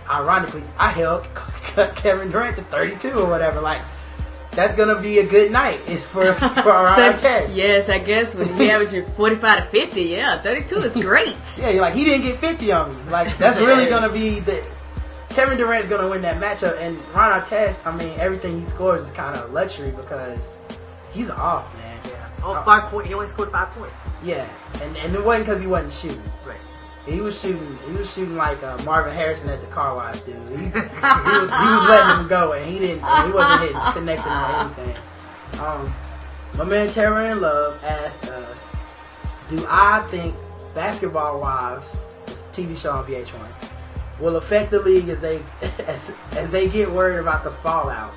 ironically, 0.09 0.65
I 0.79 0.91
held 0.91 1.27
Kevin 1.97 2.31
Durant 2.31 2.57
to 2.57 2.63
32 2.65 3.13
or 3.13 3.29
whatever. 3.29 3.61
Like, 3.61 3.83
that's 4.53 4.75
gonna 4.75 5.01
be 5.01 5.21
a 5.21 5.27
good 5.27 5.53
night. 5.53 5.81
It's 5.87 6.05
for 6.05 6.33
for 6.35 6.69
Ron 6.69 6.99
Artest. 6.99 7.57
Yes, 7.57 7.89
I 7.89 7.99
guess 7.99 8.35
when 8.35 8.53
he 8.57 8.71
averaging 8.71 9.05
45 9.17 9.59
to 9.59 9.65
50, 9.71 10.03
yeah, 10.03 10.41
32 10.41 10.77
is 10.83 10.95
great. 10.95 11.37
Yeah, 11.59 11.71
you're 11.71 11.83
like 11.83 11.95
he 11.95 12.05
didn't 12.05 12.23
get 12.23 12.39
50 12.39 12.73
on 12.73 12.91
me. 12.91 13.11
Like 13.11 13.37
that's 13.39 13.59
really 13.61 13.89
gonna 13.89 14.13
be 14.13 14.41
the 14.41 14.67
Kevin 15.31 15.57
Durant's 15.57 15.87
gonna 15.89 16.09
win 16.09 16.23
that 16.23 16.41
matchup, 16.41 16.77
and 16.81 16.99
Ron 17.15 17.41
Artest. 17.41 17.87
I 17.87 17.97
mean, 17.97 18.13
everything 18.19 18.61
he 18.61 18.67
scores 18.67 19.05
is 19.05 19.11
kind 19.13 19.37
of 19.37 19.53
luxury 19.53 19.93
because 19.93 20.53
he's 21.13 21.31
off. 21.31 21.77
Oh, 22.43 22.63
five 22.65 22.85
point. 22.91 23.07
He 23.07 23.15
only 23.15 23.29
scored 23.29 23.51
five 23.51 23.71
points. 23.71 24.03
Yeah, 24.25 24.49
and 24.83 24.97
and 24.97 25.15
it 25.15 25.25
wasn't 25.25 25.47
because 25.47 25.61
he 25.61 25.67
wasn't 25.67 25.93
shooting. 25.93 26.33
Right. 26.45 26.61
He 27.07 27.21
was 27.21 27.41
shooting. 27.41 27.79
He 27.87 27.93
was 27.93 28.13
shooting 28.13 28.37
like 28.37 28.63
uh, 28.63 28.79
Marvin 28.85 29.15
Harrison 29.15 29.51
at 29.51 29.61
the 29.61 29.67
car 29.69 29.95
wash, 29.95 30.21
dude. 30.21 30.37
He, 30.49 30.57
he 30.57 30.65
was 30.65 30.73
he 30.73 31.69
was 31.69 31.89
letting 31.89 32.21
him 32.23 32.29
go, 32.29 32.53
and 32.53 32.71
he 32.71 32.79
didn't. 32.79 32.99
He 32.99 33.33
wasn't 33.33 33.61
hitting, 33.63 33.93
connecting 33.93 34.33
on 34.33 34.67
anything. 34.67 34.97
Um, 35.61 35.95
my 36.57 36.65
man 36.65 36.91
Terror 36.91 37.33
in 37.33 37.41
Love 37.41 37.83
asked, 37.83 38.31
uh, 38.31 38.55
"Do 39.49 39.65
I 39.69 40.07
think 40.09 40.35
Basketball 40.75 41.41
Wives, 41.41 41.99
this 42.27 42.49
TV 42.53 42.77
show 42.77 42.93
on 42.93 43.07
VH1, 43.07 44.21
will 44.21 44.37
affect 44.37 44.71
the 44.71 44.81
league 44.81 45.09
as 45.09 45.21
they 45.21 45.43
as, 45.87 46.15
as 46.33 46.51
they 46.51 46.69
get 46.69 46.91
worried 46.91 47.19
about 47.19 47.45
the 47.45 47.51
fallout?" 47.51 48.13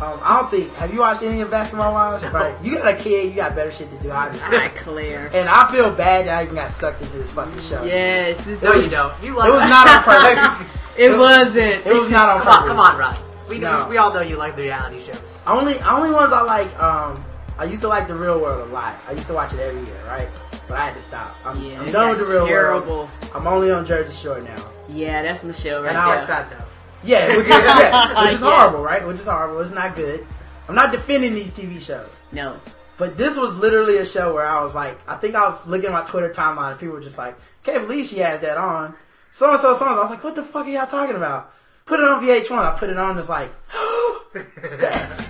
Um, 0.00 0.20
I 0.22 0.40
don't 0.40 0.50
think. 0.50 0.72
Have 0.74 0.92
you 0.94 1.00
watched 1.00 1.22
any 1.22 1.40
of 1.40 1.50
Basketball 1.50 1.92
Wives? 1.92 2.22
Right. 2.32 2.54
You 2.62 2.76
got 2.76 2.94
a 2.94 2.96
kid. 2.96 3.30
You 3.30 3.34
got 3.34 3.54
better 3.56 3.72
shit 3.72 3.90
to 3.90 3.96
do. 3.98 4.10
Obviously. 4.12 4.46
Alright, 4.56 4.74
Claire. 4.76 5.28
And 5.34 5.48
I 5.48 5.70
feel 5.72 5.90
bad 5.92 6.26
that 6.26 6.38
I 6.38 6.42
even 6.44 6.54
got 6.54 6.70
sucked 6.70 7.02
into 7.02 7.18
this 7.18 7.32
fucking 7.32 7.60
show. 7.60 7.82
Yes, 7.84 8.44
this 8.44 8.62
No, 8.62 8.74
you 8.74 8.88
don't. 8.88 9.12
You 9.22 9.34
like 9.36 9.48
It 9.48 9.52
was 9.52 9.68
not 9.68 9.88
on 9.88 10.02
purpose. 10.04 10.66
It 10.98 11.16
wasn't. 11.16 11.86
It 11.86 11.94
was 11.94 12.10
not 12.10 12.28
on 12.28 12.42
Come 12.42 12.48
on, 12.48 12.54
purpose. 12.56 12.68
come 12.70 12.80
on, 12.80 12.98
Rod. 12.98 13.18
We, 13.48 13.58
No. 13.58 13.86
we 13.88 13.98
all 13.98 14.12
know 14.12 14.20
you 14.20 14.36
like 14.36 14.56
the 14.56 14.62
reality 14.62 15.00
shows. 15.00 15.44
Only 15.46 15.78
only 15.80 16.10
ones 16.10 16.32
I 16.32 16.42
like. 16.42 16.76
Um, 16.80 17.24
I 17.56 17.64
used 17.64 17.82
to 17.82 17.88
like 17.88 18.08
the 18.08 18.16
Real 18.16 18.40
World 18.40 18.68
a 18.68 18.72
lot. 18.72 18.94
I 19.08 19.12
used 19.12 19.26
to 19.28 19.32
watch 19.32 19.52
it 19.52 19.60
every 19.60 19.80
year, 19.84 20.00
right? 20.08 20.28
But 20.66 20.76
I 20.78 20.86
had 20.86 20.94
to 20.94 21.00
stop. 21.00 21.36
I'm, 21.44 21.60
Yeah, 21.62 21.80
I'm 21.80 21.90
done 21.92 22.10
with 22.10 22.18
the 22.20 22.26
Real 22.34 22.46
terrible. 22.48 22.94
World. 22.96 23.10
I'm 23.34 23.46
only 23.46 23.70
on 23.70 23.86
Jersey 23.86 24.12
Shore 24.12 24.40
now. 24.40 24.56
Yeah, 24.88 25.22
that's 25.22 25.42
Michelle 25.44 25.82
right 25.82 25.94
And 25.94 25.96
there. 26.28 26.38
enough. 26.38 26.77
Yeah, 27.04 27.36
which 27.36 27.46
is 27.46 27.48
yeah, 27.48 28.22
which 28.24 28.34
is 28.34 28.40
horrible, 28.40 28.82
right? 28.82 29.06
Which 29.06 29.20
is 29.20 29.26
horrible. 29.26 29.60
It's 29.60 29.72
not 29.72 29.94
good. 29.94 30.26
I'm 30.68 30.74
not 30.74 30.92
defending 30.92 31.34
these 31.34 31.50
TV 31.50 31.80
shows. 31.80 32.26
No. 32.32 32.60
But 32.98 33.16
this 33.16 33.38
was 33.38 33.54
literally 33.54 33.98
a 33.98 34.04
show 34.04 34.34
where 34.34 34.46
I 34.46 34.62
was 34.62 34.74
like, 34.74 34.98
I 35.08 35.16
think 35.16 35.34
I 35.34 35.46
was 35.46 35.66
looking 35.68 35.86
at 35.86 35.92
my 35.92 36.02
Twitter 36.02 36.30
timeline 36.30 36.72
and 36.72 36.80
people 36.80 36.96
were 36.96 37.00
just 37.00 37.16
like, 37.16 37.36
can't 37.62 37.86
believe 37.86 38.06
she 38.06 38.18
has 38.18 38.40
that 38.40 38.58
on. 38.58 38.94
So 39.30 39.50
and 39.50 39.60
so, 39.60 39.72
so 39.74 39.86
and 39.86 39.94
so. 39.94 39.98
I 39.98 40.00
was 40.00 40.10
like, 40.10 40.24
what 40.24 40.34
the 40.34 40.42
fuck 40.42 40.66
are 40.66 40.70
y'all 40.70 40.86
talking 40.86 41.16
about? 41.16 41.52
Put 41.86 42.00
it 42.00 42.06
on 42.06 42.22
VH1. 42.22 42.50
I 42.50 42.76
put 42.76 42.90
it 42.90 42.98
on. 42.98 43.16
It's 43.18 43.28
like, 43.28 43.50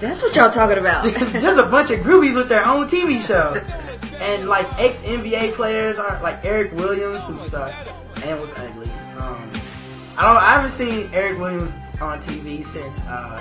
That's 0.01 0.23
what 0.23 0.35
y'all 0.35 0.51
talking 0.51 0.79
about. 0.79 1.05
there's 1.33 1.59
a 1.59 1.67
bunch 1.67 1.91
of 1.91 2.01
groupies 2.01 2.35
with 2.35 2.49
their 2.49 2.65
own 2.67 2.89
TV 2.89 3.23
shows. 3.25 3.69
And 4.21 4.49
like 4.49 4.67
ex 4.81 5.03
NBA 5.05 5.53
players 5.53 5.99
are 5.99 6.21
like 6.23 6.45
Eric 6.45 6.73
Williams, 6.73 7.27
who 7.27 7.39
sucked 7.39 7.89
and 8.25 8.41
was 8.41 8.53
ugly. 8.57 8.91
Um, 9.19 9.51
I 10.19 10.25
don't. 10.25 10.37
I 10.43 10.51
haven't 10.55 10.71
seen 10.71 11.09
Eric 11.13 11.39
Williams 11.39 11.73
on 12.01 12.21
TV 12.21 12.65
since 12.65 12.99
uh, 13.07 13.41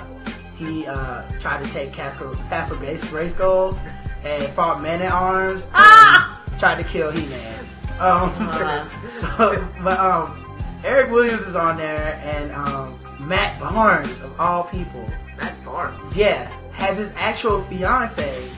he 0.56 0.86
uh, 0.86 1.28
tried 1.40 1.64
to 1.64 1.70
take 1.72 1.92
Castle 1.92 2.32
Castle 2.48 2.76
Grace 2.76 3.02
Grayskull 3.06 3.76
and 4.24 4.44
fought 4.52 4.80
Man 4.80 5.02
at 5.02 5.10
Arms 5.10 5.68
and 5.74 6.58
tried 6.60 6.76
to 6.76 6.84
kill 6.84 7.10
He 7.10 7.26
Man. 7.26 7.66
Um, 7.98 8.32
so, 9.08 9.68
but 9.82 9.98
um, 9.98 10.56
Eric 10.84 11.10
Williams 11.10 11.42
is 11.42 11.56
on 11.56 11.76
there, 11.76 12.20
and 12.22 12.52
um, 12.52 12.96
Matt 13.18 13.58
Barnes 13.58 14.20
of 14.20 14.40
all 14.40 14.62
people. 14.64 15.04
Matt 15.36 15.56
Barnes. 15.64 16.16
Yeah, 16.16 16.46
has 16.70 16.98
his 16.98 17.12
actual 17.16 17.60
fiance 17.62 18.48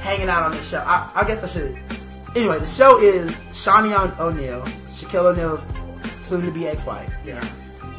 hanging 0.00 0.28
out 0.28 0.44
on 0.44 0.52
the 0.52 0.62
show. 0.62 0.78
I, 0.86 1.10
I 1.12 1.24
guess 1.24 1.42
I 1.42 1.48
should. 1.48 1.76
Anyway, 2.36 2.60
the 2.60 2.66
show 2.66 3.00
is 3.00 3.32
Shaunie 3.52 3.96
O- 3.96 4.26
O'Neal, 4.28 4.62
Shaquille 4.90 5.32
O'Neal's 5.32 5.68
soon-to-be 6.20 6.68
ex-wife. 6.68 7.12
Yeah. 7.24 7.44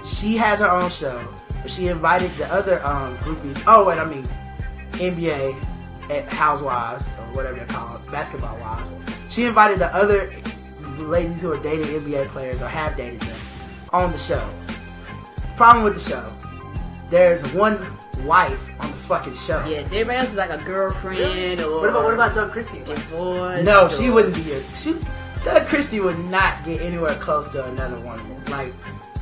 She 0.05 0.37
has 0.37 0.59
her 0.59 0.69
own 0.69 0.89
show, 0.89 1.21
but 1.61 1.71
she 1.71 1.87
invited 1.87 2.31
the 2.37 2.51
other 2.53 2.85
um, 2.85 3.17
groupies. 3.17 3.61
Oh, 3.67 3.85
wait, 3.87 3.97
I 3.97 4.05
mean 4.05 4.25
NBA 4.93 5.61
eh, 6.09 6.21
housewives 6.29 7.03
or 7.19 7.35
whatever 7.35 7.57
they're 7.57 7.65
called, 7.67 8.09
basketball 8.11 8.57
wives. 8.59 8.93
She 9.29 9.45
invited 9.45 9.79
the 9.79 9.93
other 9.95 10.31
ladies 10.97 11.41
who 11.41 11.51
are 11.51 11.57
dating 11.59 11.87
NBA 11.87 12.27
players 12.27 12.61
or 12.61 12.67
have 12.67 12.95
dated 12.95 13.19
them 13.21 13.37
on 13.91 14.11
the 14.11 14.17
show. 14.17 14.47
Problem 15.57 15.83
with 15.83 15.93
the 15.95 15.99
show, 15.99 16.29
there's 17.09 17.41
one 17.53 17.79
wife 18.23 18.69
on 18.79 18.87
the 18.89 18.97
fucking 18.97 19.35
show. 19.35 19.63
yes, 19.67 19.85
everybody 19.87 20.17
else 20.19 20.29
is 20.31 20.35
like 20.35 20.49
a 20.49 20.57
girlfriend 20.63 21.59
or 21.61 21.79
What 21.81 21.89
about 21.89 22.03
what 22.03 22.13
about 22.13 22.35
Doug 22.35 22.51
Christie's 22.51 22.85
wife? 22.87 22.97
divorced. 22.97 23.63
No, 23.63 23.89
she 23.89 24.09
or- 24.09 24.13
wouldn't 24.13 24.35
be 24.35 24.53
a. 24.53 24.75
She, 24.75 24.95
Doug 25.43 25.67
Christie 25.67 25.99
would 25.99 26.17
not 26.29 26.63
get 26.65 26.81
anywhere 26.81 27.13
close 27.15 27.47
to 27.49 27.63
another 27.65 27.97
woman. 27.99 28.43
Like 28.45 28.73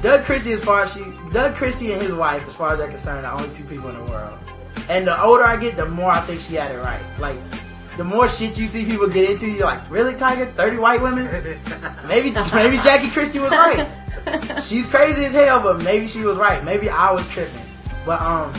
Doug 0.03 0.23
Christie, 0.25 0.51
as 0.51 0.63
far 0.63 0.83
as 0.83 0.93
she, 0.93 1.01
Doug 1.31 1.55
Christie 1.55 1.93
and 1.93 2.01
his 2.01 2.11
wife, 2.11 2.45
as 2.45 2.55
far 2.55 2.73
as 2.73 2.77
they're 2.77 2.89
concerned, 2.89 3.25
are 3.25 3.35
only 3.35 3.53
two 3.55 3.63
people 3.63 3.89
in 3.89 3.95
the 3.95 4.11
world. 4.11 4.37
And 4.89 5.07
the 5.07 5.19
older 5.23 5.45
I 5.45 5.55
get, 5.55 5.77
the 5.77 5.85
more 5.85 6.11
I 6.11 6.19
think 6.21 6.41
she 6.41 6.55
had 6.55 6.71
it 6.71 6.79
right. 6.79 7.01
Like 7.19 7.37
the 7.95 8.03
more 8.03 8.27
shit 8.27 8.57
you 8.57 8.67
see 8.67 8.85
people 8.85 9.07
get 9.07 9.29
into, 9.29 9.49
you're 9.49 9.65
like, 9.65 9.89
really, 9.89 10.13
Tiger? 10.13 10.45
Thirty 10.45 10.77
white 10.77 11.01
women? 11.01 11.25
Maybe, 12.07 12.31
maybe 12.53 12.77
Jackie 12.77 13.09
Christie 13.09 13.39
was 13.39 13.51
right. 13.51 13.87
She's 14.63 14.87
crazy 14.87 15.25
as 15.25 15.33
hell, 15.33 15.61
but 15.61 15.81
maybe 15.83 16.07
she 16.07 16.21
was 16.21 16.37
right. 16.37 16.63
Maybe 16.63 16.89
I 16.89 17.11
was 17.11 17.27
tripping. 17.29 17.61
But 18.05 18.21
um, 18.21 18.53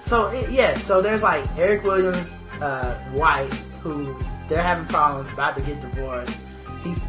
so 0.00 0.28
it, 0.28 0.50
yeah, 0.50 0.76
so 0.76 1.02
there's 1.02 1.22
like 1.22 1.44
Eric 1.56 1.84
Williams' 1.84 2.34
uh, 2.60 2.98
wife 3.12 3.52
who 3.80 4.16
they're 4.48 4.62
having 4.62 4.86
problems, 4.86 5.30
about 5.32 5.56
to 5.56 5.62
get 5.62 5.80
divorced. 5.80 6.36
He's 6.82 7.00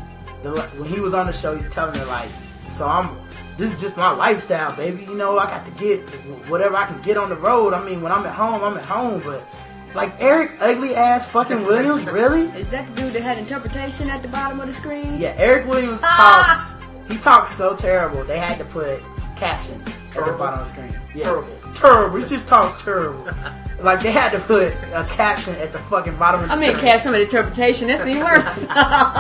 the, 0.44 0.60
when 0.78 0.90
he 0.90 1.00
was 1.00 1.14
on 1.14 1.26
the 1.28 1.34
show, 1.34 1.56
he's 1.56 1.70
telling 1.70 1.98
her 2.00 2.06
like, 2.06 2.30
so 2.72 2.88
I'm. 2.88 3.16
This 3.58 3.74
is 3.74 3.82
just 3.82 3.98
my 3.98 4.12
lifestyle, 4.12 4.76
baby. 4.76 5.04
You 5.04 5.16
know, 5.16 5.38
I 5.40 5.46
got 5.46 5.66
to 5.66 5.72
get 5.72 6.02
whatever 6.50 6.76
I 6.76 6.86
can 6.86 7.02
get 7.02 7.18
on 7.18 7.30
the 7.30 7.36
road. 7.36 7.74
I 7.74 7.84
mean, 7.84 8.02
when 8.02 8.12
I'm 8.12 8.26
at 8.26 8.34
home, 8.36 8.64
I'm 8.64 8.78
at 8.78 8.86
home. 8.86 9.22
But 9.26 9.48
like 9.96 10.14
Eric, 10.20 10.52
ugly 10.60 10.96
ass 10.96 11.28
fucking 11.30 11.66
Williams, 11.66 12.06
really? 12.12 12.44
Is 12.60 12.70
that 12.70 12.88
the 12.88 13.02
dude 13.02 13.14
that 13.14 13.24
had 13.24 13.38
interpretation 13.40 14.10
at 14.10 14.22
the 14.22 14.28
bottom 14.28 14.60
of 14.60 14.68
the 14.68 14.74
screen? 14.74 15.18
Yeah, 15.18 15.34
Eric 15.38 15.66
Williams 15.68 16.02
Ah! 16.04 16.78
talks. 16.78 17.12
He 17.12 17.18
talks 17.18 17.52
so 17.56 17.76
terrible. 17.76 18.24
They 18.24 18.38
had 18.38 18.58
to 18.60 18.66
put 18.66 19.02
caption, 19.38 19.82
at 20.16 20.26
the 20.26 20.34
bottom 20.34 20.60
of 20.60 20.68
the 20.68 20.74
screen. 20.74 20.94
Yeah. 21.16 21.24
Terrible. 21.26 21.48
Terrible. 21.74 22.18
He 22.22 22.26
just 22.26 22.48
talks 22.48 22.82
terrible. 22.84 23.28
like 23.82 24.02
they 24.02 24.12
had 24.12 24.32
to 24.32 24.40
put 24.40 24.74
a 24.94 25.06
caption 25.10 25.56
at 25.56 25.72
the 25.72 25.80
fucking 25.80 26.16
bottom 26.18 26.42
of 26.42 26.50
the 26.50 26.56
screen. 26.56 26.70
I 26.70 26.74
mean, 26.74 26.82
caption 26.82 26.90
catch 26.90 27.06
of 27.08 27.12
the 27.14 27.22
interpretation. 27.22 27.88
That's 27.88 28.08
even 28.08 28.24
worse. 28.24 28.64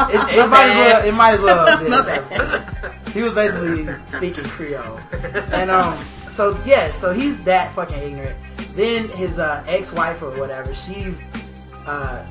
It, 0.09 0.37
it 0.37 0.49
might 0.49 0.69
as 0.69 0.75
well. 0.75 1.05
It 1.07 1.11
might 1.13 1.33
as 1.33 1.41
well. 1.41 1.65
have 1.67 1.79
been 1.79 1.91
My 1.91 1.99
interpretation. 1.99 2.76
He 3.17 3.23
was 3.23 3.33
basically 3.33 3.87
speaking 4.05 4.43
Creole, 4.43 4.99
and 5.51 5.71
um. 5.71 5.97
So 6.29 6.55
yeah, 6.67 6.91
so 6.91 7.13
he's 7.13 7.43
that 7.45 7.73
fucking 7.73 7.97
ignorant. 7.97 8.37
Then 8.75 9.09
his 9.09 9.39
uh, 9.39 9.63
ex-wife 9.67 10.21
or 10.21 10.37
whatever, 10.37 10.71
she's 10.75 11.23
uh, 11.87 12.23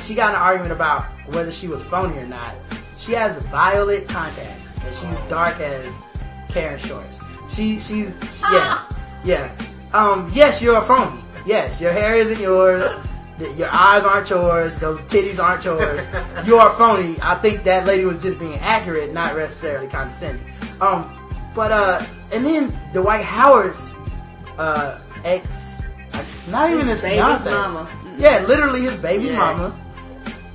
she 0.00 0.14
got 0.14 0.30
an 0.34 0.40
argument 0.40 0.72
about 0.72 1.02
whether 1.34 1.52
she 1.52 1.68
was 1.68 1.82
phony 1.84 2.16
or 2.16 2.24
not. 2.26 2.54
She 2.96 3.12
has 3.12 3.36
violet 3.48 4.08
contacts, 4.08 4.74
and 4.82 4.94
she's 4.94 5.28
dark 5.28 5.60
as 5.60 6.02
Karen 6.48 6.78
Shorts. 6.78 7.20
She 7.50 7.78
she's 7.78 8.16
she- 8.34 8.44
yeah 8.50 8.82
yeah. 9.22 9.54
Um 9.92 10.30
yes, 10.32 10.62
you're 10.62 10.78
a 10.78 10.82
phony. 10.82 11.20
Yes, 11.44 11.82
your 11.82 11.92
hair 11.92 12.16
isn't 12.16 12.40
yours. 12.40 12.86
Th- 13.40 13.56
Your 13.56 13.68
eyes 13.72 14.04
aren't 14.04 14.30
yours. 14.30 14.78
Those 14.78 15.00
titties 15.02 15.42
aren't 15.42 15.64
yours. 15.64 16.06
You're 16.46 16.64
a 16.66 16.72
phony. 16.74 17.16
I 17.22 17.34
think 17.36 17.64
that 17.64 17.86
lady 17.86 18.04
was 18.04 18.22
just 18.22 18.38
being 18.38 18.54
accurate, 18.58 19.12
not 19.12 19.36
necessarily 19.36 19.88
condescending. 19.88 20.44
Um, 20.80 21.10
but 21.56 21.72
uh, 21.72 22.04
and 22.32 22.46
then 22.46 22.72
Dwight 22.92 23.24
Howard's 23.24 23.90
uh 24.58 25.00
ex, 25.24 25.82
not 26.48 26.70
even 26.70 26.86
his 26.86 27.00
Baby's 27.00 27.18
fiance. 27.18 27.50
mama. 27.50 27.88
Yeah, 28.18 28.44
literally 28.46 28.82
his 28.82 28.96
baby 29.00 29.24
Yeah. 29.26 29.38
mama, 29.38 29.76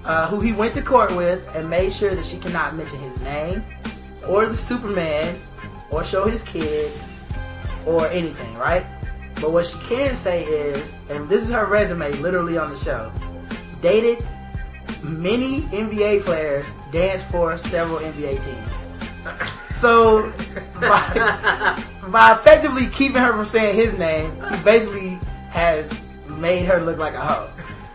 uh, 0.06 0.28
who 0.28 0.40
he 0.40 0.54
went 0.54 0.74
to 0.76 0.82
court 0.82 1.14
with 1.16 1.48
and 1.56 1.70
made 1.70 1.92
sure 1.92 2.14
that 2.16 2.24
she 2.26 2.38
cannot 2.38 2.76
mention 2.76 3.00
his 3.00 3.20
name 3.22 3.64
or 4.28 4.46
the 4.46 4.56
Superman 4.56 5.36
or 5.92 6.04
show 6.04 6.26
his 6.28 6.44
kid 6.44 6.92
or 7.86 8.08
anything, 8.08 8.56
right? 8.56 8.86
But 9.42 9.52
what 9.52 9.68
she 9.68 9.78
can 9.80 10.16
say 10.16 10.46
is, 10.46 10.94
and 11.10 11.28
this 11.28 11.44
is 11.44 11.52
her 11.52 11.66
resume 11.66 12.12
literally 12.14 12.58
on 12.58 12.72
the 12.72 12.78
show, 12.78 13.12
dated 13.82 14.26
many 15.04 15.62
NBA 15.64 16.24
players, 16.24 16.66
danced 16.92 17.28
for 17.28 17.58
several 17.58 18.00
NBA 18.00 18.44
teams. 18.44 18.76
So, 19.68 20.32
by, 20.80 21.84
by 22.10 22.34
effectively 22.34 22.88
keeping 22.88 23.22
her 23.22 23.34
from 23.34 23.46
saying 23.46 23.76
his 23.76 23.98
name, 23.98 24.32
he 24.52 24.64
basically 24.64 25.20
has 25.50 25.92
made 26.28 26.66
her 26.66 26.82
look 26.82 26.98
like 26.98 27.14
a 27.14 27.22
hoe. 27.22 27.50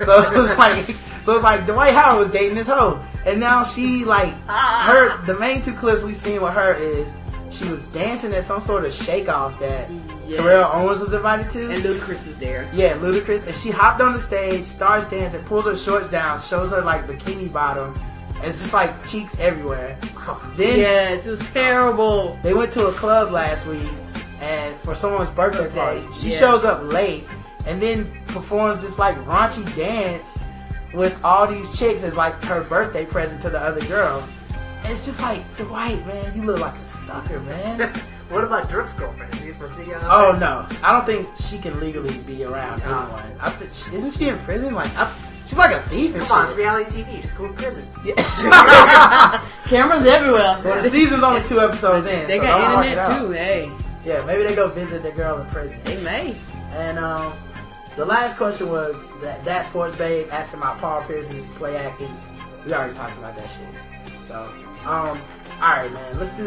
So 0.04 0.22
it 0.22 0.36
was 0.36 0.56
like, 0.58 0.86
so 1.22 1.34
it's 1.34 1.44
like 1.44 1.66
Dwight 1.66 1.94
Howard 1.94 2.18
was 2.18 2.30
dating 2.30 2.56
this 2.56 2.68
hoe, 2.68 3.02
and 3.26 3.40
now 3.40 3.64
she 3.64 4.04
like 4.04 4.32
her. 4.32 5.10
Ah. 5.10 5.24
The 5.26 5.38
main 5.38 5.62
two 5.62 5.74
clips 5.74 6.02
we've 6.02 6.16
seen 6.16 6.42
with 6.42 6.52
her 6.52 6.74
is 6.74 7.12
she 7.50 7.68
was 7.68 7.80
dancing 7.92 8.32
at 8.32 8.44
some 8.44 8.60
sort 8.60 8.84
of 8.84 8.92
shake 8.92 9.28
off 9.28 9.58
that 9.60 9.90
Yeah. 10.30 10.36
Terrell 10.42 10.70
Owens 10.72 11.00
was 11.00 11.12
invited 11.12 11.50
to. 11.50 11.70
And 11.70 11.82
Ludacris 11.82 12.24
was 12.26 12.36
there. 12.36 12.68
Yeah, 12.72 12.94
Ludacris. 12.94 13.46
And 13.46 13.54
she 13.56 13.70
hopped 13.70 14.00
on 14.00 14.12
the 14.12 14.20
stage, 14.20 14.64
starts 14.64 15.08
dancing, 15.10 15.42
pulls 15.44 15.64
her 15.66 15.76
shorts 15.76 16.08
down, 16.08 16.38
shows 16.40 16.70
her 16.70 16.82
like 16.82 17.06
bikini 17.06 17.52
bottom. 17.52 17.94
And 18.36 18.44
it's 18.44 18.60
just 18.60 18.72
like 18.72 18.90
cheeks 19.06 19.38
everywhere. 19.38 19.98
Then 20.56 20.78
Yes, 20.78 21.26
it 21.26 21.30
was 21.30 21.40
terrible. 21.52 22.38
they 22.42 22.54
went 22.54 22.72
to 22.74 22.86
a 22.86 22.92
club 22.92 23.32
last 23.32 23.66
week, 23.66 23.88
and 24.40 24.74
for 24.76 24.94
someone's 24.94 25.30
birthday 25.30 25.68
party, 25.74 26.02
she 26.14 26.30
Yeah. 26.30 26.38
shows 26.38 26.64
up 26.64 26.82
late 26.84 27.24
and 27.66 27.80
then 27.82 28.10
performs 28.28 28.82
this 28.82 28.98
like 28.98 29.16
raunchy 29.24 29.64
dance 29.76 30.44
with 30.94 31.18
all 31.24 31.46
these 31.46 31.76
chicks 31.76 32.04
as 32.04 32.16
like 32.16 32.42
her 32.44 32.62
birthday 32.64 33.04
present 33.04 33.42
to 33.42 33.50
the 33.50 33.60
other 33.60 33.80
girl. 33.86 34.22
And 34.82 34.92
it's 34.92 35.04
just 35.04 35.20
like 35.20 35.42
Dwight, 35.56 36.04
man, 36.06 36.34
you 36.36 36.42
look 36.44 36.60
like 36.60 36.74
a 36.74 36.84
sucker, 36.84 37.40
man. 37.40 37.92
what 38.30 38.44
about 38.44 38.68
Dirk's 38.70 38.94
girlfriend? 38.94 39.32
Is 39.34 39.40
he- 39.40 39.52
was 39.52 39.76
he, 39.76 39.92
oh 39.94 40.36
no, 40.40 40.66
I 40.82 40.92
don't 40.92 41.04
think 41.06 41.28
she 41.36 41.58
can 41.58 41.78
legally 41.80 42.16
be 42.26 42.44
around 42.44 42.78
No. 42.80 43.00
anyone. 43.02 43.32
I 43.40 43.50
th- 43.50 43.70
isn't 43.92 44.12
she 44.12 44.28
in 44.28 44.38
prison? 44.40 44.74
Like, 44.74 44.90
I, 44.96 45.12
she's 45.46 45.58
like 45.58 45.72
a 45.76 45.82
thief 45.88 46.14
and 46.14 46.22
Come 46.24 46.38
on, 46.38 46.46
it's 46.46 46.54
reality 46.56 47.02
TV. 47.02 47.20
Just 47.22 47.36
go 47.36 47.48
to 47.48 47.52
prison. 47.54 47.84
Yeah. 48.04 48.14
Cameras 49.66 50.06
everywhere. 50.06 50.58
well, 50.64 50.82
the 50.82 50.88
season's 50.88 51.22
only 51.22 51.42
two 51.46 51.60
episodes 51.60 52.06
in. 52.06 52.26
They 52.26 52.38
so 52.38 52.42
got 52.44 52.58
don't 52.72 52.84
internet 52.84 53.04
out. 53.04 53.18
too. 53.20 53.30
Hey, 53.32 53.70
Yeah, 54.04 54.24
maybe 54.24 54.42
they 54.44 54.54
go 54.54 54.68
visit 54.68 55.02
the 55.02 55.12
girl 55.12 55.38
in 55.40 55.46
prison. 55.48 55.78
they 55.84 56.00
may. 56.02 56.34
And 56.72 56.98
um, 56.98 57.32
the 57.96 58.04
last 58.04 58.36
question 58.36 58.68
was 58.70 58.96
that 59.22 59.44
that 59.44 59.66
sports 59.66 59.94
babe 59.96 60.28
asking 60.32 60.60
about 60.60 60.78
Paul 60.78 61.02
Pierce's 61.02 61.48
play 61.50 61.76
acting. 61.76 62.08
We 62.64 62.72
already 62.72 62.94
talked 62.94 63.16
about 63.18 63.36
that 63.36 63.48
shit. 63.50 64.14
So 64.22 64.44
um, 64.86 65.20
all 65.60 65.70
right, 65.76 65.92
man, 65.92 66.18
let's 66.18 66.30
do 66.36 66.46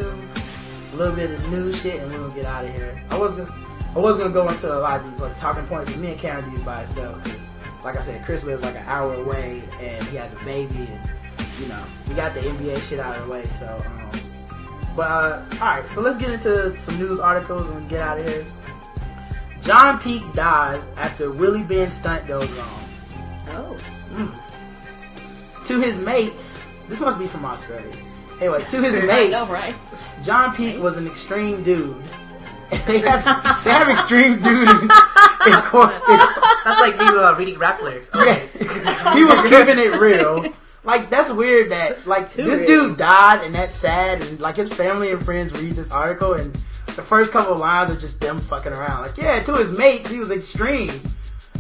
a 0.94 0.96
little 0.96 1.16
bit 1.16 1.32
of 1.32 1.42
this 1.42 1.50
news 1.50 1.82
shit 1.82 2.02
and 2.02 2.12
we're 2.12 2.20
gonna 2.20 2.34
get 2.36 2.46
out 2.46 2.66
of 2.66 2.74
here. 2.74 3.02
I 3.10 3.18
was 3.18 3.34
gonna 3.36 3.54
I 3.96 4.00
was 4.00 4.18
gonna 4.18 4.34
go 4.34 4.48
into 4.50 4.72
a 4.74 4.80
lot 4.80 5.00
of 5.02 5.12
these 5.12 5.22
like 5.22 5.38
talking 5.40 5.66
points 5.68 5.96
me 5.98 6.12
and 6.12 6.20
Karen 6.20 6.50
do 6.54 6.62
by 6.64 6.82
itself. 6.84 7.24
'cause, 7.24 7.40
Like 7.84 7.98
I 7.98 8.02
said, 8.02 8.24
Chris 8.26 8.44
lives 8.44 8.64
like 8.64 8.76
an 8.76 8.84
hour 8.88 9.14
away 9.16 9.62
and 9.82 10.04
he 10.08 10.18
has 10.18 10.32
a 10.34 10.40
baby 10.46 10.88
and 10.90 11.10
you 11.60 11.68
know 11.68 11.84
we 12.08 12.14
got 12.16 12.34
the 12.34 12.42
NBA 12.42 12.80
shit 12.88 13.00
out 13.00 13.18
of 13.18 13.26
the 13.26 13.32
way. 13.32 13.44
So 13.56 13.68
um, 13.86 14.10
but 14.96 15.10
uh, 15.12 15.44
all 15.54 15.60
right, 15.68 15.90
so 15.90 16.02
let's 16.02 16.18
get 16.18 16.30
into 16.30 16.78
some 16.78 16.98
news 17.00 17.20
articles 17.20 17.68
and 17.70 17.90
get 17.90 18.02
out 18.02 18.20
of 18.20 18.28
here. 18.28 18.46
John 19.62 19.98
Peake 20.00 20.32
dies 20.34 20.86
after 20.98 21.30
wheelie 21.30 21.68
bin 21.68 21.90
stunt 21.90 22.28
goes 22.28 22.50
wrong. 22.52 22.80
Oh, 23.50 23.78
To 25.68 25.80
his 25.80 25.98
mates, 26.00 26.60
this 26.90 27.00
must 27.00 27.18
be 27.18 27.26
from 27.28 27.46
Australia. 27.46 27.92
Anyway, 28.40 28.64
to 28.70 28.82
his 28.82 29.04
mates, 29.08 29.32
know, 29.32 29.46
right? 29.48 29.76
John 30.24 30.56
Peake 30.56 30.82
was 30.82 30.98
an 30.98 31.08
extreme 31.08 31.64
dude. 31.64 31.96
they 32.88 33.00
have 33.00 33.24
they 33.64 33.72
have 33.72 33.90
extreme 33.90 34.42
dude 34.42 34.68
in, 34.68 34.82
in 34.82 35.62
course. 35.62 36.02
That's 36.08 36.80
like 36.80 36.98
me 36.98 37.06
uh, 37.06 37.36
reading 37.36 37.60
rap 37.60 37.82
lyrics. 37.82 38.14
Okay. 38.14 38.48
he 38.58 39.26
was 39.26 39.42
keeping 39.42 39.78
it 39.78 40.00
real. 40.00 40.52
Like 40.84 41.10
that's 41.10 41.32
weird 41.32 41.72
that 41.72 42.08
like 42.08 42.30
Too 42.30 42.44
this 42.44 42.62
real. 42.62 42.90
dude 42.90 42.98
died 42.98 43.44
and 43.44 43.54
that's 43.54 43.76
sad 43.76 44.22
and 44.22 44.40
like 44.40 44.58
his 44.58 44.74
family 44.74 45.12
and 45.12 45.24
friends 45.24 45.54
read 45.54 45.74
this 45.76 45.92
article 45.92 46.34
and 46.34 46.54
the 46.88 47.02
first 47.02 47.32
couple 47.32 47.54
of 47.54 47.60
lines 47.60 47.90
are 47.90 47.96
just 47.96 48.20
them 48.20 48.40
fucking 48.42 48.74
around. 48.74 49.02
Like 49.04 49.18
yeah, 49.18 49.42
to 49.44 49.56
his 49.56 49.78
mates 49.78 50.10
he 50.10 50.20
was 50.20 50.32
extreme, 50.32 51.00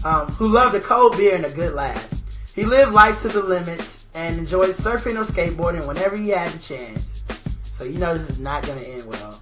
um, 0.03 0.27
who 0.29 0.47
loved 0.47 0.75
a 0.75 0.81
cold 0.81 1.15
beer 1.15 1.35
and 1.35 1.45
a 1.45 1.51
good 1.51 1.73
laugh. 1.73 2.12
He 2.55 2.65
lived 2.65 2.91
life 2.91 3.21
to 3.23 3.29
the 3.29 3.41
limits 3.41 4.05
and 4.13 4.37
enjoyed 4.37 4.69
surfing 4.69 5.17
or 5.17 5.23
skateboarding 5.23 5.87
whenever 5.87 6.15
he 6.15 6.29
had 6.29 6.51
the 6.51 6.59
chance. 6.59 7.23
So 7.71 7.83
you 7.83 7.97
know 7.97 8.15
this 8.15 8.29
is 8.29 8.39
not 8.39 8.65
gonna 8.65 8.81
end 8.81 9.05
well. 9.05 9.41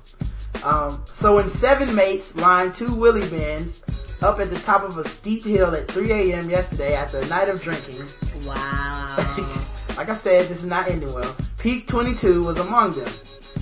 Um, 0.63 1.04
so 1.12 1.36
when 1.36 1.50
seven 1.50 1.93
mates 1.93 2.36
lined 2.36 2.74
two 2.74 2.88
wheelie 2.88 3.30
bins 3.30 3.84
up 4.21 4.39
at 4.39 4.50
the 4.50 4.60
top 4.60 4.84
of 4.84 4.97
a 4.97 5.08
steep 5.08 5.43
hill 5.43 5.76
at 5.76 5.88
3 5.89 6.12
a.m. 6.12 6.50
yesterday 6.50 6.93
after 6.93 7.19
a 7.19 7.28
night 7.28 7.50
of 7.50 7.62
drinking, 7.62 8.06
Wow. 8.45 9.15
like 9.97 10.10
I 10.10 10.15
said, 10.15 10.47
this 10.47 10.60
is 10.60 10.65
not 10.65 10.88
ending 10.88 11.13
well. 11.13 11.36
Peake 11.58 11.88
22 11.88 12.43
was 12.43 12.58
among 12.58 12.93
them. 12.93 13.12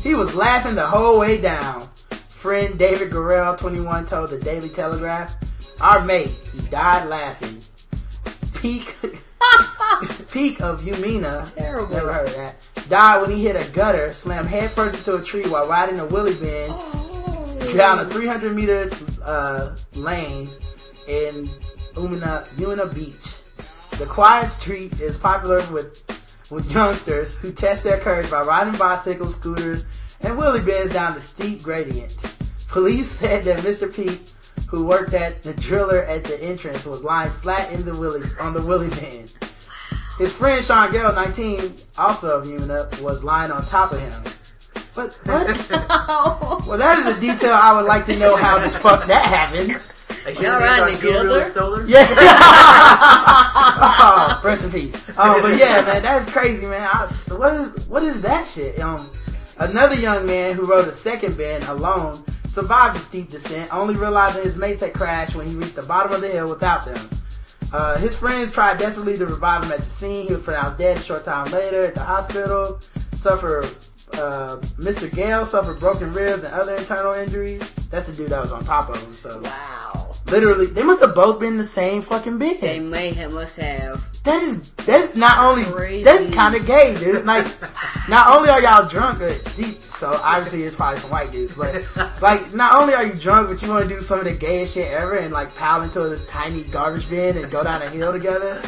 He 0.03 0.15
was 0.15 0.35
laughing 0.35 0.75
the 0.75 0.85
whole 0.85 1.19
way 1.19 1.39
down. 1.39 1.89
Friend 2.11 2.77
David 2.79 3.11
Guerrero, 3.11 3.55
21, 3.57 4.05
told 4.05 4.29
the 4.29 4.39
Daily 4.39 4.69
Telegraph, 4.69 5.35
"Our 5.81 6.05
mate, 6.05 6.37
he 6.53 6.61
died 6.69 7.09
laughing." 7.09 7.61
Peake, 8.53 8.95
Peake 10.31 10.61
of 10.61 10.81
Umina, 10.81 11.53
Terrible. 11.55 11.93
never 11.95 12.13
heard 12.13 12.27
of 12.27 12.35
that. 12.35 12.55
Died 12.89 13.21
when 13.21 13.31
he 13.31 13.43
hit 13.43 13.55
a 13.55 13.69
gutter, 13.71 14.13
slammed 14.13 14.47
headfirst 14.47 14.97
into 14.99 15.15
a 15.15 15.23
tree 15.23 15.47
while 15.47 15.67
riding 15.67 15.99
a 15.99 16.05
wheelie 16.05 16.39
bin 16.39 17.75
down 17.75 17.99
a 17.99 18.09
300 18.09 18.55
meter 18.55 18.89
uh, 19.23 19.75
lane 19.95 20.49
in 21.07 21.49
Umina, 21.93 22.47
Umina 22.55 22.93
Beach. 22.93 23.35
The 23.97 24.05
quiet 24.05 24.49
street 24.49 24.99
is 25.01 25.17
popular 25.17 25.57
with 25.71 26.03
with 26.51 26.71
youngsters 26.71 27.35
who 27.35 27.51
test 27.51 27.83
their 27.83 27.99
courage 27.99 28.29
by 28.31 28.41
riding 28.41 28.75
bicycles, 28.75 29.35
scooters, 29.35 29.85
and 30.21 30.37
wheelie 30.37 30.65
bins 30.65 30.93
down 30.93 31.13
the 31.13 31.21
steep 31.21 31.61
gradient. 31.61 32.15
Police 32.67 33.07
said 33.19 33.43
that 33.43 33.59
Mr. 33.59 33.93
Pete, 33.93 34.19
who 34.67 34.85
worked 34.85 35.13
at 35.13 35.43
the 35.43 35.53
driller 35.53 36.03
at 36.03 36.23
the 36.23 36.41
entrance, 36.43 36.85
was 36.85 37.03
lying 37.03 37.31
flat 37.31 37.71
in 37.71 37.85
the 37.85 37.91
wheelie 37.91 38.41
on 38.41 38.53
the 38.53 38.59
wheelie 38.59 38.89
bin. 38.99 39.27
His 40.17 40.33
friend 40.33 40.63
Sean 40.63 40.91
Gale, 40.91 41.13
19, 41.13 41.73
also 41.97 42.39
of 42.39 42.47
Umina, 42.47 43.01
was 43.01 43.23
lying 43.23 43.51
on 43.51 43.65
top 43.65 43.93
of 43.93 43.99
him. 43.99 44.21
But 44.93 45.13
what? 45.23 45.47
Well, 46.67 46.77
that 46.77 46.99
is 46.99 47.17
a 47.17 47.19
detail 47.19 47.53
I 47.53 47.73
would 47.73 47.85
like 47.85 48.05
to 48.07 48.15
know 48.17 48.35
how 48.35 48.59
the 48.59 48.69
fuck 48.69 49.07
that 49.07 49.25
happened. 49.25 49.69
Like, 50.25 50.39
Y'all 50.39 50.59
his 50.59 50.79
riding 50.79 50.95
together? 50.97 51.49
Solar? 51.49 51.87
Yeah. 51.87 52.05
oh, 53.79 54.41
rest 54.43 54.65
in 54.65 54.71
peace. 54.71 55.09
Oh, 55.17 55.41
but 55.41 55.57
yeah, 55.57 55.81
man, 55.81 56.01
that's 56.03 56.29
crazy, 56.29 56.67
man. 56.67 56.81
I, 56.81 57.07
what 57.29 57.55
is 57.55 57.87
what 57.87 58.03
is 58.03 58.21
that 58.21 58.47
shit? 58.47 58.79
Um, 58.79 59.09
another 59.57 59.95
young 59.95 60.25
man 60.25 60.55
who 60.55 60.65
rode 60.65 60.87
a 60.87 60.91
second 60.91 61.37
bin 61.37 61.63
alone 61.63 62.23
survived 62.49 62.95
the 62.95 62.99
steep 62.99 63.29
descent, 63.29 63.73
only 63.73 63.95
realizing 63.95 64.43
his 64.43 64.57
mates 64.57 64.81
had 64.81 64.93
crashed 64.93 65.35
when 65.35 65.47
he 65.47 65.55
reached 65.55 65.75
the 65.75 65.83
bottom 65.83 66.11
of 66.11 66.21
the 66.21 66.27
hill 66.27 66.49
without 66.49 66.85
them. 66.85 67.09
Uh, 67.71 67.97
his 67.99 68.17
friends 68.17 68.51
tried 68.51 68.77
desperately 68.79 69.15
to 69.17 69.25
revive 69.25 69.63
him 69.63 69.71
at 69.71 69.79
the 69.79 69.85
scene. 69.85 70.27
He 70.27 70.33
was 70.33 70.41
pronounced 70.43 70.77
dead 70.79 70.97
a 70.97 71.01
short 71.01 71.23
time 71.23 71.51
later 71.51 71.85
at 71.85 71.93
the 71.95 72.03
hospital. 72.03 72.79
Suffered 73.13 73.65
uh, 74.13 74.57
Mr. 74.77 75.13
Gale 75.13 75.45
suffered 75.45 75.79
broken 75.79 76.11
ribs 76.11 76.43
and 76.43 76.51
other 76.53 76.73
internal 76.75 77.13
injuries. 77.13 77.61
That's 77.91 78.07
the 78.07 78.13
dude 78.13 78.29
that 78.31 78.41
was 78.41 78.51
on 78.51 78.63
top 78.63 78.89
of 78.89 78.99
him. 79.03 79.13
So 79.13 79.39
Wow. 79.41 80.15
literally, 80.27 80.65
they 80.65 80.81
must 80.81 81.01
have 81.01 81.13
both 81.13 81.39
been 81.39 81.57
the 81.57 81.63
same 81.63 82.01
fucking 82.01 82.39
bed. 82.39 82.59
They 82.59 82.79
may 82.79 83.11
have 83.13 83.33
must 83.33 83.55
have. 83.57 84.03
That 84.23 84.41
is 84.41 84.71
that's 84.71 85.15
not 85.15 85.37
only 85.37 85.63
Crazy. 85.65 86.03
that's 86.03 86.29
kind 86.33 86.55
of 86.55 86.65
gay, 86.65 86.95
dude. 86.95 87.25
Like, 87.25 87.45
not 88.09 88.35
only 88.35 88.49
are 88.49 88.61
y'all 88.61 88.87
drunk, 88.89 89.19
but 89.19 89.45
the- 89.57 89.77
so 89.99 90.17
obviously 90.23 90.63
it's 90.63 90.75
probably 90.77 90.97
some 90.97 91.11
white 91.11 91.29
dudes, 91.29 91.53
but 91.55 91.85
like, 92.21 92.53
not 92.53 92.81
only 92.81 92.93
are 92.93 93.05
you 93.05 93.13
drunk, 93.13 93.49
but 93.49 93.61
you 93.61 93.67
want 93.67 93.83
to 93.83 93.93
do 93.93 93.99
some 93.99 94.19
of 94.19 94.23
the 94.25 94.31
gayest 94.31 94.75
shit 94.75 94.89
ever 94.91 95.15
and 95.15 95.33
like 95.33 95.53
pile 95.55 95.81
into 95.81 95.99
this 96.07 96.25
tiny 96.25 96.63
garbage 96.63 97.09
bin 97.09 97.37
and 97.37 97.51
go 97.51 97.65
down 97.65 97.81
a 97.81 97.89
hill 97.89 98.13
together. 98.13 98.61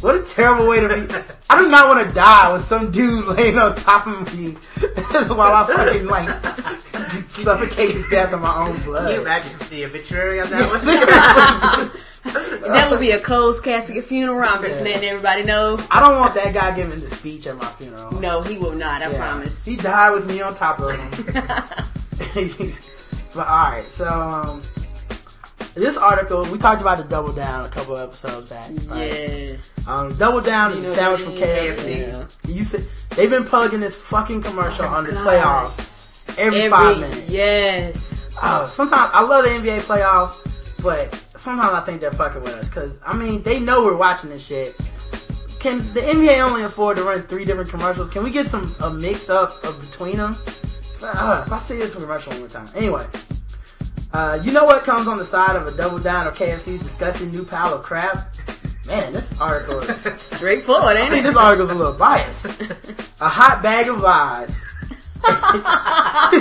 What 0.00 0.14
a 0.14 0.22
terrible 0.22 0.68
way 0.68 0.78
to 0.80 0.88
be. 0.88 1.14
I 1.50 1.60
do 1.60 1.68
not 1.68 1.88
want 1.88 2.06
to 2.06 2.14
die 2.14 2.52
with 2.52 2.62
some 2.62 2.92
dude 2.92 3.24
laying 3.26 3.58
on 3.58 3.74
top 3.74 4.06
of 4.06 4.38
me 4.38 4.52
while 5.34 5.52
I 5.52 5.66
fucking 5.66 6.06
like 6.06 6.28
suffocate 7.28 7.96
to 7.96 8.08
death 8.08 8.32
of 8.32 8.40
my 8.40 8.54
own 8.62 8.74
Can 8.74 8.78
you 8.78 8.84
blood. 8.84 9.14
imagine 9.20 9.58
the 9.70 9.84
obituary 9.84 10.40
on 10.40 10.48
that 10.50 11.90
one? 11.90 12.00
That 12.32 12.88
would 12.90 13.00
be 13.00 13.10
a 13.12 13.20
closed 13.20 13.62
casket 13.62 14.04
funeral. 14.04 14.48
I'm 14.48 14.62
just 14.62 14.84
Yeah. 14.84 14.92
letting 14.92 15.08
everybody 15.10 15.42
know. 15.42 15.78
I 15.90 16.00
don't 16.00 16.18
want 16.18 16.34
that 16.34 16.52
guy 16.54 16.74
giving 16.76 17.00
the 17.00 17.08
speech 17.08 17.46
at 17.46 17.56
my 17.56 17.66
funeral. 17.72 18.12
No, 18.20 18.42
he 18.42 18.58
will 18.58 18.74
not. 18.74 19.02
I 19.02 19.10
Yeah. 19.10 19.18
promise. 19.18 19.64
He 19.64 19.76
died 19.76 20.12
with 20.12 20.26
me 20.26 20.40
on 20.42 20.54
top 20.54 20.78
of 20.80 20.94
him. 20.94 21.10
but 23.34 23.46
alright, 23.48 23.88
so 23.88 24.08
um, 24.08 24.62
this 25.74 25.96
article 25.96 26.44
we 26.46 26.58
talked 26.58 26.80
about 26.80 26.98
the 26.98 27.04
double 27.04 27.32
down 27.32 27.64
a 27.64 27.68
couple 27.68 27.96
episodes 27.96 28.50
back. 28.50 28.70
right? 28.88 29.10
yes. 29.12 29.70
Um, 29.86 30.12
double 30.14 30.40
down 30.40 30.72
is 30.72 30.84
You 30.84 30.84
a 30.84 30.88
know 30.90 30.94
sandwich 30.96 31.20
from? 31.22 31.32
KFC. 31.34 31.98
Yeah. 32.08 32.24
You 32.52 32.64
said 32.64 32.84
they've 33.10 33.30
been 33.30 33.44
plugging 33.44 33.80
this 33.80 33.94
fucking 33.94 34.42
commercial 34.42 34.84
Oh 34.84 34.88
on 34.88 35.04
the 35.04 35.12
playoffs 35.12 36.04
every, 36.36 36.62
Every 36.62 36.70
five 36.70 36.98
minutes. 37.00 37.28
yes. 37.28 38.36
Oh, 38.42 38.66
sometimes 38.68 39.10
I 39.14 39.22
love 39.22 39.44
the 39.44 39.50
NBA 39.50 39.80
playoffs, 39.80 40.34
but 40.82 41.12
sometimes 41.38 41.72
I 41.72 41.80
think 41.80 42.00
they're 42.00 42.12
fucking 42.12 42.42
with 42.42 42.54
us 42.54 42.68
because 42.68 43.00
I 43.06 43.14
mean 43.14 43.42
they 43.42 43.60
know 43.60 43.84
we're 43.84 43.96
watching 43.96 44.30
this 44.30 44.46
shit. 44.46 44.76
Can 45.58 45.78
the 45.92 46.00
NBA 46.00 46.38
only 46.40 46.62
afford 46.62 46.96
to 46.98 47.02
run 47.02 47.22
three 47.22 47.44
different 47.44 47.70
commercials? 47.70 48.08
Can 48.08 48.22
we 48.22 48.30
get 48.30 48.46
some 48.46 48.74
a 48.80 48.90
mix 48.90 49.28
up 49.28 49.62
of 49.64 49.80
between 49.80 50.16
them? 50.16 50.36
Uh, 51.02 51.44
if 51.46 51.52
I 51.52 51.58
see 51.58 51.76
this 51.76 51.94
commercial 51.94 52.32
one 52.32 52.40
more 52.40 52.48
time. 52.48 52.68
Anyway, 52.74 53.06
uh, 54.12 54.40
you 54.42 54.52
know 54.52 54.64
what 54.64 54.82
comes 54.82 55.06
on 55.06 55.18
the 55.18 55.24
side 55.24 55.56
of 55.56 55.66
a 55.66 55.76
double 55.76 55.98
down 55.98 56.26
of 56.26 56.36
KFC's 56.36 56.80
disgusting 56.80 57.30
new 57.30 57.44
pile 57.44 57.74
of 57.74 57.82
crap? 57.82 58.32
Man, 58.86 59.12
this 59.12 59.38
article 59.40 59.80
is. 59.80 60.20
Straightforward, 60.20 60.96
I 60.96 61.00
ain't 61.00 61.10
think 61.10 61.24
it? 61.24 61.28
this 61.28 61.36
article's 61.36 61.70
a 61.70 61.74
little 61.74 61.92
biased. 61.92 62.46
A 63.20 63.28
hot 63.28 63.62
bag 63.62 63.88
of 63.88 63.98
lies. 63.98 64.64
I'm 65.24 66.32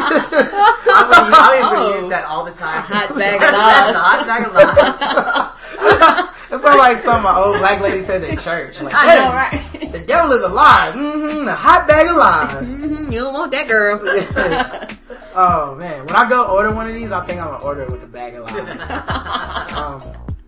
gonna, 1.11 1.75
gonna 1.75 1.95
use 1.95 2.09
that 2.09 2.25
all 2.27 2.43
the 2.43 2.51
time. 2.51 2.81
Hot 2.83 3.09
bag 3.15 3.39
That's 3.39 3.53
of 3.53 3.59
a 3.59 3.63
lies. 3.63 3.95
hot 3.95 4.27
bag 4.27 4.47
of 4.47 4.53
lies. 4.53 6.27
That 6.49 6.61
sounds 6.61 6.77
like 6.77 6.97
something 6.97 7.23
my 7.23 7.35
old 7.35 7.57
black 7.57 7.81
lady 7.81 8.01
says 8.01 8.23
at 8.23 8.39
church. 8.39 8.79
Like, 8.81 8.93
I 8.95 9.15
know, 9.15 9.33
right? 9.33 9.91
The 9.91 9.99
devil 9.99 10.31
is 10.31 10.43
alive. 10.43 10.95
Mm-hmm. 10.95 11.47
A 11.47 11.55
hot 11.55 11.87
bag 11.87 12.07
of 12.07 12.15
lies. 12.15 12.85
Mm-hmm, 12.85 13.11
you 13.11 13.19
don't 13.19 13.33
want 13.33 13.51
that 13.51 13.67
girl. 13.67 13.99
oh 15.35 15.75
man, 15.75 16.05
when 16.05 16.15
I 16.15 16.29
go 16.29 16.45
order 16.47 16.73
one 16.73 16.89
of 16.89 16.95
these, 16.95 17.11
I 17.11 17.25
think 17.25 17.41
I'm 17.41 17.47
gonna 17.47 17.63
order 17.63 17.83
it 17.83 17.91
with 17.91 18.03
a 18.03 18.07
bag 18.07 18.35
of 18.35 18.45
lies. 18.45 19.71
um, 19.73 20.01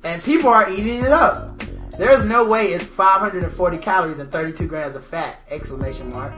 and 0.04 0.24
people 0.24 0.50
are 0.50 0.70
eating 0.70 1.04
it 1.04 1.12
up. 1.12 1.62
There's 1.98 2.24
no 2.24 2.48
way 2.48 2.72
it's 2.72 2.86
540 2.86 3.78
calories 3.80 4.20
and 4.20 4.32
32 4.32 4.68
grams 4.68 4.96
of 4.96 5.04
fat! 5.04 5.42
Exclamation 5.50 6.08
mark. 6.10 6.34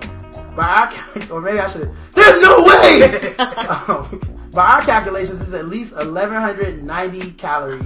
By 0.55 0.63
our, 0.63 0.91
cal- 0.91 1.37
or 1.37 1.41
maybe 1.41 1.59
I 1.59 1.69
should. 1.69 1.89
There's 2.13 2.41
no 2.41 2.63
way. 2.63 3.35
um, 3.37 4.21
by 4.51 4.71
our 4.71 4.81
calculations, 4.81 5.39
this 5.39 5.47
is 5.47 5.53
at 5.53 5.67
least 5.67 5.93
1190 5.95 7.31
calories 7.31 7.85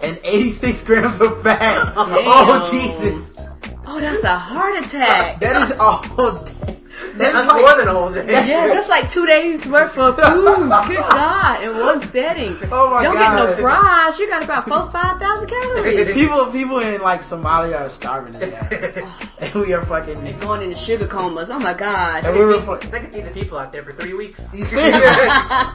and 0.00 0.18
86 0.22 0.84
grams 0.84 1.20
of 1.20 1.42
fat. 1.42 1.92
Oh 1.96 2.68
Jesus, 2.70 3.38
oh, 3.86 3.98
that's 4.00 4.22
a 4.22 4.38
heart 4.38 4.84
attack. 4.84 5.40
that 5.40 5.60
is 5.62 5.72
all. 5.78 6.02
day. 6.44 6.76
That 7.16 7.32
That's 7.32 7.46
like- 7.46 7.60
more 7.62 7.76
than 7.76 7.86
a 7.88 7.92
whole 7.92 8.12
day. 8.12 8.26
Yeah, 8.26 8.66
that's 8.66 8.88
like 8.88 9.08
two 9.08 9.24
days 9.24 9.64
worth 9.66 9.96
of 9.96 10.16
food. 10.16 10.24
Good 10.24 10.96
God, 10.98 11.62
in 11.62 11.70
one 11.78 12.02
setting. 12.02 12.56
Oh 12.72 12.90
my 12.90 13.02
god. 13.02 13.02
Don't 13.04 13.14
God. 13.14 13.36
get 13.36 13.56
no 13.56 13.62
fries. 13.62 14.18
You 14.18 14.28
got 14.28 14.42
about 14.42 14.68
four, 14.68 14.90
five 14.90 15.20
thousand 15.20 15.46
calories. 15.48 16.12
People, 16.20 16.46
people 16.46 16.78
in 16.80 17.00
like 17.00 17.20
Somalia 17.20 17.80
are 17.82 17.90
starving 17.90 18.32
to 18.32 19.06
and 19.38 19.54
we 19.54 19.72
are 19.72 19.82
fucking. 19.82 20.38
Going 20.40 20.62
into 20.62 20.76
sugar 20.76 21.06
comas. 21.06 21.50
Oh 21.50 21.58
my 21.60 21.72
God. 21.74 22.24
And 22.24 22.34
we 22.36 22.44
were. 22.44 22.60
fu- 22.60 22.88
They 22.88 22.98
can 23.00 23.12
feed 23.12 23.26
the 23.26 23.30
people 23.30 23.58
out 23.58 23.70
there 23.70 23.84
for 23.84 23.92
three 23.92 24.14
weeks. 24.14 24.52
You 24.52 24.64
serious? 24.64 25.00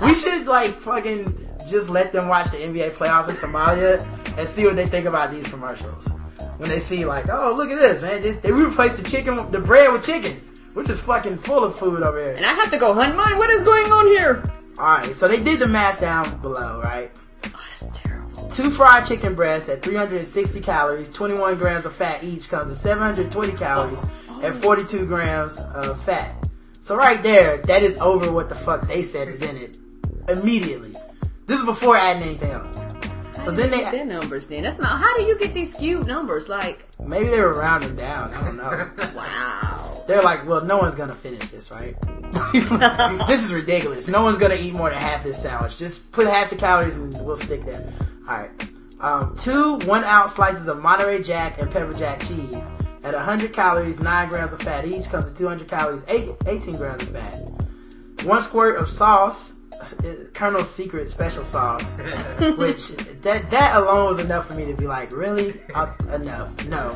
we 0.02 0.14
should 0.14 0.46
like 0.46 0.72
fucking 0.82 1.48
just 1.68 1.90
let 1.90 2.12
them 2.12 2.28
watch 2.28 2.52
the 2.52 2.58
NBA 2.58 2.92
playoffs 2.96 3.30
in 3.30 3.36
Somalia 3.36 4.06
and 4.38 4.48
see 4.48 4.66
what 4.66 4.76
they 4.76 4.88
think 4.88 5.06
about 5.06 5.32
these 5.32 5.48
commercials. 5.48 6.08
When 6.58 6.68
they 6.70 6.80
see 6.82 7.06
like, 7.06 7.30
oh 7.30 7.54
look 7.56 7.70
at 7.70 7.80
this 7.80 8.02
man, 8.02 8.22
this, 8.22 8.38
they 8.40 8.52
replaced 8.52 8.98
the 9.02 9.10
chicken, 9.10 9.50
the 9.52 9.60
bread 9.60 9.92
with 9.94 10.06
chicken. 10.06 10.42
We're 10.80 10.86
just 10.86 11.04
fucking 11.04 11.40
full 11.40 11.66
of 11.66 11.78
food 11.78 12.04
over 12.04 12.18
here. 12.18 12.36
And 12.38 12.46
I 12.46 12.54
have 12.54 12.72
to 12.72 12.78
go 12.78 12.94
hunt 12.94 13.14
mine. 13.14 13.38
What 13.38 13.50
is 13.50 13.64
going 13.64 13.92
on 13.92 14.08
here? 14.08 14.42
All 14.78 14.86
right, 14.86 15.14
so 15.14 15.28
they 15.28 15.44
did 15.44 15.60
the 15.60 15.68
math 15.68 16.00
down 16.00 16.40
below, 16.40 16.80
right? 16.82 17.12
Oh, 17.48 17.66
that's 17.68 17.88
terrible. 17.88 18.48
Two 18.48 18.70
fried 18.70 19.06
chicken 19.06 19.36
breasts 19.36 19.68
at 19.68 19.82
360 19.82 20.62
calories, 20.62 21.10
21 21.10 21.58
grams 21.58 21.86
of 21.86 21.94
fat 21.94 22.24
each 22.24 22.48
comes 22.48 22.70
to 22.70 22.78
720 22.78 23.58
calories 23.58 24.00
oh. 24.30 24.42
and 24.42 24.56
42 24.56 25.06
grams 25.06 25.58
of 25.58 26.02
fat. 26.02 26.50
So 26.80 26.96
right 26.96 27.22
there, 27.22 27.58
that 27.64 27.84
is 27.84 27.98
over 27.98 28.32
what 28.32 28.48
the 28.48 28.56
fuck 28.56 28.88
they 28.88 29.04
said 29.04 29.28
is 29.28 29.42
in 29.42 29.58
it 29.58 29.80
immediately. 30.30 30.94
This 31.46 31.60
is 31.60 31.66
before 31.66 31.98
adding 31.98 32.24
anything 32.24 32.52
else. 32.52 32.78
So 33.44 33.52
then 33.52 33.72
they 33.72 33.82
Their 33.90 34.06
numbers 34.06 34.48
then. 34.48 34.64
That's 34.64 34.80
not. 34.80 35.00
How 35.00 35.16
do 35.18 35.24
you 35.24 35.38
get 35.38 35.54
these 35.54 35.74
skewed 35.74 36.08
numbers? 36.08 36.50
Like, 36.50 36.86
maybe 37.00 37.28
they 37.28 37.40
were 37.40 37.54
rounding 37.54 37.96
down. 37.96 38.34
I 38.34 38.44
don't 38.44 38.58
know. 38.58 38.92
wow. 39.16 40.04
They're 40.08 40.22
like, 40.22 40.48
well, 40.48 40.64
no 40.64 40.78
one's 40.78 40.96
gonna 40.96 41.14
finish 41.14 41.50
this, 41.50 41.72
right? 41.72 41.96
this 43.28 43.44
is 43.44 43.54
ridiculous. 43.54 44.08
No 44.08 44.24
one's 44.24 44.40
gonna 44.40 44.56
eat 44.56 44.74
more 44.74 44.90
than 44.90 45.00
half 45.00 45.24
this 45.24 45.42
sandwich. 45.42 45.78
Just 45.78 46.12
put 46.12 46.28
half 46.28 46.50
the 46.50 46.56
calories 46.56 46.98
and 46.98 47.14
we'll 47.26 47.38
stick 47.38 47.64
there. 47.66 47.88
Alright. 48.28 48.52
Um, 49.00 49.36
two 49.38 49.78
one 49.88 50.04
ounce 50.04 50.34
slices 50.34 50.68
of 50.68 50.82
Monterey 50.82 51.24
Jack 51.24 51.60
and 51.62 51.72
pepper 51.72 51.94
jack 51.94 52.22
cheese 52.22 52.58
at 53.04 53.14
100 53.14 53.54
calories, 53.54 54.02
9 54.02 54.30
grams 54.30 54.54
of 54.54 54.62
fat 54.62 54.86
each 54.86 55.06
comes 55.06 55.26
to 55.26 55.38
200 55.38 55.68
calories, 55.68 56.04
eight, 56.10 56.32
18 56.46 56.76
grams 56.76 57.04
of 57.04 57.10
fat. 57.10 57.34
One 58.26 58.44
squirt 58.44 58.78
of 58.78 58.90
sauce, 58.90 59.56
Colonel's 60.34 60.70
Secret 60.70 61.10
Special 61.10 61.44
Sauce, 61.44 61.98
which 62.58 62.90
that 63.22 63.50
that 63.50 63.76
alone 63.76 64.10
was 64.10 64.20
enough 64.20 64.48
for 64.48 64.56
me 64.56 64.66
to 64.66 64.74
be 64.74 64.88
like, 64.88 65.12
really? 65.12 65.60
Uh, 65.74 65.94
enough. 66.14 66.68
No. 66.68 66.90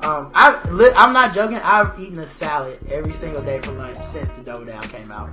Um, 0.00 0.30
I 0.34 0.60
I'm 0.96 1.14
not 1.14 1.34
joking. 1.34 1.56
I've 1.58 1.98
eaten 1.98 2.18
a 2.18 2.26
salad 2.26 2.78
every 2.90 3.12
single 3.12 3.42
day 3.42 3.60
for 3.60 3.72
lunch 3.72 4.02
since 4.02 4.28
the 4.30 4.42
Double 4.42 4.66
Down 4.66 4.82
came 4.82 5.10
out. 5.10 5.30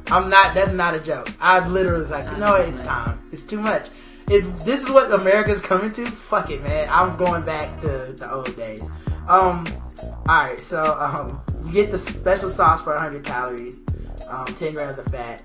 I'm 0.10 0.30
not. 0.30 0.54
That's 0.54 0.72
not 0.72 0.94
a 0.94 1.00
joke. 1.00 1.28
I 1.40 1.66
literally 1.66 2.00
was 2.00 2.10
like, 2.10 2.30
you 2.30 2.38
know? 2.38 2.54
It's 2.54 2.80
time. 2.80 3.20
It's 3.32 3.44
too 3.44 3.60
much. 3.60 3.90
If 4.30 4.64
this 4.64 4.82
is 4.82 4.90
what 4.90 5.12
America's 5.12 5.60
coming 5.60 5.92
to, 5.92 6.06
fuck 6.06 6.50
it, 6.50 6.62
man. 6.62 6.88
I'm 6.90 7.16
going 7.18 7.44
back 7.44 7.80
to 7.80 8.14
the 8.16 8.32
old 8.32 8.54
days. 8.56 8.88
Um, 9.26 9.66
all 10.00 10.36
right. 10.36 10.58
So 10.58 10.98
um, 10.98 11.40
you 11.66 11.72
get 11.72 11.92
the 11.92 11.98
special 11.98 12.48
sauce 12.48 12.82
for 12.82 12.94
100 12.94 13.24
calories, 13.24 13.78
um, 14.26 14.46
10 14.46 14.72
grams 14.72 14.98
of 14.98 15.06
fat. 15.06 15.42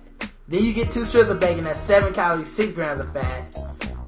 Then 0.47 0.63
you 0.63 0.73
get 0.73 0.91
two 0.91 1.05
strips 1.05 1.29
of 1.29 1.39
bacon. 1.39 1.63
That's 1.63 1.79
seven 1.79 2.13
calories, 2.13 2.51
six 2.51 2.73
grams 2.73 2.99
of 2.99 3.11
fat, 3.13 3.55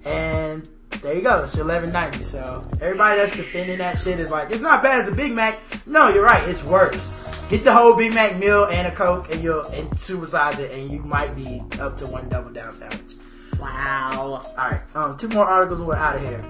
and 0.06 0.70
there 1.02 1.14
you 1.16 1.22
go. 1.22 1.44
It's 1.44 1.56
eleven 1.58 1.92
ninety. 1.92 2.24
So 2.24 2.68
everybody 2.82 3.20
that's 3.20 3.36
defending 3.36 3.78
that 3.78 3.98
shit 3.98 4.20
is 4.20 4.30
like, 4.30 4.52
it's 4.52 4.62
not 4.62 4.84
bad 4.84 5.02
as 5.02 5.08
a 5.08 5.16
Big 5.16 5.32
Mac. 5.32 5.60
No, 5.86 6.10
you're 6.10 6.24
right. 6.24 6.48
It's 6.50 6.64
worse. 6.64 7.16
Get 7.50 7.64
the 7.64 7.72
whole 7.72 7.96
Big 7.96 8.14
Mac 8.14 8.38
meal 8.38 8.66
and 8.66 8.88
a 8.88 8.92
Coke, 8.92 9.32
and 9.32 9.42
you'll 9.42 9.66
and 9.68 9.90
supersize 9.92 10.60
it, 10.60 10.72
and 10.72 10.92
you 10.92 11.02
might 11.04 11.36
be 11.36 11.64
up 11.80 11.96
to 11.98 12.08
one 12.08 12.28
double 12.28 12.52
down 12.52 12.74
sandwich. 12.74 13.16
Wow. 13.60 14.42
All 14.58 14.70
right, 14.70 14.82
um, 14.96 15.16
two 15.18 15.30
more 15.30 15.46
articles. 15.46 15.80
We're 15.80 15.96
out 15.96 16.18
of 16.18 16.24
here. 16.24 16.44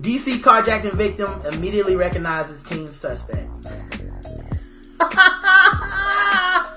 DC 0.00 0.38
carjacking 0.38 0.94
victim 0.94 1.42
immediately 1.52 1.96
recognizes 1.96 2.62
teen 2.62 2.92
suspect. 2.92 3.50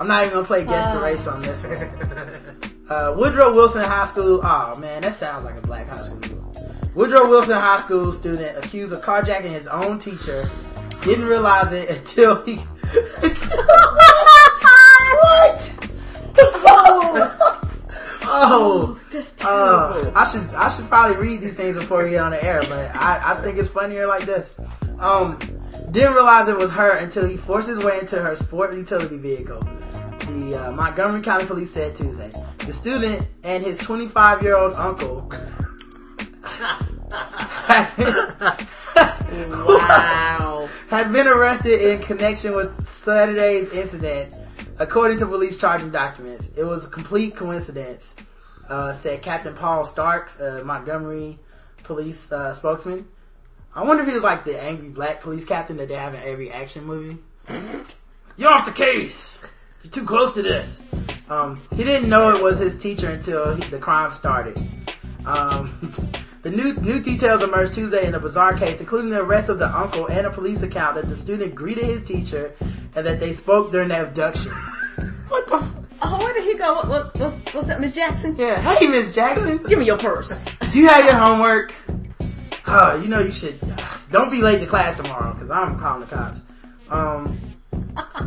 I'm 0.00 0.06
not 0.08 0.22
even 0.22 0.34
gonna 0.34 0.46
play 0.46 0.64
guess 0.64 0.92
the 0.92 1.00
race 1.00 1.26
on 1.26 1.42
this 1.42 1.64
one. 1.64 1.90
Uh, 2.88 3.14
Woodrow 3.18 3.54
Wilson 3.54 3.84
High 3.84 4.06
School. 4.06 4.40
Oh 4.42 4.74
man, 4.78 5.02
that 5.02 5.12
sounds 5.12 5.44
like 5.44 5.58
a 5.58 5.60
black 5.60 5.88
high 5.88 6.00
school. 6.00 6.54
Woodrow 6.94 7.28
Wilson 7.28 7.54
High 7.54 7.80
School 7.80 8.14
student 8.14 8.56
accused 8.56 8.94
of 8.94 9.02
carjacking 9.02 9.52
his 9.52 9.66
own 9.66 9.98
teacher. 9.98 10.48
Didn't 11.02 11.26
realize 11.26 11.70
it 11.72 11.90
until 11.90 12.42
he. 12.44 12.54
what? 12.54 12.88
The 16.32 16.46
phone. 16.54 17.28
Oh. 18.30 18.98
That's 19.10 19.34
Uh. 19.44 20.12
I 20.14 20.24
should 20.24 20.48
I 20.54 20.70
should 20.70 20.88
probably 20.88 21.16
read 21.16 21.40
these 21.40 21.56
things 21.56 21.76
before 21.76 22.04
we 22.04 22.10
get 22.10 22.20
on 22.20 22.30
the 22.30 22.42
air, 22.42 22.62
but 22.68 22.94
I, 22.94 23.32
I 23.32 23.42
think 23.42 23.58
it's 23.58 23.68
funnier 23.68 24.06
like 24.06 24.24
this. 24.24 24.58
Um, 24.98 25.38
Didn't 25.90 26.14
realize 26.14 26.48
it 26.48 26.56
was 26.56 26.70
her 26.72 26.96
until 26.96 27.26
he 27.26 27.36
forced 27.36 27.68
his 27.68 27.78
way 27.78 27.98
into 28.00 28.20
her 28.20 28.34
sport 28.34 28.74
utility 28.74 29.18
vehicle. 29.18 29.60
The 30.28 30.68
uh, 30.68 30.72
Montgomery 30.72 31.22
County 31.22 31.46
Police 31.46 31.70
said 31.70 31.96
Tuesday. 31.96 32.30
The 32.58 32.72
student 32.72 33.26
and 33.44 33.64
his 33.64 33.78
25 33.78 34.42
year 34.42 34.56
old 34.58 34.74
uncle 34.74 35.30
Wow. 39.30 40.68
had 40.90 41.12
been 41.12 41.26
arrested 41.26 41.80
in 41.80 42.00
connection 42.02 42.54
with 42.54 42.86
Saturday's 42.86 43.72
incident, 43.72 44.34
according 44.78 45.18
to 45.18 45.26
police 45.26 45.56
charging 45.58 45.90
documents. 45.90 46.50
It 46.56 46.64
was 46.64 46.86
a 46.86 46.90
complete 46.90 47.34
coincidence, 47.34 48.14
uh, 48.68 48.92
said 48.92 49.22
Captain 49.22 49.54
Paul 49.54 49.84
Starks, 49.84 50.40
uh, 50.40 50.62
Montgomery 50.64 51.38
police 51.84 52.30
uh, 52.32 52.52
spokesman. 52.52 53.08
I 53.74 53.82
wonder 53.82 54.02
if 54.02 54.08
he 54.08 54.14
was 54.14 54.24
like 54.24 54.44
the 54.44 54.60
angry 54.62 54.90
black 54.90 55.22
police 55.22 55.44
captain 55.46 55.78
that 55.78 55.88
they 55.88 55.94
have 55.94 56.12
in 56.14 56.20
every 56.22 56.50
action 56.50 56.84
movie. 56.84 57.18
You're 58.36 58.50
off 58.50 58.66
the 58.66 58.72
case. 58.72 59.38
You're 59.82 59.92
too 59.92 60.04
close 60.04 60.34
to 60.34 60.42
this. 60.42 60.82
Um, 61.28 61.60
he 61.74 61.84
didn't 61.84 62.08
know 62.08 62.34
it 62.34 62.42
was 62.42 62.58
his 62.58 62.78
teacher 62.78 63.08
until 63.10 63.54
he, 63.54 63.62
the 63.70 63.78
crime 63.78 64.10
started. 64.12 64.58
Um, 65.26 65.92
the 66.42 66.50
new 66.50 66.74
new 66.74 67.00
details 67.00 67.42
emerged 67.42 67.74
Tuesday 67.74 68.06
in 68.06 68.14
a 68.14 68.20
bizarre 68.20 68.54
case, 68.56 68.80
including 68.80 69.10
the 69.10 69.20
arrest 69.20 69.48
of 69.48 69.58
the 69.58 69.68
uncle 69.68 70.06
and 70.06 70.26
a 70.26 70.30
police 70.30 70.62
account 70.62 70.94
that 70.96 71.08
the 71.08 71.16
student 71.16 71.54
greeted 71.54 71.84
his 71.84 72.02
teacher 72.04 72.54
and 72.96 73.06
that 73.06 73.20
they 73.20 73.32
spoke 73.32 73.70
during 73.70 73.88
the 73.88 74.02
abduction. 74.02 74.52
what 75.28 75.46
the? 75.48 75.56
F- 75.56 75.74
Oh, 76.00 76.16
where 76.20 76.32
did 76.32 76.44
he 76.44 76.54
go? 76.56 76.74
What, 76.74 76.88
what, 76.88 77.16
what's, 77.18 77.54
what's 77.54 77.68
up, 77.70 77.80
Miss 77.80 77.92
Jackson? 77.92 78.36
yeah, 78.38 78.60
hey 78.60 78.86
Miss 78.86 79.12
Jackson, 79.12 79.58
Give 79.68 79.80
me 79.80 79.84
your 79.84 79.98
purse. 79.98 80.44
do 80.70 80.78
you 80.78 80.86
have 80.86 81.04
your 81.04 81.14
homework? 81.14 81.74
Uh, 82.66 83.00
you 83.02 83.08
know 83.08 83.18
you 83.18 83.32
should. 83.32 83.58
Don't 84.12 84.30
be 84.30 84.40
late 84.40 84.60
to 84.60 84.66
class 84.66 84.96
tomorrow 84.96 85.32
because 85.34 85.50
I'm 85.50 85.76
calling 85.76 86.02
the 86.08 86.14
cops. 86.14 86.42
Um, 86.88 87.36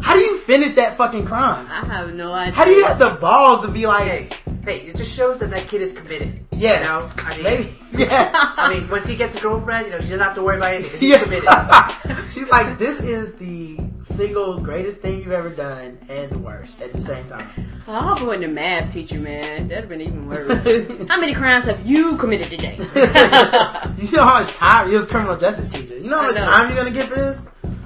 how 0.01 0.13
do 0.15 0.19
you 0.19 0.37
finish 0.37 0.73
that 0.73 0.95
fucking 0.97 1.25
crime? 1.25 1.67
I 1.69 1.85
have 1.85 2.13
no 2.13 2.31
idea. 2.33 2.53
How 2.53 2.65
do 2.65 2.71
you 2.71 2.85
have 2.85 2.99
the 2.99 3.17
balls 3.21 3.61
to 3.65 3.67
be 3.71 3.87
like, 3.87 4.03
Hey, 4.03 4.29
hey, 4.65 4.77
it 4.87 4.97
just 4.97 5.15
shows 5.15 5.39
that 5.39 5.49
that 5.51 5.67
kid 5.67 5.81
is 5.81 5.93
committed. 5.93 6.41
yeah, 6.51 6.79
You 6.79 6.85
know, 6.85 7.11
I 7.17 7.33
mean, 7.35 7.43
maybe, 7.43 7.73
yeah. 8.03 8.31
I 8.33 8.73
mean, 8.73 8.87
once 8.89 9.07
he 9.07 9.15
gets 9.15 9.35
a 9.35 9.39
girlfriend, 9.39 9.85
you 9.87 9.91
know, 9.91 9.97
he 9.97 10.03
doesn't 10.03 10.19
have 10.19 10.35
to 10.35 10.41
worry 10.43 10.57
about 10.57 10.73
anything. 10.73 10.99
He's 10.99 11.09
Yeah. 11.11 11.23
committed. 11.23 12.29
She's 12.31 12.49
like, 12.49 12.77
this 12.77 12.99
is 13.01 13.35
the 13.35 13.79
single 14.01 14.59
greatest 14.59 15.01
thing 15.01 15.19
you've 15.19 15.31
ever 15.31 15.49
done 15.49 15.97
and 16.09 16.29
the 16.31 16.39
worst 16.39 16.81
at 16.81 16.91
the 16.93 17.01
same 17.01 17.25
time. 17.27 17.47
I 17.87 18.01
hope 18.01 18.21
it 18.21 18.25
wasn't 18.25 18.45
a 18.45 18.47
math 18.49 18.93
teacher, 18.93 19.19
man. 19.19 19.67
That'd 19.67 19.83
have 19.83 19.89
been 19.89 20.01
even 20.01 20.27
worse. 20.27 20.63
How 21.09 21.19
many 21.19 21.33
crimes 21.33 21.65
have 21.65 21.85
you 21.85 22.15
committed 22.17 22.49
today? 22.49 22.75
you 22.77 24.11
know 24.11 24.23
how 24.25 24.39
much 24.39 24.49
time 24.53 24.89
he 24.89 24.95
was 24.95 25.05
criminal 25.07 25.35
justice 25.37 25.67
teacher. 25.67 25.97
You 25.97 26.09
know 26.09 26.19
how 26.19 26.27
much 26.27 26.35
know. 26.35 26.45
time 26.45 26.67
you're 26.69 26.77
gonna 26.77 26.91
get 26.91 27.09
for 27.09 27.15
this? 27.15 27.41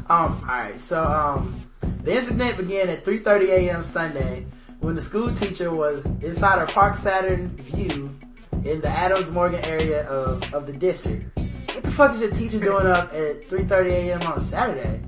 Um, 0.07 0.39
alright, 0.47 0.79
so 0.79 1.03
um 1.03 1.61
the 2.03 2.15
incident 2.15 2.57
began 2.57 2.89
at 2.89 3.03
3.30 3.03 3.47
a.m. 3.49 3.83
Sunday 3.83 4.45
when 4.79 4.93
the 4.93 5.01
school 5.01 5.33
teacher 5.33 5.71
was 5.71 6.05
inside 6.23 6.59
her 6.59 6.67
Park 6.67 6.95
Saturn 6.95 7.49
Vue 7.57 8.15
in 8.63 8.81
the 8.81 8.87
Adams 8.87 9.29
Morgan 9.31 9.63
area 9.65 10.07
of, 10.07 10.53
of 10.53 10.67
the 10.67 10.73
district. 10.73 11.27
What 11.73 11.83
the 11.83 11.91
fuck 11.91 12.13
is 12.13 12.21
your 12.21 12.29
teacher 12.29 12.59
doing 12.59 12.85
up 12.85 13.11
at 13.11 13.41
3.30 13.41 13.89
a.m. 13.89 14.21
on 14.21 14.37
a 14.37 14.41
Saturday? 14.41 15.01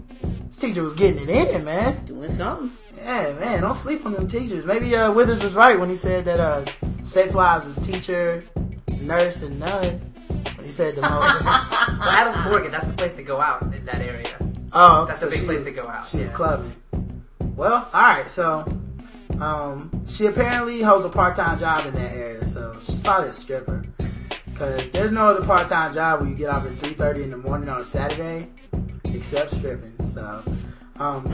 This 0.47 0.57
teacher 0.57 0.81
was 0.81 0.95
getting 0.95 1.29
it 1.29 1.29
in, 1.29 1.63
man. 1.63 2.03
Doing 2.05 2.31
something. 2.33 2.75
Yeah, 2.97 3.33
man, 3.33 3.61
don't 3.61 3.75
sleep 3.75 4.05
on 4.05 4.13
them 4.13 4.27
teachers. 4.27 4.65
Maybe 4.65 4.95
uh, 4.95 5.11
Withers 5.11 5.43
was 5.43 5.53
right 5.53 5.79
when 5.79 5.89
he 5.89 5.95
said 5.95 6.25
that 6.25 6.39
uh, 6.39 6.65
sex 7.05 7.35
lives 7.35 7.67
is 7.67 7.87
teacher, 7.87 8.41
nurse, 8.99 9.43
and 9.43 9.59
nun. 9.59 10.01
When 10.55 10.65
he 10.65 10.71
said 10.71 10.95
the 10.95 11.01
most. 11.01 11.43
Well, 11.97 12.09
Adams 12.09 12.43
Morgan, 12.45 12.71
that's 12.71 12.85
the 12.85 12.93
place 12.93 13.15
to 13.15 13.23
go 13.23 13.41
out 13.41 13.61
in 13.61 13.85
that 13.85 14.01
area. 14.01 14.46
Oh, 14.73 15.05
That's 15.05 15.21
so 15.21 15.27
a 15.27 15.29
big 15.29 15.39
she 15.39 15.45
place 15.45 15.63
to 15.63 15.71
go 15.71 15.87
out. 15.87 16.07
She's 16.07 16.29
yeah. 16.29 16.35
clubbing. 16.35 16.75
Well, 17.55 17.89
all 17.93 18.01
right. 18.01 18.29
So, 18.29 18.65
um, 19.39 20.03
she 20.07 20.25
apparently 20.25 20.81
holds 20.81 21.05
a 21.05 21.09
part-time 21.09 21.59
job 21.59 21.85
in 21.85 21.95
that 21.95 22.13
area, 22.13 22.45
so 22.45 22.77
she's 22.83 22.99
probably 22.99 23.29
a 23.29 23.33
stripper. 23.33 23.83
Cause 24.55 24.89
there's 24.89 25.11
no 25.11 25.27
other 25.27 25.45
part-time 25.45 25.93
job 25.93 26.21
where 26.21 26.29
you 26.29 26.35
get 26.35 26.49
off 26.49 26.65
at 26.65 26.71
3:30 26.73 27.23
in 27.23 27.29
the 27.29 27.37
morning 27.37 27.69
on 27.69 27.79
a 27.79 27.85
Saturday, 27.85 28.47
except 29.03 29.51
stripping. 29.53 29.93
So, 30.07 30.43
um, 30.97 31.29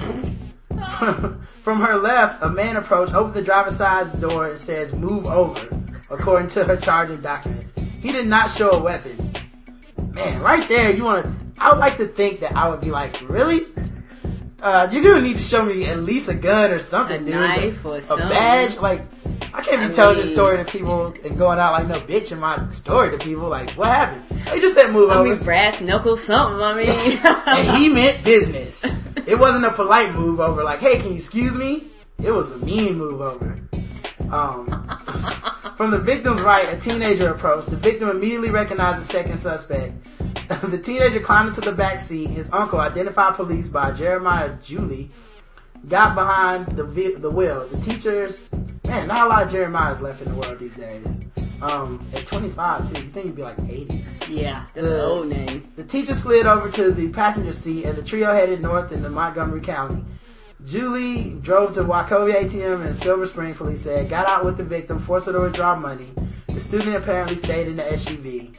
from, 0.97 1.41
from 1.61 1.79
her 1.79 1.97
left, 1.97 2.43
a 2.43 2.49
man 2.49 2.75
approached, 2.75 3.13
opened 3.13 3.35
the 3.35 3.41
driver's 3.41 3.77
side 3.77 4.19
door, 4.19 4.49
and 4.49 4.59
says, 4.59 4.91
"Move 4.91 5.25
over," 5.25 5.69
according 6.09 6.49
to 6.49 6.65
her 6.65 6.75
charging 6.75 7.21
documents. 7.21 7.73
He 8.01 8.11
did 8.11 8.27
not 8.27 8.51
show 8.51 8.71
a 8.71 8.83
weapon. 8.83 9.31
Man, 10.13 10.41
right 10.41 10.67
there, 10.67 10.91
you 10.91 11.05
want 11.05 11.23
to. 11.23 11.42
I 11.59 11.71
would 11.71 11.79
like 11.79 11.97
to 11.97 12.07
think 12.07 12.39
that 12.41 12.55
I 12.55 12.69
would 12.69 12.81
be 12.81 12.91
like, 12.91 13.21
really? 13.29 13.65
Uh, 14.61 14.87
you're 14.91 15.03
gonna 15.03 15.21
need 15.21 15.35
to 15.37 15.43
show 15.43 15.63
me 15.63 15.85
at 15.87 15.99
least 15.99 16.29
a 16.29 16.33
gun 16.33 16.71
or 16.71 16.79
something, 16.79 17.21
A 17.23 17.25
dude. 17.25 17.35
knife 17.35 17.83
or 17.85 17.97
a 17.97 18.01
something. 18.01 18.29
badge. 18.29 18.77
Like, 18.77 19.01
I 19.53 19.61
can't 19.61 19.79
be 19.81 19.87
I 19.87 19.91
telling 19.91 20.17
this 20.17 20.31
story 20.31 20.55
to 20.57 20.63
people 20.63 21.13
and 21.25 21.37
going 21.37 21.59
out 21.59 21.73
like 21.73 21.87
no 21.87 21.95
bitch 21.95 22.31
in 22.31 22.39
my 22.39 22.69
story 22.69 23.11
to 23.11 23.17
people. 23.17 23.49
Like, 23.49 23.71
what 23.71 23.87
happened? 23.89 24.23
He 24.53 24.61
just 24.61 24.75
said 24.75 24.91
move 24.91 25.09
I 25.11 25.15
over, 25.15 25.35
mean, 25.35 25.43
brass 25.43 25.81
knuckles, 25.81 26.23
something. 26.23 26.61
I 26.61 26.73
mean, 26.75 27.19
and 27.67 27.77
he 27.77 27.89
meant 27.89 28.23
business. 28.23 28.85
It 29.25 29.39
wasn't 29.39 29.63
a 29.63 29.71
polite 29.71 30.13
move 30.15 30.41
over. 30.41 30.65
Like, 30.65 30.81
hey, 30.81 30.97
can 30.97 31.07
you 31.11 31.15
excuse 31.15 31.55
me? 31.55 31.85
It 32.21 32.31
was 32.31 32.51
a 32.51 32.57
mean 32.57 32.97
move 32.97 33.21
over. 33.21 33.55
Um, 34.33 34.65
from 35.77 35.91
the 35.91 35.99
victim's 35.99 36.41
right, 36.41 36.65
a 36.73 36.79
teenager 36.79 37.31
approached. 37.31 37.69
The 37.69 37.75
victim 37.77 38.09
immediately 38.09 38.49
recognized 38.49 39.01
the 39.01 39.05
second 39.05 39.37
suspect. 39.37 39.93
the 40.63 40.79
teenager 40.79 41.19
climbed 41.19 41.49
into 41.49 41.61
the 41.61 41.71
back 41.71 41.99
seat. 41.99 42.29
His 42.29 42.49
uncle, 42.51 42.79
identified 42.79 43.35
police 43.35 43.67
by 43.67 43.91
Jeremiah 43.91 44.55
Julie, 44.63 45.11
got 45.87 46.15
behind 46.15 46.65
the 46.75 46.83
vi- 46.83 47.15
the 47.15 47.29
wheel. 47.29 47.67
The 47.67 47.79
teachers, 47.81 48.49
man, 48.87 49.07
not 49.07 49.27
a 49.27 49.29
lot 49.29 49.43
of 49.43 49.51
Jeremiahs 49.51 50.01
left 50.01 50.21
in 50.21 50.29
the 50.33 50.35
world 50.39 50.59
these 50.59 50.75
days. 50.77 51.05
Um, 51.61 52.05
at 52.13 52.25
25 52.25 52.91
too, 52.91 53.01
you 53.05 53.09
think 53.11 53.25
he'd 53.27 53.35
be 53.35 53.41
like 53.43 53.57
80. 53.69 54.03
yeah, 54.29 54.65
that's 54.73 54.87
The- 54.87 54.95
an 54.95 54.99
old 55.05 55.27
name. 55.27 55.71
The 55.75 55.83
teacher 55.83 56.15
slid 56.15 56.45
over 56.47 56.69
to 56.71 56.91
the 56.91 57.09
passenger 57.09 57.53
seat 57.53 57.85
and 57.85 57.95
the 57.97 58.01
trio 58.03 58.33
headed 58.33 58.61
north 58.61 58.91
into 58.91 59.09
Montgomery 59.09 59.61
County. 59.61 60.03
Julie 60.65 61.31
drove 61.41 61.73
to 61.73 61.81
Wachovia 61.81 62.35
ATM 62.35 62.85
in 62.85 62.93
Silver 62.93 63.25
Spring, 63.25 63.53
police 63.53 63.81
said, 63.81 64.09
got 64.09 64.27
out 64.29 64.45
with 64.45 64.57
the 64.57 64.63
victim, 64.63 64.97
forced 64.97 65.25
her 65.25 65.33
to 65.33 65.41
withdraw 65.41 65.75
money. 65.75 66.07
The 66.47 66.59
student 66.59 66.95
apparently 66.95 67.35
stayed 67.35 67.67
in 67.67 67.75
the 67.75 67.83
SUV, 67.83 68.55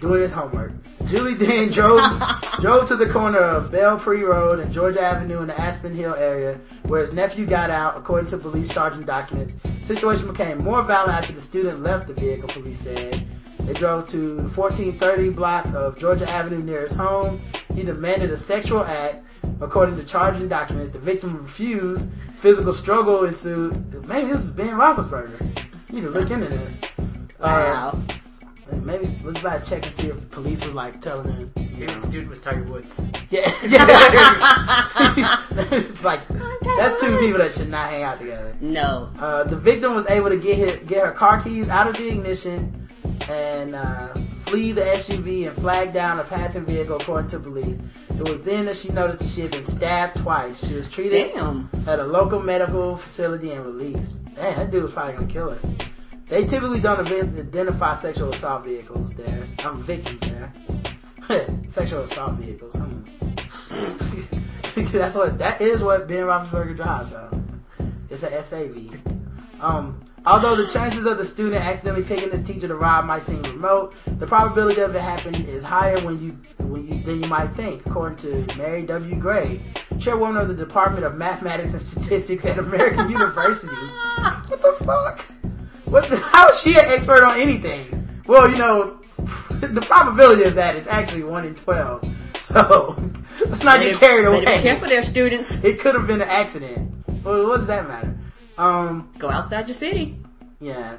doing 0.00 0.22
his 0.22 0.32
homework. 0.32 0.72
Julie 1.06 1.34
then 1.34 1.70
drove 1.70 2.00
drove 2.60 2.88
to 2.88 2.96
the 2.96 3.06
corner 3.06 3.38
of 3.38 3.70
Belpre 3.70 4.26
Road 4.26 4.60
and 4.60 4.72
Georgia 4.72 5.02
Avenue 5.02 5.40
in 5.40 5.48
the 5.48 5.60
Aspen 5.60 5.94
Hill 5.94 6.14
area, 6.14 6.58
where 6.84 7.02
his 7.02 7.12
nephew 7.12 7.44
got 7.44 7.68
out, 7.68 7.98
according 7.98 8.30
to 8.30 8.38
police 8.38 8.72
charging 8.72 9.02
documents. 9.02 9.56
situation 9.82 10.26
became 10.26 10.58
more 10.58 10.82
violent 10.82 11.18
after 11.18 11.34
the 11.34 11.40
student 11.40 11.82
left 11.82 12.06
the 12.08 12.14
vehicle, 12.14 12.48
police 12.48 12.80
said. 12.80 13.26
They 13.60 13.74
drove 13.74 14.08
to 14.08 14.36
the 14.36 14.48
1430 14.48 15.30
block 15.30 15.66
of 15.74 15.98
Georgia 15.98 16.28
Avenue 16.30 16.62
near 16.62 16.82
his 16.82 16.92
home. 16.92 17.42
He 17.80 17.86
demanded 17.86 18.30
a 18.30 18.36
sexual 18.36 18.84
act. 18.84 19.24
According 19.62 19.96
to 19.96 20.04
charging 20.04 20.48
documents, 20.48 20.92
the 20.92 20.98
victim 20.98 21.40
refused. 21.40 22.10
Physical 22.36 22.74
struggle 22.74 23.24
ensued. 23.24 24.06
Maybe 24.06 24.28
this 24.30 24.44
is 24.44 24.50
Ben 24.52 24.74
Roethlisberger. 24.74 25.40
You 25.88 25.94
need 25.94 26.02
to 26.02 26.10
look 26.10 26.30
into 26.30 26.48
this. 26.48 26.78
Uh, 27.40 27.96
Wow. 27.96 28.02
maybe 28.82 29.08
let's 29.24 29.42
back 29.42 29.64
check 29.64 29.86
and 29.86 29.94
see 29.94 30.08
if 30.08 30.30
police 30.30 30.62
was 30.62 30.74
like 30.74 31.00
telling 31.00 31.32
him. 31.32 31.50
You 31.56 31.86
Maybe 31.86 31.94
the 31.94 32.00
student 32.02 32.28
was 32.28 32.42
Tiger 32.42 32.64
Woods. 32.64 33.00
Yeah, 33.30 33.50
yeah. 33.66 35.40
It's 35.72 36.04
like 36.04 36.20
that's 36.76 37.00
two 37.00 37.16
people 37.18 37.38
that 37.38 37.52
should 37.56 37.70
not 37.70 37.88
hang 37.88 38.02
out 38.02 38.18
together. 38.20 38.54
no. 38.60 39.08
Uh, 39.18 39.44
the 39.44 39.56
victim 39.56 39.94
was 39.94 40.06
able 40.08 40.28
to 40.28 40.36
get 40.36 40.58
her, 40.58 40.84
get 40.84 41.02
her 41.06 41.12
car 41.12 41.40
keys 41.42 41.70
out 41.70 41.86
of 41.88 41.96
the 41.96 42.08
ignition 42.08 42.86
and 43.30 43.74
uh, 43.74 44.12
flee 44.50 44.72
the 44.72 44.80
SUV 44.80 45.46
and 45.46 45.56
flag 45.56 45.92
down 45.92 46.18
a 46.18 46.24
passing 46.24 46.64
vehicle, 46.64 46.96
according 46.96 47.30
to 47.30 47.38
police. 47.38 47.80
It 48.10 48.28
was 48.28 48.42
then 48.42 48.66
that 48.66 48.76
she 48.76 48.90
noticed 48.90 49.20
that 49.20 49.28
she 49.28 49.42
had 49.42 49.52
been 49.52 49.64
stabbed 49.64 50.16
twice. 50.16 50.66
She 50.66 50.74
was 50.74 50.90
treated 50.90 51.32
Damn. 51.32 51.70
at 51.86 52.00
a 52.00 52.04
local 52.04 52.42
medical 52.42 52.96
facility 52.96 53.52
and 53.52 53.64
released. 53.64 54.16
Man, 54.36 54.56
that 54.56 54.72
dude 54.72 54.82
was 54.82 54.92
probably 54.92 55.14
gonna 55.14 55.28
kill 55.28 55.50
her. 55.50 55.58
They 56.26 56.46
typically 56.46 56.80
don't 56.80 56.98
identify 56.98 57.94
sexual 57.94 58.30
assault 58.30 58.64
vehicles 58.64 59.14
there. 59.14 59.44
I'm 59.60 59.84
victims 59.84 60.28
there. 60.28 60.52
sexual 61.62 62.02
assault 62.02 62.32
vehicles. 62.32 62.74
That's 64.92 65.14
what 65.14 65.38
that 65.38 65.60
is 65.60 65.80
what 65.80 66.08
Ben 66.08 66.24
Roethlisberger 66.24 66.74
drives, 66.74 67.12
y'all. 67.12 67.40
It's 68.10 68.24
a 68.24 68.42
SAV. 68.42 68.98
Um, 69.60 70.00
although 70.26 70.54
the 70.54 70.66
chances 70.66 71.06
of 71.06 71.18
the 71.18 71.24
student 71.24 71.62
accidentally 71.62 72.04
picking 72.04 72.30
his 72.30 72.42
teacher 72.42 72.68
to 72.68 72.74
rob 72.74 73.04
might 73.04 73.22
seem 73.22 73.42
remote, 73.42 73.94
the 74.18 74.26
probability 74.26 74.80
of 74.80 74.94
it 74.94 75.00
happening 75.00 75.46
is 75.46 75.62
higher 75.62 75.98
when 76.00 76.20
you 76.22 76.30
when 76.64 76.86
you 76.86 77.02
than 77.02 77.22
you 77.22 77.28
might 77.28 77.54
think, 77.54 77.84
according 77.86 78.16
to 78.18 78.58
Mary 78.58 78.82
W. 78.82 79.16
Gray, 79.16 79.60
chairwoman 79.98 80.42
of 80.42 80.48
the 80.48 80.54
Department 80.54 81.04
of 81.04 81.16
Mathematics 81.16 81.72
and 81.72 81.82
Statistics 81.82 82.44
at 82.44 82.58
American 82.58 83.10
University. 83.10 83.74
What 83.76 84.62
the 84.62 84.84
fuck? 84.84 85.20
What? 85.86 86.08
The, 86.08 86.18
how 86.18 86.48
is 86.48 86.60
she 86.60 86.74
an 86.74 86.84
expert 86.86 87.24
on 87.24 87.38
anything? 87.38 88.08
Well, 88.26 88.50
you 88.50 88.58
know, 88.58 89.00
the 89.60 89.80
probability 89.80 90.44
of 90.44 90.54
that 90.54 90.76
is 90.76 90.86
actually 90.86 91.24
one 91.24 91.46
in 91.46 91.54
twelve. 91.54 92.04
So, 92.36 92.96
let's 93.46 93.64
not 93.64 93.80
get 93.80 93.98
carried 93.98 94.26
away. 94.26 94.44
Careful 94.44 94.88
there, 94.88 95.02
students. 95.02 95.62
It 95.64 95.80
could 95.80 95.94
have 95.94 96.06
been 96.06 96.20
an 96.20 96.28
accident. 96.28 96.92
Well, 97.24 97.48
what 97.48 97.58
does 97.58 97.66
that 97.66 97.86
matter? 97.86 98.16
Um, 98.60 99.10
Go 99.18 99.30
outside 99.30 99.68
your 99.68 99.74
city. 99.74 100.16
yeah. 100.60 100.98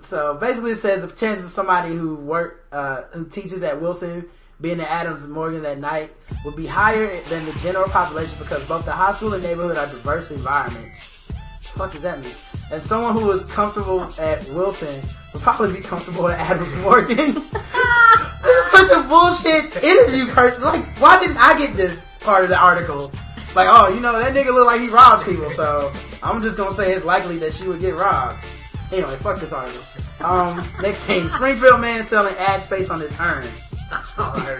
So 0.00 0.34
basically, 0.34 0.72
it 0.72 0.76
says 0.76 1.02
the 1.02 1.08
chances 1.08 1.44
of 1.46 1.52
somebody 1.52 1.94
who 1.94 2.16
work 2.16 2.66
uh, 2.72 3.02
who 3.12 3.26
teaches 3.26 3.62
at 3.62 3.80
Wilson 3.80 4.24
being 4.60 4.80
at 4.80 4.88
Adams 4.88 5.26
Morgan 5.26 5.62
that 5.62 5.78
night 5.78 6.10
would 6.44 6.56
be 6.56 6.66
higher 6.66 7.20
than 7.24 7.44
the 7.44 7.52
general 7.60 7.86
population 7.88 8.36
because 8.38 8.66
both 8.66 8.84
the 8.86 8.92
high 8.92 9.12
school 9.12 9.34
and 9.34 9.42
neighborhood 9.42 9.76
are 9.76 9.86
diverse 9.86 10.30
environments. 10.30 11.26
The 11.28 11.68
fuck 11.78 11.92
does 11.92 12.02
that 12.02 12.24
mean? 12.24 12.34
And 12.72 12.82
someone 12.82 13.12
who 13.12 13.26
was 13.26 13.44
comfortable 13.52 14.02
at 14.18 14.48
Wilson 14.50 15.00
would 15.32 15.42
probably 15.42 15.72
be 15.74 15.80
comfortable 15.80 16.28
at 16.28 16.40
Adams 16.40 16.74
Morgan. 16.82 17.34
this 18.42 18.66
is 18.66 18.70
such 18.72 18.90
a 18.90 19.02
bullshit 19.06 19.76
interview 19.84 20.26
person. 20.32 20.62
Like, 20.62 20.84
why 20.98 21.20
didn't 21.20 21.36
I 21.36 21.56
get 21.58 21.74
this 21.76 22.08
part 22.20 22.42
of 22.44 22.50
the 22.50 22.58
article? 22.58 23.12
Like, 23.54 23.68
oh, 23.70 23.92
you 23.94 24.00
know, 24.00 24.18
that 24.18 24.34
nigga 24.34 24.52
look 24.54 24.66
like 24.66 24.80
he 24.80 24.88
robs 24.88 25.24
people, 25.24 25.50
so 25.50 25.92
I'm 26.24 26.42
just 26.42 26.56
gonna 26.56 26.74
say 26.74 26.94
it's 26.94 27.04
likely 27.04 27.38
that 27.38 27.52
she 27.52 27.68
would 27.68 27.80
get 27.80 27.94
robbed. 27.94 28.42
Anyway, 28.90 29.16
fuck 29.16 29.38
this 29.40 29.52
article. 29.52 29.82
Um, 30.20 30.66
next 30.80 31.00
thing, 31.00 31.28
Springfield 31.28 31.80
man 31.80 32.02
selling 32.02 32.34
ad 32.36 32.62
space 32.62 32.90
on 32.90 33.00
his 33.00 33.18
urn. 33.20 33.46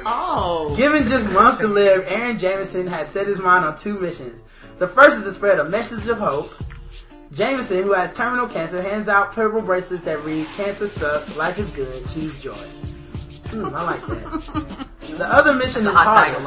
Oh. 0.07 0.75
Given 0.77 1.07
just 1.07 1.29
months 1.31 1.59
to 1.59 1.67
live, 1.67 2.05
Aaron 2.07 2.39
Jameson 2.39 2.87
has 2.87 3.09
set 3.09 3.27
his 3.27 3.41
mind 3.41 3.65
on 3.65 3.77
two 3.77 3.99
missions. 3.99 4.43
The 4.79 4.87
first 4.87 5.17
is 5.19 5.25
to 5.25 5.33
spread 5.33 5.59
a 5.59 5.65
message 5.65 6.07
of 6.07 6.19
hope. 6.19 6.55
Jameson, 7.33 7.83
who 7.83 7.93
has 7.95 8.13
terminal 8.15 8.47
cancer, 8.47 8.81
hands 8.81 9.09
out 9.09 9.33
purple 9.33 9.61
bracelets 9.61 10.05
that 10.05 10.23
read 10.25 10.47
"Cancer 10.55 10.87
sucks, 10.87 11.37
life 11.37 11.59
is 11.59 11.71
good, 11.71 12.07
choose 12.11 12.39
joy." 12.41 12.53
Hmm, 13.51 13.75
I 13.75 13.83
like 13.83 14.07
that. 14.07 14.87
The 15.15 15.33
other 15.33 15.55
mission 15.55 15.87
is 15.87 15.95
Hot 15.95 16.05
bag 16.17 16.33
harder. 16.33 16.45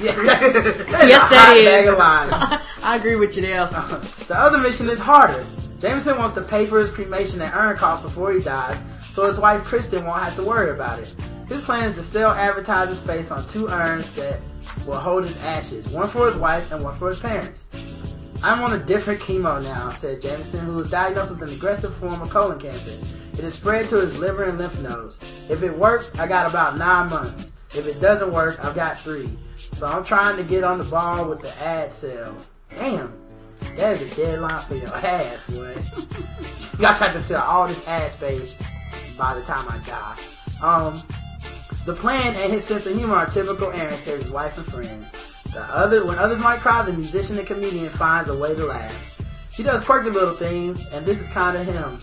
Yeah, 0.00 0.12
that's, 0.22 0.54
Yes, 1.06 1.30
that 1.30 1.56
is. 1.56 1.64
bag 1.64 1.86
of 1.88 1.98
lies. 1.98 2.60
I 2.82 2.96
agree 2.96 3.16
with 3.16 3.36
you 3.36 3.42
there. 3.42 3.62
Uh, 3.62 3.98
the 4.28 4.38
other 4.38 4.58
mission 4.58 4.88
is 4.88 4.98
harder. 4.98 5.44
Jameson 5.80 6.16
wants 6.18 6.34
to 6.34 6.42
pay 6.42 6.66
for 6.66 6.80
his 6.80 6.90
cremation 6.90 7.40
and 7.42 7.52
urn 7.54 7.76
costs 7.76 8.04
before 8.04 8.32
he 8.32 8.40
dies, 8.42 8.80
so 9.10 9.26
his 9.26 9.38
wife 9.38 9.64
Kristen 9.64 10.04
won't 10.04 10.22
have 10.22 10.36
to 10.36 10.44
worry 10.44 10.70
about 10.70 10.98
it. 11.00 11.12
His 11.48 11.62
plan 11.64 11.90
is 11.90 11.96
to 11.96 12.02
sell 12.02 12.30
advertising 12.30 12.94
space 12.96 13.30
on 13.30 13.46
two 13.48 13.68
urns 13.68 14.08
that 14.14 14.40
will 14.86 14.98
hold 15.00 15.26
his 15.26 15.36
ashes, 15.44 15.88
one 15.88 16.08
for 16.08 16.26
his 16.26 16.36
wife 16.36 16.70
and 16.72 16.82
one 16.82 16.96
for 16.96 17.10
his 17.10 17.18
parents. 17.18 17.68
I'm 18.44 18.62
on 18.62 18.72
a 18.72 18.78
different 18.78 19.20
chemo 19.20 19.62
now, 19.62 19.90
said 19.90 20.22
Jameson, 20.22 20.60
who 20.60 20.74
was 20.74 20.90
diagnosed 20.90 21.30
with 21.30 21.48
an 21.48 21.54
aggressive 21.54 21.94
form 21.94 22.20
of 22.20 22.30
colon 22.30 22.58
cancer. 22.58 22.98
It 23.34 23.40
has 23.40 23.54
spread 23.54 23.88
to 23.90 23.96
his 24.00 24.18
liver 24.18 24.44
and 24.44 24.58
lymph 24.58 24.80
nodes. 24.80 25.22
If 25.48 25.62
it 25.62 25.76
works, 25.76 26.16
I 26.18 26.26
got 26.26 26.48
about 26.50 26.76
nine 26.76 27.08
months. 27.10 27.52
If 27.74 27.86
it 27.86 28.00
doesn't 28.00 28.32
work, 28.32 28.62
I've 28.64 28.74
got 28.74 28.98
three. 28.98 29.28
So 29.82 29.88
I'm 29.88 30.04
trying 30.04 30.36
to 30.36 30.44
get 30.44 30.62
on 30.62 30.78
the 30.78 30.84
ball 30.84 31.28
with 31.28 31.40
the 31.40 31.52
ad 31.60 31.92
sales. 31.92 32.50
Damn, 32.70 33.12
that 33.74 34.00
is 34.00 34.12
a 34.12 34.14
deadline 34.14 34.64
for 34.66 34.76
your 34.76 34.94
ass, 34.94 35.44
boy. 35.50 35.74
Y'all 36.78 36.96
tried 36.96 37.12
to 37.14 37.20
sell 37.20 37.42
all 37.42 37.66
this 37.66 37.88
ad 37.88 38.12
space 38.12 38.62
by 39.18 39.34
the 39.34 39.42
time 39.42 39.66
I 39.68 39.78
die. 39.78 40.16
Um, 40.62 41.02
the 41.84 41.94
plan 41.94 42.36
and 42.36 42.52
his 42.52 42.64
sense 42.64 42.86
of 42.86 42.96
humor 42.96 43.16
are 43.16 43.26
typical 43.26 43.72
Aaron, 43.72 43.98
says 43.98 44.22
his 44.22 44.30
wife 44.30 44.56
and 44.56 44.66
friends. 44.66 45.10
The 45.52 45.62
other, 45.62 46.06
when 46.06 46.16
others 46.16 46.38
might 46.38 46.60
cry, 46.60 46.84
the 46.84 46.92
musician 46.92 47.36
and 47.36 47.46
comedian 47.48 47.88
finds 47.88 48.28
a 48.28 48.38
way 48.38 48.54
to 48.54 48.64
laugh. 48.64 49.18
He 49.52 49.64
does 49.64 49.84
quirky 49.84 50.10
little 50.10 50.36
things, 50.36 50.80
and 50.92 51.04
this 51.04 51.20
is 51.20 51.26
kind 51.30 51.56
of 51.56 51.66
him. 51.66 51.94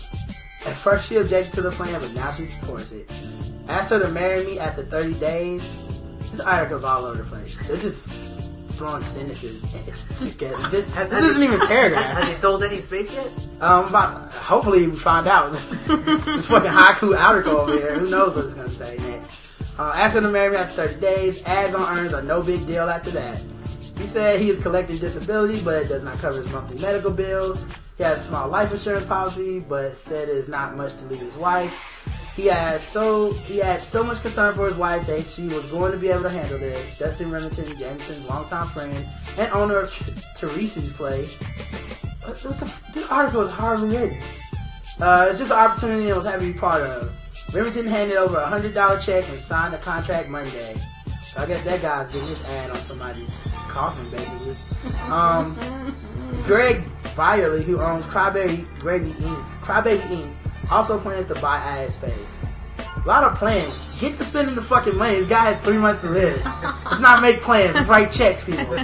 At 0.66 0.76
first, 0.76 1.08
she 1.08 1.16
objected 1.16 1.54
to 1.54 1.62
the 1.62 1.70
plan, 1.70 1.98
but 1.98 2.12
now 2.12 2.30
she 2.30 2.44
supports 2.44 2.92
it. 2.92 3.10
Asked 3.68 3.88
her 3.88 4.00
to 4.00 4.08
marry 4.08 4.44
me 4.44 4.58
after 4.58 4.82
30 4.82 5.14
days. 5.14 5.90
This 6.40 6.46
article's 6.46 6.84
all 6.84 7.04
over 7.04 7.22
the 7.22 7.28
place. 7.28 7.68
They're 7.68 7.76
just 7.76 8.10
throwing 8.78 9.02
sentences 9.02 9.60
together. 10.18 10.56
This, 10.70 10.90
this 10.94 11.12
isn't 11.12 11.42
even 11.42 11.60
a 11.60 11.66
paragraph. 11.66 12.16
Has 12.16 12.28
he 12.30 12.34
sold 12.34 12.64
any 12.64 12.80
space 12.80 13.12
yet? 13.12 13.26
Um, 13.60 13.88
about, 13.88 14.32
hopefully 14.32 14.86
we 14.86 14.96
find 14.96 15.26
out. 15.26 15.52
this 15.52 16.46
fucking 16.46 16.70
haiku 16.70 17.14
article 17.14 17.58
over 17.58 17.74
here. 17.74 17.98
Who 17.98 18.08
knows 18.08 18.36
what 18.36 18.46
it's 18.46 18.54
gonna 18.54 18.70
say 18.70 18.96
next? 18.96 19.60
Uh, 19.78 19.92
ask 19.94 20.14
her 20.14 20.22
to 20.22 20.30
marry 20.30 20.52
me 20.52 20.56
after 20.56 20.88
30 20.88 21.00
days. 21.02 21.44
Ads 21.44 21.74
on 21.74 21.98
earns 21.98 22.14
are 22.14 22.22
no 22.22 22.42
big 22.42 22.66
deal 22.66 22.88
after 22.88 23.10
that. 23.10 23.42
He 23.98 24.06
said 24.06 24.40
he 24.40 24.48
is 24.48 24.62
collecting 24.62 24.96
disability, 24.96 25.60
but 25.60 25.82
it 25.82 25.88
does 25.88 26.04
not 26.04 26.16
cover 26.20 26.38
his 26.38 26.50
monthly 26.50 26.80
medical 26.80 27.10
bills. 27.10 27.62
He 27.98 28.02
has 28.02 28.24
a 28.24 28.28
small 28.28 28.48
life 28.48 28.72
insurance 28.72 29.04
policy, 29.04 29.60
but 29.60 29.94
said 29.94 30.30
it 30.30 30.36
is 30.36 30.48
not 30.48 30.74
much 30.74 30.96
to 31.00 31.04
leave 31.04 31.20
his 31.20 31.36
wife. 31.36 31.74
He 32.40 32.46
has 32.46 32.82
so 32.82 33.32
he 33.32 33.58
had 33.58 33.82
so 33.82 34.02
much 34.02 34.22
concern 34.22 34.54
for 34.54 34.66
his 34.66 34.74
wife 34.74 35.06
that 35.08 35.26
she 35.26 35.46
was 35.48 35.70
going 35.70 35.92
to 35.92 35.98
be 35.98 36.08
able 36.08 36.22
to 36.22 36.30
handle 36.30 36.58
this. 36.58 36.96
Dustin 36.96 37.30
Remington, 37.30 37.66
Jameson's 37.76 38.24
longtime 38.24 38.66
friend 38.68 39.06
and 39.36 39.52
owner 39.52 39.80
of 39.80 39.90
Teresa's 40.36 40.90
place. 40.90 41.38
What, 42.24 42.42
what 42.42 42.58
the, 42.58 42.72
this 42.94 43.06
article 43.10 43.42
is 43.42 43.50
hardly 43.50 43.94
written. 43.94 44.22
Uh, 44.98 45.26
it's 45.28 45.38
just 45.38 45.52
an 45.52 45.58
opportunity 45.58 46.10
I 46.10 46.16
was 46.16 46.24
happy 46.24 46.46
to 46.46 46.52
be 46.54 46.58
part 46.58 46.80
of. 46.80 47.14
Remington 47.52 47.86
handed 47.86 48.16
over 48.16 48.38
a 48.38 48.46
hundred 48.46 48.72
dollar 48.72 48.98
check 48.98 49.28
and 49.28 49.36
signed 49.36 49.74
the 49.74 49.78
contract 49.78 50.30
Monday. 50.30 50.80
So 51.32 51.42
I 51.42 51.46
guess 51.46 51.62
that 51.64 51.82
guy's 51.82 52.08
getting 52.08 52.26
his 52.26 52.42
ad 52.46 52.70
on 52.70 52.78
somebody's 52.78 53.34
coffin, 53.68 54.08
basically. 54.08 54.56
Um, 55.10 55.58
Greg 56.44 56.84
Byerly, 57.14 57.62
who 57.62 57.82
owns 57.82 58.06
Crybaby 58.06 58.66
Gravy 58.78 59.10
Inc., 59.10 59.60
Crybaby 59.60 60.00
Inc., 60.08 60.34
also 60.70 60.98
plans 60.98 61.26
to 61.26 61.34
buy 61.36 61.56
ad 61.56 61.92
space. 61.92 62.40
A 63.04 63.06
lot 63.08 63.24
of 63.24 63.36
plans. 63.38 63.94
Get 64.00 64.16
to 64.18 64.24
spending 64.24 64.54
the 64.54 64.62
fucking 64.62 64.96
money. 64.96 65.16
This 65.16 65.26
guy 65.26 65.44
has 65.44 65.58
three 65.60 65.76
months 65.78 66.00
to 66.00 66.08
live. 66.10 66.42
Let's 66.84 67.00
not 67.00 67.20
make 67.22 67.40
plans. 67.40 67.74
Let's 67.74 67.88
write 67.88 68.10
checks, 68.12 68.44
people. 68.44 68.76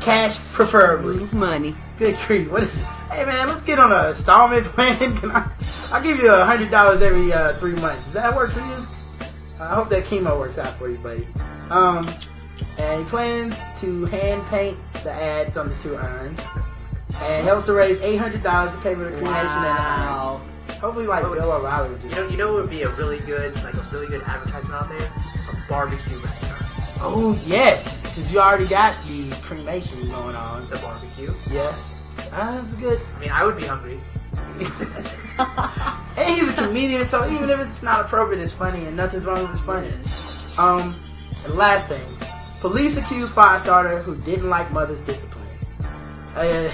Cash, 0.00 0.38
preferably. 0.52 1.16
Move 1.16 1.34
money. 1.34 1.74
Good 1.98 2.16
grief. 2.26 2.50
What 2.50 2.62
is? 2.62 2.82
Hey 3.10 3.24
man, 3.24 3.48
let's 3.48 3.62
get 3.62 3.78
on 3.78 3.92
a 3.92 4.08
installment 4.10 4.64
plan. 4.74 5.16
Can 5.16 5.30
I? 5.30 5.50
I'll 5.92 6.02
give 6.02 6.18
you 6.18 6.32
a 6.32 6.44
hundred 6.44 6.70
dollars 6.70 7.02
every 7.02 7.32
uh, 7.32 7.58
three 7.58 7.74
months. 7.74 8.06
Does 8.06 8.14
that 8.14 8.34
work 8.34 8.50
for 8.50 8.60
you? 8.60 8.86
I 9.60 9.74
hope 9.74 9.88
that 9.88 10.04
chemo 10.04 10.38
works 10.38 10.58
out 10.58 10.76
for 10.76 10.88
you, 10.90 10.98
buddy. 10.98 11.26
Um, 11.70 12.06
and 12.78 13.02
he 13.04 13.08
plans 13.08 13.60
to 13.80 14.04
hand 14.06 14.44
paint 14.48 14.76
the 15.02 15.10
ads 15.12 15.56
on 15.56 15.68
the 15.68 15.74
two 15.76 15.94
urns, 15.94 16.40
and 17.22 17.46
helps 17.46 17.64
to 17.66 17.72
raise 17.72 17.98
eight 18.00 18.16
hundred 18.16 18.42
dollars 18.42 18.72
to 18.72 18.78
pay 18.78 18.94
for 18.94 19.04
the 19.04 19.10
cremation 19.12 19.24
Wow. 19.46 20.40
and 20.40 20.44
the 20.44 20.50
urns. 20.50 20.55
Hopefully, 20.80 21.06
like 21.06 21.22
Bill 21.22 21.52
O'Reilly 21.52 21.90
would 21.90 22.02
You 22.02 22.10
know, 22.10 22.28
you 22.28 22.36
know 22.36 22.52
what 22.52 22.62
would 22.62 22.70
be 22.70 22.82
a 22.82 22.90
really 22.90 23.18
good, 23.20 23.54
like 23.64 23.74
a 23.74 23.82
really 23.92 24.06
good 24.08 24.22
advertisement 24.22 24.74
out 24.74 24.88
there? 24.88 24.98
A 25.00 25.68
barbecue 25.68 26.18
restaurant. 26.18 26.62
Oh 27.00 27.38
yes, 27.46 28.02
because 28.02 28.32
you 28.32 28.40
already 28.40 28.66
got 28.66 28.94
the 29.06 29.30
cremation 29.42 30.00
going 30.08 30.36
on. 30.36 30.68
The 30.70 30.76
barbecue. 30.78 31.34
Yes, 31.50 31.94
uh, 32.32 32.60
that's 32.60 32.74
good. 32.76 33.00
I 33.16 33.18
mean, 33.18 33.30
I 33.30 33.44
would 33.44 33.56
be 33.56 33.64
hungry. 33.64 34.00
and 36.16 36.34
he's 36.34 36.48
a 36.48 36.62
comedian, 36.62 37.04
so 37.04 37.30
even 37.30 37.50
if 37.50 37.60
it's 37.60 37.82
not 37.82 38.06
appropriate, 38.06 38.42
it's 38.42 38.52
funny, 38.52 38.84
and 38.86 38.96
nothing's 38.96 39.24
wrong 39.24 39.42
with 39.42 39.52
it's 39.52 39.60
funny. 39.60 39.92
Um, 40.58 40.94
and 41.44 41.54
last 41.54 41.88
thing, 41.88 42.02
police 42.60 42.96
accuse 42.96 43.30
Firestarter 43.30 44.02
who 44.02 44.16
didn't 44.16 44.48
like 44.48 44.70
mother's 44.72 45.00
discipline. 45.00 45.46
A, 46.36 46.70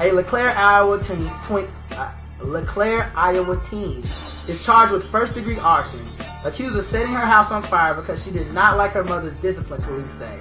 a 0.00 0.12
LeClaire, 0.12 0.50
Iowa 0.50 1.02
teen, 1.02 1.30
twin, 1.44 1.68
uh, 1.92 2.12
LeClaire, 2.40 3.10
Iowa 3.16 3.60
teen 3.64 4.02
is 4.48 4.62
charged 4.64 4.92
with 4.92 5.04
first 5.04 5.34
degree 5.34 5.58
arson, 5.58 6.06
accused 6.44 6.76
of 6.76 6.84
setting 6.84 7.12
her 7.12 7.26
house 7.26 7.50
on 7.50 7.62
fire 7.62 7.94
because 7.94 8.22
she 8.24 8.30
did 8.30 8.52
not 8.52 8.76
like 8.76 8.92
her 8.92 9.04
mother's 9.04 9.34
discipline. 9.36 9.82
Police 9.82 10.12
say. 10.12 10.38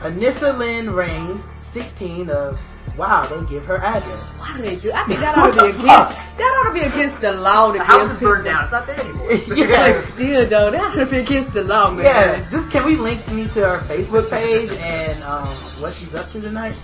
Anissa 0.00 0.56
Lynn 0.56 0.90
Rain, 0.90 1.42
16, 1.60 2.30
of 2.30 2.58
wow, 2.96 3.26
they 3.26 3.46
give 3.50 3.64
her 3.66 3.76
address. 3.76 4.30
Why 4.38 4.56
do 4.56 4.62
they 4.62 4.76
do? 4.76 4.90
I 4.92 5.04
think 5.04 5.20
that 5.20 5.36
ought 5.36 5.52
to 5.52 5.60
be 5.62 5.68
against. 5.68 5.80
fuck? 5.86 6.36
That 6.38 6.62
ought 6.64 6.68
to 6.68 6.74
be 6.74 6.86
against 6.86 7.20
the 7.20 7.32
law. 7.32 7.70
To 7.70 7.78
The 7.78 7.84
house 7.84 8.10
is 8.10 8.18
burned 8.18 8.46
down. 8.46 8.62
It's 8.62 8.72
not 8.72 8.86
there 8.86 8.98
anymore. 8.98 9.32
yes. 9.56 10.06
Still 10.06 10.46
though, 10.46 10.70
that 10.70 10.80
ought 10.80 10.94
to 11.04 11.06
be 11.06 11.18
against 11.18 11.52
the 11.52 11.64
law, 11.64 11.92
man. 11.92 12.04
Yeah, 12.06 12.50
just 12.50 12.70
can 12.70 12.86
we 12.86 12.96
link 12.96 13.26
me 13.30 13.46
to 13.48 13.68
her 13.68 13.78
Facebook 13.80 14.30
page 14.30 14.70
and 14.80 15.22
um, 15.24 15.46
what 15.82 15.92
she's 15.92 16.14
up 16.14 16.30
to 16.30 16.40
tonight? 16.40 16.74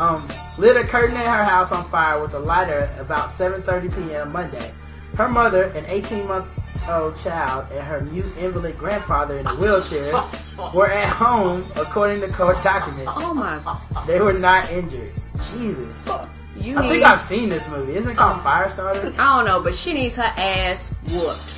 Um, 0.00 0.26
lit 0.56 0.78
a 0.78 0.84
curtain 0.84 1.14
in 1.14 1.22
her 1.22 1.44
house 1.44 1.72
on 1.72 1.86
fire 1.90 2.22
with 2.22 2.32
a 2.32 2.38
lighter 2.38 2.88
about 2.98 3.28
7:30 3.28 3.94
p.m. 4.08 4.32
Monday. 4.32 4.72
Her 5.14 5.28
mother, 5.28 5.64
an 5.64 5.84
18-month-old 5.84 7.18
child, 7.18 7.70
and 7.70 7.86
her 7.86 8.00
mute 8.00 8.32
invalid 8.38 8.78
grandfather 8.78 9.36
in 9.36 9.46
a 9.46 9.54
wheelchair 9.56 10.14
were 10.74 10.90
at 10.90 11.10
home, 11.10 11.70
according 11.76 12.22
to 12.22 12.28
court 12.28 12.62
documents. 12.62 13.12
Oh 13.14 13.34
my. 13.34 13.60
They 14.06 14.20
were 14.20 14.32
not 14.32 14.70
injured. 14.72 15.12
Jesus. 15.52 16.08
You 16.56 16.78
I 16.78 16.82
need. 16.82 16.88
think 16.88 17.04
I've 17.04 17.20
seen 17.20 17.50
this 17.50 17.68
movie. 17.68 17.94
Isn't 17.94 18.12
it 18.12 18.16
called 18.16 18.40
Firestarter? 18.40 19.18
I 19.18 19.36
don't 19.36 19.44
know, 19.44 19.60
but 19.60 19.74
she 19.74 19.92
needs 19.92 20.16
her 20.16 20.22
ass 20.22 20.88
whooped. 21.10 21.54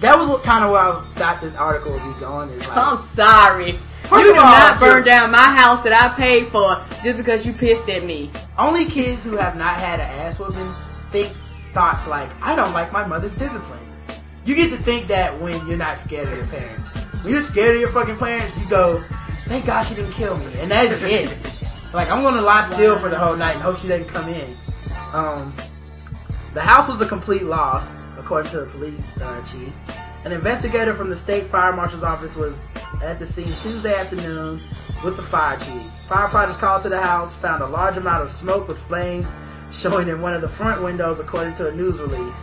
That 0.00 0.18
was 0.18 0.28
what 0.28 0.42
kind 0.42 0.64
of 0.64 0.72
where 0.72 0.80
I 0.80 1.12
thought 1.14 1.40
this 1.40 1.54
article 1.54 1.92
would 1.92 2.14
be 2.14 2.20
going. 2.20 2.50
Is 2.50 2.66
like, 2.66 2.76
I'm 2.76 2.98
sorry. 2.98 3.78
First 4.04 4.26
you 4.26 4.30
of 4.30 4.36
do 4.36 4.42
all, 4.42 4.52
not 4.52 4.78
burn 4.78 5.04
down 5.04 5.30
my 5.30 5.38
house 5.38 5.80
that 5.82 5.92
I 5.92 6.14
paid 6.14 6.48
for 6.48 6.82
just 7.02 7.16
because 7.16 7.46
you 7.46 7.52
pissed 7.52 7.88
at 7.88 8.04
me. 8.04 8.30
Only 8.58 8.84
kids 8.84 9.24
who 9.24 9.36
have 9.36 9.56
not 9.56 9.76
had 9.76 9.98
an 9.98 10.06
ass 10.06 10.38
whooping 10.38 10.68
think 11.10 11.34
thoughts 11.72 12.06
like, 12.06 12.28
I 12.42 12.54
don't 12.54 12.72
like 12.72 12.92
my 12.92 13.06
mother's 13.06 13.34
discipline. 13.34 13.80
You 14.44 14.54
get 14.54 14.70
to 14.70 14.76
think 14.76 15.08
that 15.08 15.40
when 15.40 15.66
you're 15.66 15.78
not 15.78 15.98
scared 15.98 16.28
of 16.28 16.36
your 16.36 16.46
parents. 16.48 16.94
When 17.24 17.32
you're 17.32 17.42
scared 17.42 17.76
of 17.76 17.80
your 17.80 17.90
fucking 17.90 18.18
parents, 18.18 18.58
you 18.58 18.68
go, 18.68 19.02
thank 19.46 19.64
God 19.64 19.84
she 19.84 19.94
didn't 19.94 20.12
kill 20.12 20.36
me, 20.36 20.52
and 20.58 20.70
that 20.70 20.84
is 20.86 21.02
it. 21.02 21.64
Like 21.94 22.10
I'm 22.10 22.22
gonna 22.22 22.42
lie 22.42 22.62
still 22.62 22.98
for 22.98 23.08
the 23.08 23.18
whole 23.18 23.36
night 23.36 23.54
and 23.54 23.62
hope 23.62 23.78
she 23.78 23.88
doesn't 23.88 24.08
come 24.08 24.28
in. 24.28 24.58
Um, 25.12 25.54
the 26.52 26.60
house 26.60 26.88
was 26.88 27.00
a 27.00 27.06
complete 27.06 27.44
loss, 27.44 27.96
according 28.18 28.50
to 28.50 28.60
the 28.60 28.66
police 28.66 29.20
uh, 29.20 29.42
chief. 29.44 29.72
An 30.24 30.32
investigator 30.32 30.94
from 30.94 31.10
the 31.10 31.16
state 31.16 31.44
fire 31.44 31.74
marshal's 31.74 32.02
office 32.02 32.34
was 32.34 32.66
at 33.02 33.18
the 33.18 33.26
scene 33.26 33.44
Tuesday 33.44 33.94
afternoon 33.94 34.62
with 35.04 35.16
the 35.16 35.22
fire 35.22 35.58
chief. 35.58 35.82
Firefighters 36.08 36.56
called 36.56 36.82
to 36.82 36.88
the 36.88 37.00
house, 37.00 37.34
found 37.34 37.62
a 37.62 37.66
large 37.66 37.98
amount 37.98 38.22
of 38.22 38.32
smoke 38.32 38.66
with 38.66 38.78
flames 38.78 39.30
showing 39.70 40.08
in 40.08 40.22
one 40.22 40.32
of 40.32 40.40
the 40.40 40.48
front 40.48 40.82
windows, 40.82 41.20
according 41.20 41.54
to 41.56 41.68
a 41.68 41.74
news 41.74 41.98
release. 41.98 42.42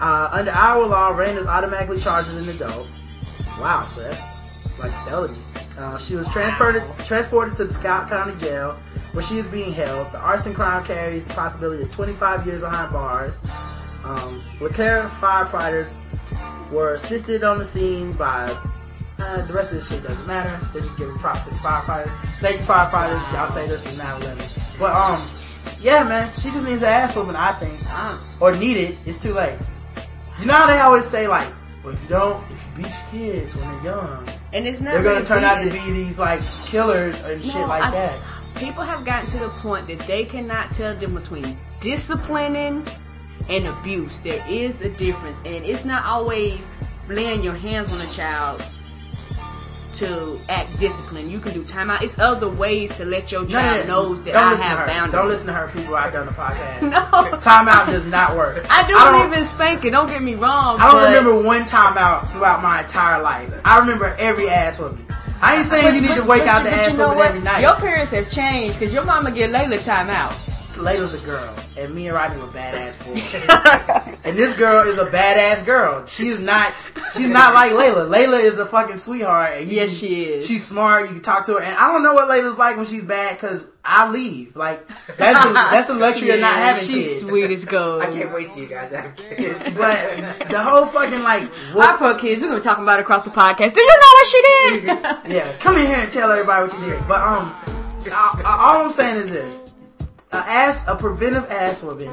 Uh, 0.00 0.30
under 0.32 0.52
our 0.52 0.86
law, 0.86 1.08
Rain 1.10 1.36
is 1.36 1.46
automatically 1.46 1.98
charged 1.98 2.28
as 2.28 2.38
an 2.38 2.48
adult. 2.48 2.88
Wow, 3.58 3.86
so 3.88 4.02
that's 4.04 4.22
like 4.78 4.92
felony. 5.04 5.38
Uh, 5.76 5.98
she 5.98 6.16
was 6.16 6.26
transported 6.28 6.82
transported 7.04 7.56
to 7.56 7.64
the 7.64 7.74
Scott 7.74 8.08
County 8.08 8.38
Jail, 8.38 8.72
where 9.12 9.22
she 9.22 9.36
is 9.38 9.46
being 9.48 9.72
held. 9.72 10.10
The 10.12 10.18
arson 10.18 10.54
crime 10.54 10.82
carries 10.82 11.26
the 11.26 11.34
possibility 11.34 11.82
of 11.82 11.92
25 11.92 12.46
years 12.46 12.60
behind 12.60 12.90
bars. 12.90 13.38
Um, 14.04 14.42
LeClaire 14.60 15.08
firefighters 15.08 15.92
were 16.70 16.94
assisted 16.94 17.44
on 17.44 17.58
the 17.58 17.64
scene 17.64 18.12
by. 18.12 18.54
Uh, 19.20 19.44
the 19.46 19.52
rest 19.52 19.72
of 19.72 19.78
this 19.78 19.88
shit 19.90 20.00
doesn't 20.04 20.26
matter. 20.28 20.64
They're 20.72 20.80
just 20.80 20.96
giving 20.96 21.16
props 21.18 21.42
to 21.42 21.50
the 21.50 21.56
firefighters. 21.56 22.08
Thank 22.38 22.60
you, 22.60 22.66
firefighters. 22.66 23.32
Y'all 23.32 23.48
say 23.48 23.66
this 23.66 23.84
is 23.84 23.98
not 23.98 24.20
limit. 24.20 24.58
But 24.78 24.94
um, 24.94 25.20
yeah, 25.80 26.04
man, 26.04 26.32
she 26.34 26.50
just 26.52 26.64
needs 26.64 26.82
an 26.82 26.88
ass 26.88 27.16
whooping. 27.16 27.34
I 27.34 27.52
think, 27.54 27.80
Uh, 27.90 28.18
or 28.38 28.54
need 28.54 28.76
it. 28.76 28.96
It's 29.06 29.20
too 29.20 29.34
late. 29.34 29.58
You 30.38 30.46
know 30.46 30.52
how 30.54 30.66
they 30.68 30.78
always 30.78 31.04
say 31.04 31.26
like, 31.26 31.52
well, 31.82 31.94
if 31.94 32.02
you 32.04 32.08
don't, 32.08 32.44
if 32.44 32.50
you 32.50 32.82
beat 32.84 32.86
your 32.86 33.10
kids 33.42 33.56
when 33.56 33.72
they're 33.72 33.84
young, 33.92 34.28
and 34.52 34.66
it's 34.68 34.80
not. 34.80 34.92
they're 34.94 35.02
gonna 35.02 35.24
turn 35.24 35.42
out 35.42 35.64
to 35.64 35.70
be 35.70 35.90
these 35.90 36.20
like 36.20 36.40
killers 36.66 37.20
and 37.22 37.42
shit 37.44 37.66
like 37.66 37.82
I- 37.82 37.90
that. 37.90 38.20
People 38.54 38.82
have 38.84 39.04
gotten 39.04 39.28
to 39.30 39.38
the 39.40 39.48
point 39.50 39.88
that 39.88 39.98
they 40.00 40.24
cannot 40.24 40.70
tell 40.72 40.94
them 40.94 41.14
between 41.14 41.56
disciplining 41.80 42.84
and 43.48 43.66
abuse. 43.66 44.20
There 44.20 44.44
is 44.48 44.80
a 44.80 44.90
difference, 44.90 45.36
and 45.44 45.64
it's 45.64 45.84
not 45.84 46.04
always 46.04 46.70
laying 47.08 47.42
your 47.42 47.54
hands 47.54 47.92
on 47.92 48.00
a 48.00 48.10
child 48.10 48.62
to 49.94 50.38
act 50.48 50.78
disciplined. 50.78 51.32
You 51.32 51.40
can 51.40 51.52
do 51.54 51.62
timeout. 51.64 52.02
It's 52.02 52.18
other 52.18 52.48
ways 52.48 52.94
to 52.98 53.04
let 53.04 53.32
your 53.32 53.46
child 53.46 53.88
no, 53.88 54.02
knows 54.02 54.22
that 54.24 54.34
I 54.36 54.54
have 54.54 54.86
boundaries. 54.86 55.12
Don't 55.12 55.28
listen 55.28 55.46
to 55.48 55.52
her, 55.54 55.68
people 55.68 55.96
out 55.96 56.12
there 56.12 56.20
on 56.20 56.26
the 56.26 56.32
podcast. 56.32 56.82
No. 56.82 57.38
timeout 57.38 57.86
does 57.86 58.04
not 58.04 58.36
work. 58.36 58.64
I 58.70 58.86
do 58.86 58.94
don't- 58.94 59.28
believe 59.30 59.42
in 59.42 59.48
spanking. 59.48 59.92
Don't 59.92 60.08
get 60.08 60.22
me 60.22 60.34
wrong. 60.34 60.78
I 60.78 60.90
don't 60.92 61.00
but- 61.00 61.08
remember 61.08 61.42
one 61.42 61.62
timeout 61.64 62.30
throughout 62.32 62.62
my 62.62 62.82
entire 62.82 63.22
life. 63.22 63.52
I 63.64 63.78
remember 63.80 64.14
every 64.18 64.48
ass 64.48 64.78
whooping. 64.78 65.06
I 65.40 65.56
ain't 65.56 65.66
saying 65.66 65.94
you 65.94 66.00
need 66.00 66.16
to 66.16 66.24
wake 66.24 66.42
out 66.42 66.64
the 66.64 66.70
ass 66.70 66.92
you 66.92 66.98
know 66.98 67.18
every 67.18 67.40
night. 67.40 67.60
Your 67.60 67.76
parents 67.76 68.10
have 68.10 68.28
changed 68.30 68.78
because 68.78 68.92
your 68.92 69.04
mama 69.04 69.30
get 69.30 69.50
Layla 69.50 69.82
time 69.84 70.10
out. 70.78 70.84
Layla's 70.86 71.14
a 71.14 71.18
girl, 71.26 71.54
and 71.76 71.94
me 71.94 72.06
and 72.08 72.14
Rodney 72.16 72.40
were 72.42 72.48
badass 72.48 73.04
boys. 73.06 74.18
and 74.24 74.36
this 74.36 74.56
girl 74.58 74.86
is 74.86 74.98
a 74.98 75.06
badass 75.06 75.64
girl. 75.64 76.06
She's 76.06 76.40
not. 76.40 76.72
She's 77.14 77.28
not 77.28 77.54
like 77.54 77.72
Layla. 77.72 78.08
Layla 78.08 78.42
is 78.42 78.58
a 78.58 78.66
fucking 78.66 78.98
sweetheart. 78.98 79.54
And 79.58 79.70
you 79.70 79.76
Yes, 79.78 79.96
she 79.96 80.24
is. 80.24 80.46
She's 80.46 80.66
smart. 80.66 81.02
You 81.06 81.12
can 81.14 81.20
talk 81.22 81.46
to 81.46 81.54
her, 81.54 81.60
and 81.60 81.76
I 81.76 81.92
don't 81.92 82.02
know 82.02 82.12
what 82.14 82.28
Layla's 82.28 82.58
like 82.58 82.76
when 82.76 82.86
she's 82.86 83.02
bad 83.02 83.34
because 83.36 83.66
I 83.84 84.10
leave. 84.10 84.54
Like 84.56 84.86
that's 85.16 85.46
the, 85.46 85.52
that's 85.54 85.86
the 85.88 85.94
luxury 85.94 86.30
of 86.30 86.40
not 86.40 86.56
Yeah, 86.56 86.64
having 86.74 86.84
she's 86.86 87.06
kids. 87.06 87.20
sweet 87.30 87.50
as 87.50 87.64
gold. 87.64 88.02
I 88.02 88.06
can't 88.12 88.32
wait 88.34 88.50
till 88.50 88.62
you 88.64 88.68
guys 88.68 88.90
have 88.92 89.16
kids. 89.16 89.76
But 89.76 90.50
the 90.50 90.62
whole 90.62 90.84
fucking 90.86 91.22
like 91.22 91.42
Our 91.44 91.76
what, 91.76 91.98
poor 91.98 92.18
kids, 92.18 92.42
we're 92.42 92.48
gonna 92.48 92.60
be 92.60 92.64
talking 92.64 92.82
about 92.84 92.98
it 92.98 93.02
across 93.02 93.24
the 93.24 93.30
podcast. 93.30 93.72
Do 93.74 93.80
you 93.80 93.86
know 93.86 94.12
what 94.12 94.26
she 94.26 94.42
did? 94.42 94.84
yeah, 95.36 95.52
come 95.58 95.76
in 95.76 95.86
here 95.86 95.96
and 95.98 96.12
tell 96.12 96.30
everybody 96.30 96.68
what 96.72 96.80
you 96.80 96.90
did. 96.90 97.08
But 97.08 97.20
um, 97.22 97.54
I, 98.12 98.42
I- 98.44 98.56
all 98.74 98.84
I'm 98.84 98.90
saying 98.92 99.16
is 99.16 99.30
this: 99.30 99.67
a 100.32 100.36
ass, 100.36 100.84
a 100.86 100.94
preventive 100.96 101.50
ass 101.50 101.82
whooping 101.82 102.12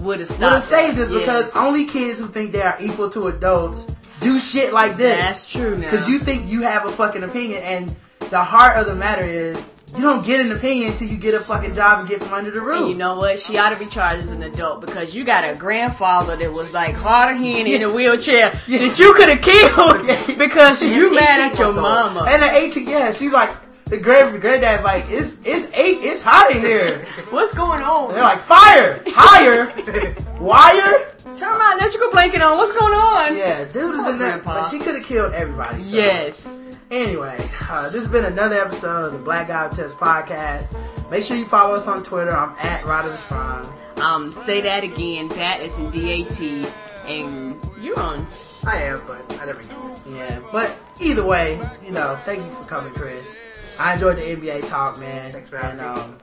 Would 0.00 0.20
have 0.20 0.30
would 0.30 0.52
have 0.52 0.62
saved 0.62 0.96
that. 0.98 1.08
us 1.08 1.12
because 1.12 1.54
only 1.56 1.84
kids 1.84 2.18
who 2.18 2.28
think 2.28 2.52
they 2.52 2.62
are 2.62 2.76
equal 2.80 3.10
to 3.10 3.28
adults 3.28 3.90
do 4.20 4.40
shit 4.40 4.72
like 4.72 4.96
this. 4.96 5.16
That's 5.18 5.50
true. 5.50 5.76
Because 5.76 6.08
you 6.08 6.18
think 6.18 6.50
you 6.50 6.62
have 6.62 6.86
a 6.86 6.90
fucking 6.92 7.22
opinion, 7.22 7.62
and 7.62 7.96
the 8.30 8.42
heart 8.42 8.76
of 8.76 8.86
the 8.86 8.94
matter 8.94 9.24
is 9.24 9.68
you 9.96 10.02
don't 10.02 10.24
get 10.24 10.40
an 10.40 10.52
opinion 10.52 10.92
until 10.92 11.08
you 11.08 11.16
get 11.16 11.34
a 11.34 11.40
fucking 11.40 11.74
job 11.74 12.00
and 12.00 12.08
get 12.08 12.22
from 12.22 12.34
under 12.34 12.50
the 12.50 12.60
roof. 12.60 12.80
And 12.80 12.88
you 12.88 12.94
know 12.94 13.16
what? 13.16 13.40
She 13.40 13.56
ought 13.58 13.70
to 13.70 13.76
be 13.76 13.86
charged 13.86 14.26
as 14.26 14.32
an 14.32 14.42
adult 14.42 14.82
because 14.82 15.14
you 15.14 15.24
got 15.24 15.48
a 15.48 15.56
grandfather 15.56 16.36
that 16.36 16.52
was 16.52 16.72
like 16.72 16.94
hard 16.94 17.34
of 17.36 17.42
hearing 17.42 17.72
in 17.72 17.82
a 17.82 17.90
wheelchair 17.90 18.50
that 18.50 18.98
you 18.98 19.14
could 19.14 19.28
have 19.28 19.40
killed 19.40 20.38
because 20.38 20.82
you 20.82 21.14
mad 21.14 21.52
at 21.52 21.58
your 21.58 21.72
mama. 21.72 22.26
And 22.28 22.42
the 22.42 22.50
18, 22.50 22.86
yeah, 22.88 23.12
she's 23.12 23.32
like, 23.32 23.50
the 23.88 23.98
grand 23.98 24.40
granddad's 24.40 24.84
like, 24.84 25.04
it's 25.08 25.38
it's 25.44 25.66
eight, 25.74 25.98
it's 26.02 26.22
hot 26.22 26.50
in 26.50 26.60
here. 26.62 26.98
What's 27.30 27.54
going 27.54 27.82
on? 27.82 28.12
They're 28.12 28.22
like, 28.22 28.40
fire, 28.40 29.02
higher, 29.06 29.72
wire. 30.40 31.06
Turn 31.36 31.56
my 31.58 31.76
electrical 31.78 32.10
blanket 32.10 32.40
on. 32.42 32.56
What's 32.58 32.76
going 32.78 32.94
on? 32.94 33.36
Yeah, 33.36 33.64
dude 33.66 33.94
is 33.94 34.00
Poor 34.02 34.12
in 34.12 34.18
there, 34.18 34.38
but 34.38 34.68
she 34.68 34.78
could 34.78 34.96
have 34.96 35.04
killed 35.04 35.32
everybody. 35.34 35.82
so. 35.84 35.96
Yes. 35.96 36.46
Anyway, 36.90 37.36
uh, 37.68 37.90
this 37.90 38.02
has 38.02 38.10
been 38.10 38.24
another 38.24 38.56
episode 38.58 39.06
of 39.06 39.12
the 39.12 39.18
Black 39.18 39.48
Guy 39.48 39.68
Who 39.68 39.76
Tips 39.76 39.94
podcast. 39.94 40.72
Make 41.10 41.22
sure 41.22 41.36
you 41.36 41.44
follow 41.44 41.74
us 41.74 41.86
on 41.86 42.02
Twitter. 42.02 42.34
I'm 42.34 42.56
at 42.58 42.80
Rodimus 42.82 43.18
Prime. 43.28 43.66
Um, 44.02 44.30
say 44.30 44.60
that 44.62 44.84
again. 44.84 45.28
Pat 45.28 45.60
is 45.60 45.76
in 45.78 45.90
D-A-T. 45.90 46.66
And 47.06 47.56
you're 47.80 47.98
on. 48.00 48.26
I 48.66 48.82
am, 48.84 49.00
but 49.06 49.38
I 49.40 49.46
never. 49.46 49.62
Yeah, 50.08 50.40
but 50.50 50.76
either 51.00 51.24
way, 51.24 51.60
you 51.84 51.92
know, 51.92 52.16
thank 52.24 52.42
you 52.44 52.50
for 52.52 52.64
coming, 52.64 52.92
Chris. 52.94 53.34
I 53.78 53.94
enjoyed 53.94 54.16
the 54.16 54.22
NBA 54.22 54.68
talk, 54.68 54.98
man. 54.98 55.30
Thanks 55.30 55.48
for 55.48 55.58
having 55.58 55.78
and, 55.80 55.96
me. 55.96 56.02
um, 56.02 56.18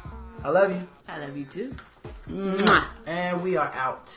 I 0.42 0.48
love 0.48 0.72
you. 0.72 0.88
I 1.06 1.18
love 1.18 1.36
you 1.36 1.44
too. 1.44 1.76
Mwah. 2.28 2.84
And 3.06 3.42
we 3.42 3.56
are 3.56 3.70
out. 3.74 4.12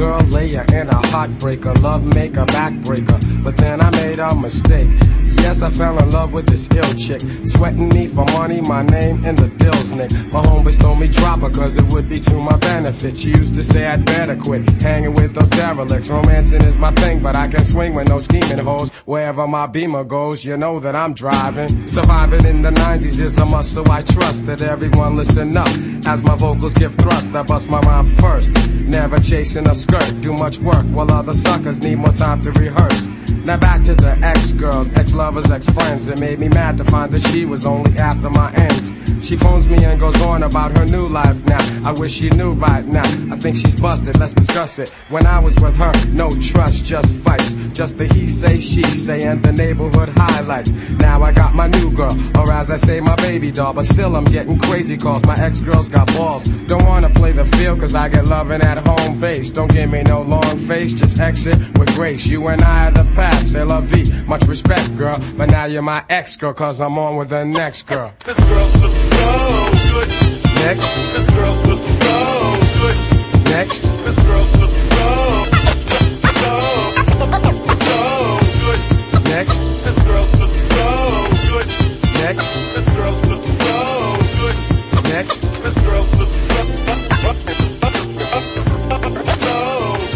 Girl 0.00 0.22
layer 0.32 0.64
and 0.72 0.88
a 0.88 1.00
heartbreaker, 1.12 1.78
love 1.82 2.02
maker, 2.02 2.46
backbreaker. 2.46 3.44
But 3.44 3.58
then 3.58 3.82
I 3.82 3.90
made 3.90 4.18
a 4.18 4.34
mistake. 4.34 4.88
Yes, 5.42 5.62
I 5.62 5.68
fell 5.68 5.98
in 5.98 6.10
love 6.10 6.32
with 6.32 6.46
this 6.46 6.68
ill 6.70 6.94
chick. 6.94 7.20
Sweating 7.44 7.88
me 7.90 8.06
for 8.06 8.24
money, 8.36 8.62
my 8.62 8.82
name 8.82 9.24
in 9.24 9.34
the 9.34 9.48
dills, 9.48 9.92
Nick. 9.92 10.10
My 10.32 10.42
homies 10.42 10.80
told 10.80 11.00
me 11.00 11.08
drop 11.08 11.40
her 11.40 11.50
cause 11.50 11.76
it 11.76 11.84
would 11.92 12.08
be 12.08 12.18
to 12.20 12.34
my 12.40 12.56
benefit. 12.56 13.18
She 13.18 13.28
used 13.28 13.54
to 13.56 13.62
say 13.62 13.86
I'd 13.86 14.06
better 14.06 14.36
quit 14.36 14.68
hanging 14.82 15.14
with 15.14 15.34
those 15.34 15.50
derelicts. 15.50 16.08
Romancing 16.08 16.62
is 16.62 16.78
my 16.78 16.92
thing, 16.92 17.20
but 17.20 17.36
I 17.36 17.48
can 17.48 17.64
swing 17.64 17.94
with 17.94 18.08
no 18.08 18.20
scheming 18.20 18.64
hoes. 18.64 18.90
Wherever 19.04 19.46
my 19.46 19.66
beamer 19.66 20.04
goes, 20.04 20.44
you 20.44 20.56
know 20.56 20.80
that 20.80 20.96
I'm 20.96 21.12
driving. 21.12 21.86
Surviving 21.86 22.46
in 22.46 22.62
the 22.62 22.70
90s 22.70 23.20
is 23.20 23.36
a 23.36 23.44
must, 23.44 23.74
so 23.74 23.82
I 23.90 24.02
trust 24.02 24.46
that 24.46 24.62
everyone 24.62 25.16
listen 25.16 25.56
up. 25.56 25.68
As 26.06 26.22
my 26.24 26.36
vocals 26.36 26.74
give 26.74 26.94
thrust, 26.94 27.34
I 27.34 27.42
bust 27.42 27.68
my 27.68 27.80
rhymes 27.80 28.18
first. 28.18 28.52
Never 28.80 29.18
chasing 29.18 29.68
a 29.68 29.74
skirt, 29.90 30.20
do 30.20 30.32
much 30.34 30.58
work 30.60 30.84
while 30.86 31.10
other 31.10 31.34
suckers 31.34 31.82
need 31.82 31.96
more 31.96 32.12
time 32.12 32.40
to 32.42 32.50
rehearse. 32.52 33.19
Now 33.44 33.56
back 33.56 33.82
to 33.84 33.94
the 33.94 34.18
ex-girls, 34.22 34.92
ex-lovers, 34.92 35.50
ex-friends. 35.50 36.08
It 36.08 36.20
made 36.20 36.38
me 36.38 36.48
mad 36.48 36.76
to 36.76 36.84
find 36.84 37.10
that 37.12 37.22
she 37.22 37.46
was 37.46 37.64
only 37.64 37.96
after 37.98 38.28
my 38.28 38.52
ends. 38.52 38.92
She 39.26 39.36
phones 39.36 39.68
me 39.68 39.82
and 39.84 39.98
goes 39.98 40.20
on 40.22 40.42
about 40.42 40.76
her 40.76 40.84
new 40.86 41.06
life 41.06 41.42
now. 41.44 41.88
I 41.88 41.92
wish 41.92 42.12
she 42.12 42.30
knew 42.30 42.52
right 42.52 42.84
now. 42.84 43.08
I 43.32 43.36
think 43.38 43.56
she's 43.56 43.80
busted, 43.80 44.18
let's 44.18 44.34
discuss 44.34 44.78
it. 44.78 44.90
When 45.08 45.26
I 45.26 45.38
was 45.38 45.54
with 45.56 45.74
her, 45.76 45.92
no 46.08 46.30
trust, 46.30 46.84
just 46.84 47.14
fights. 47.16 47.54
Just 47.72 47.96
the 47.96 48.06
he 48.06 48.28
say, 48.28 48.60
she 48.60 48.82
say, 48.84 49.22
and 49.22 49.42
the 49.42 49.52
neighborhood 49.52 50.10
highlights. 50.10 50.72
Now 50.90 51.22
I 51.22 51.32
got 51.32 51.54
my 51.54 51.66
new 51.66 51.90
girl, 51.90 52.14
or 52.36 52.52
as 52.52 52.70
I 52.70 52.76
say, 52.76 53.00
my 53.00 53.16
baby 53.16 53.50
doll. 53.50 53.72
But 53.72 53.86
still 53.86 54.16
I'm 54.16 54.24
getting 54.24 54.58
crazy 54.58 54.96
calls. 54.96 55.24
My 55.24 55.36
ex-girls 55.38 55.88
got 55.88 56.06
balls. 56.08 56.44
Don't 56.44 56.84
wanna 56.84 57.10
play 57.10 57.32
the 57.32 57.44
field, 57.44 57.80
cause 57.80 57.94
I 57.94 58.08
get 58.08 58.28
loving 58.28 58.62
at 58.62 58.86
home 58.86 59.18
base. 59.18 59.50
Don't 59.50 59.72
give 59.72 59.90
me 59.90 60.02
no 60.02 60.22
long 60.22 60.58
face, 60.58 60.92
just 60.92 61.20
exit 61.20 61.56
with 61.78 61.94
grace. 61.94 62.26
You 62.26 62.48
and 62.48 62.62
I 62.62 62.88
are 62.88 62.90
the 62.90 63.04
pack. 63.14 63.29
Class, 63.30 63.52
vie. 63.86 64.22
Much 64.26 64.44
respect, 64.46 64.96
girl. 64.96 65.16
But 65.36 65.50
now 65.50 65.64
you're 65.64 65.82
my 65.82 66.04
ex, 66.08 66.36
girl, 66.36 66.52
cause 66.52 66.80
I'm 66.80 66.98
on 66.98 67.16
with 67.16 67.28
the 67.30 67.44
next 67.44 67.82
girl. 67.86 68.12
This 68.24 68.38
girl's 68.48 68.74
look 68.82 68.92
so 68.92 69.70
good. 69.92 70.08
Next, 70.66 70.90
This 71.16 71.28
girl's 71.34 71.66
look 71.66 71.80
so 71.80 72.58
good. 72.80 72.96
next, 73.46 73.82
This 74.04 74.16
girl's 74.26 74.52
look 74.60 74.70
so, 74.70 75.08
so, 76.40 76.54
so 77.08 78.06
good. 78.60 78.80
next, 79.24 79.60
This 79.84 79.98
girl's 80.06 80.32
look 80.40 80.52
so 80.70 80.86
good. 81.50 81.66
next, 82.22 82.50
This 82.74 82.88
girl's 82.94 83.20
look 83.28 83.42
so 83.42 83.78
good. 84.38 84.56
next. 85.14 85.40
This 85.62 85.76
girl's 85.80 86.10
look 86.18 86.28
so 86.28 86.60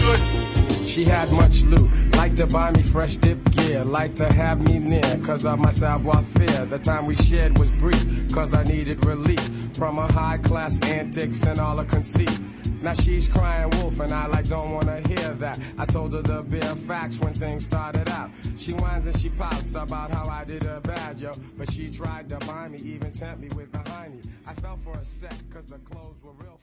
good. 0.00 0.88
She 0.88 1.04
had 1.04 1.30
much 1.32 1.62
loot, 1.62 1.88
like 2.34 2.48
to 2.48 2.54
buy 2.54 2.70
me 2.72 2.82
fresh 2.82 3.16
dip 3.16 3.38
gear, 3.52 3.84
like 3.84 4.16
to 4.16 4.32
have 4.32 4.60
me 4.60 4.80
near, 4.80 5.18
cause 5.24 5.46
of 5.46 5.56
my 5.56 5.70
savoir 5.70 6.20
faire. 6.22 6.66
The 6.66 6.80
time 6.80 7.06
we 7.06 7.14
shared 7.14 7.56
was 7.60 7.70
brief, 7.70 8.04
cause 8.32 8.54
I 8.54 8.64
needed 8.64 9.04
relief 9.04 9.40
from 9.76 9.98
her 9.98 10.12
high 10.12 10.38
class 10.38 10.80
antics 10.80 11.44
and 11.44 11.60
all 11.60 11.76
her 11.76 11.84
conceit. 11.84 12.40
Now 12.82 12.94
she's 12.94 13.28
crying 13.28 13.70
wolf 13.78 14.00
and 14.00 14.10
I 14.10 14.26
like 14.26 14.48
don't 14.48 14.72
wanna 14.72 15.00
hear 15.06 15.34
that. 15.34 15.60
I 15.78 15.86
told 15.86 16.12
her 16.12 16.22
the 16.22 16.42
bare 16.42 16.74
facts 16.74 17.20
when 17.20 17.34
things 17.34 17.66
started 17.66 18.08
out. 18.08 18.30
She 18.58 18.72
whines 18.72 19.06
and 19.06 19.16
she 19.16 19.28
pouts 19.28 19.76
about 19.76 20.10
how 20.10 20.28
I 20.28 20.42
did 20.44 20.64
her 20.64 20.80
bad, 20.80 21.20
yo. 21.20 21.30
But 21.56 21.70
she 21.72 21.88
tried 21.88 22.28
to 22.30 22.38
buy 22.38 22.66
me, 22.66 22.78
even 22.78 23.12
tempt 23.12 23.42
me 23.42 23.48
with 23.54 23.70
the 23.70 23.78
hiney. 23.78 24.26
I 24.44 24.54
fell 24.54 24.76
for 24.76 24.94
a 24.94 25.04
sec, 25.04 25.34
cause 25.50 25.66
the 25.66 25.78
clothes 25.78 26.20
were 26.20 26.32
real. 26.40 26.53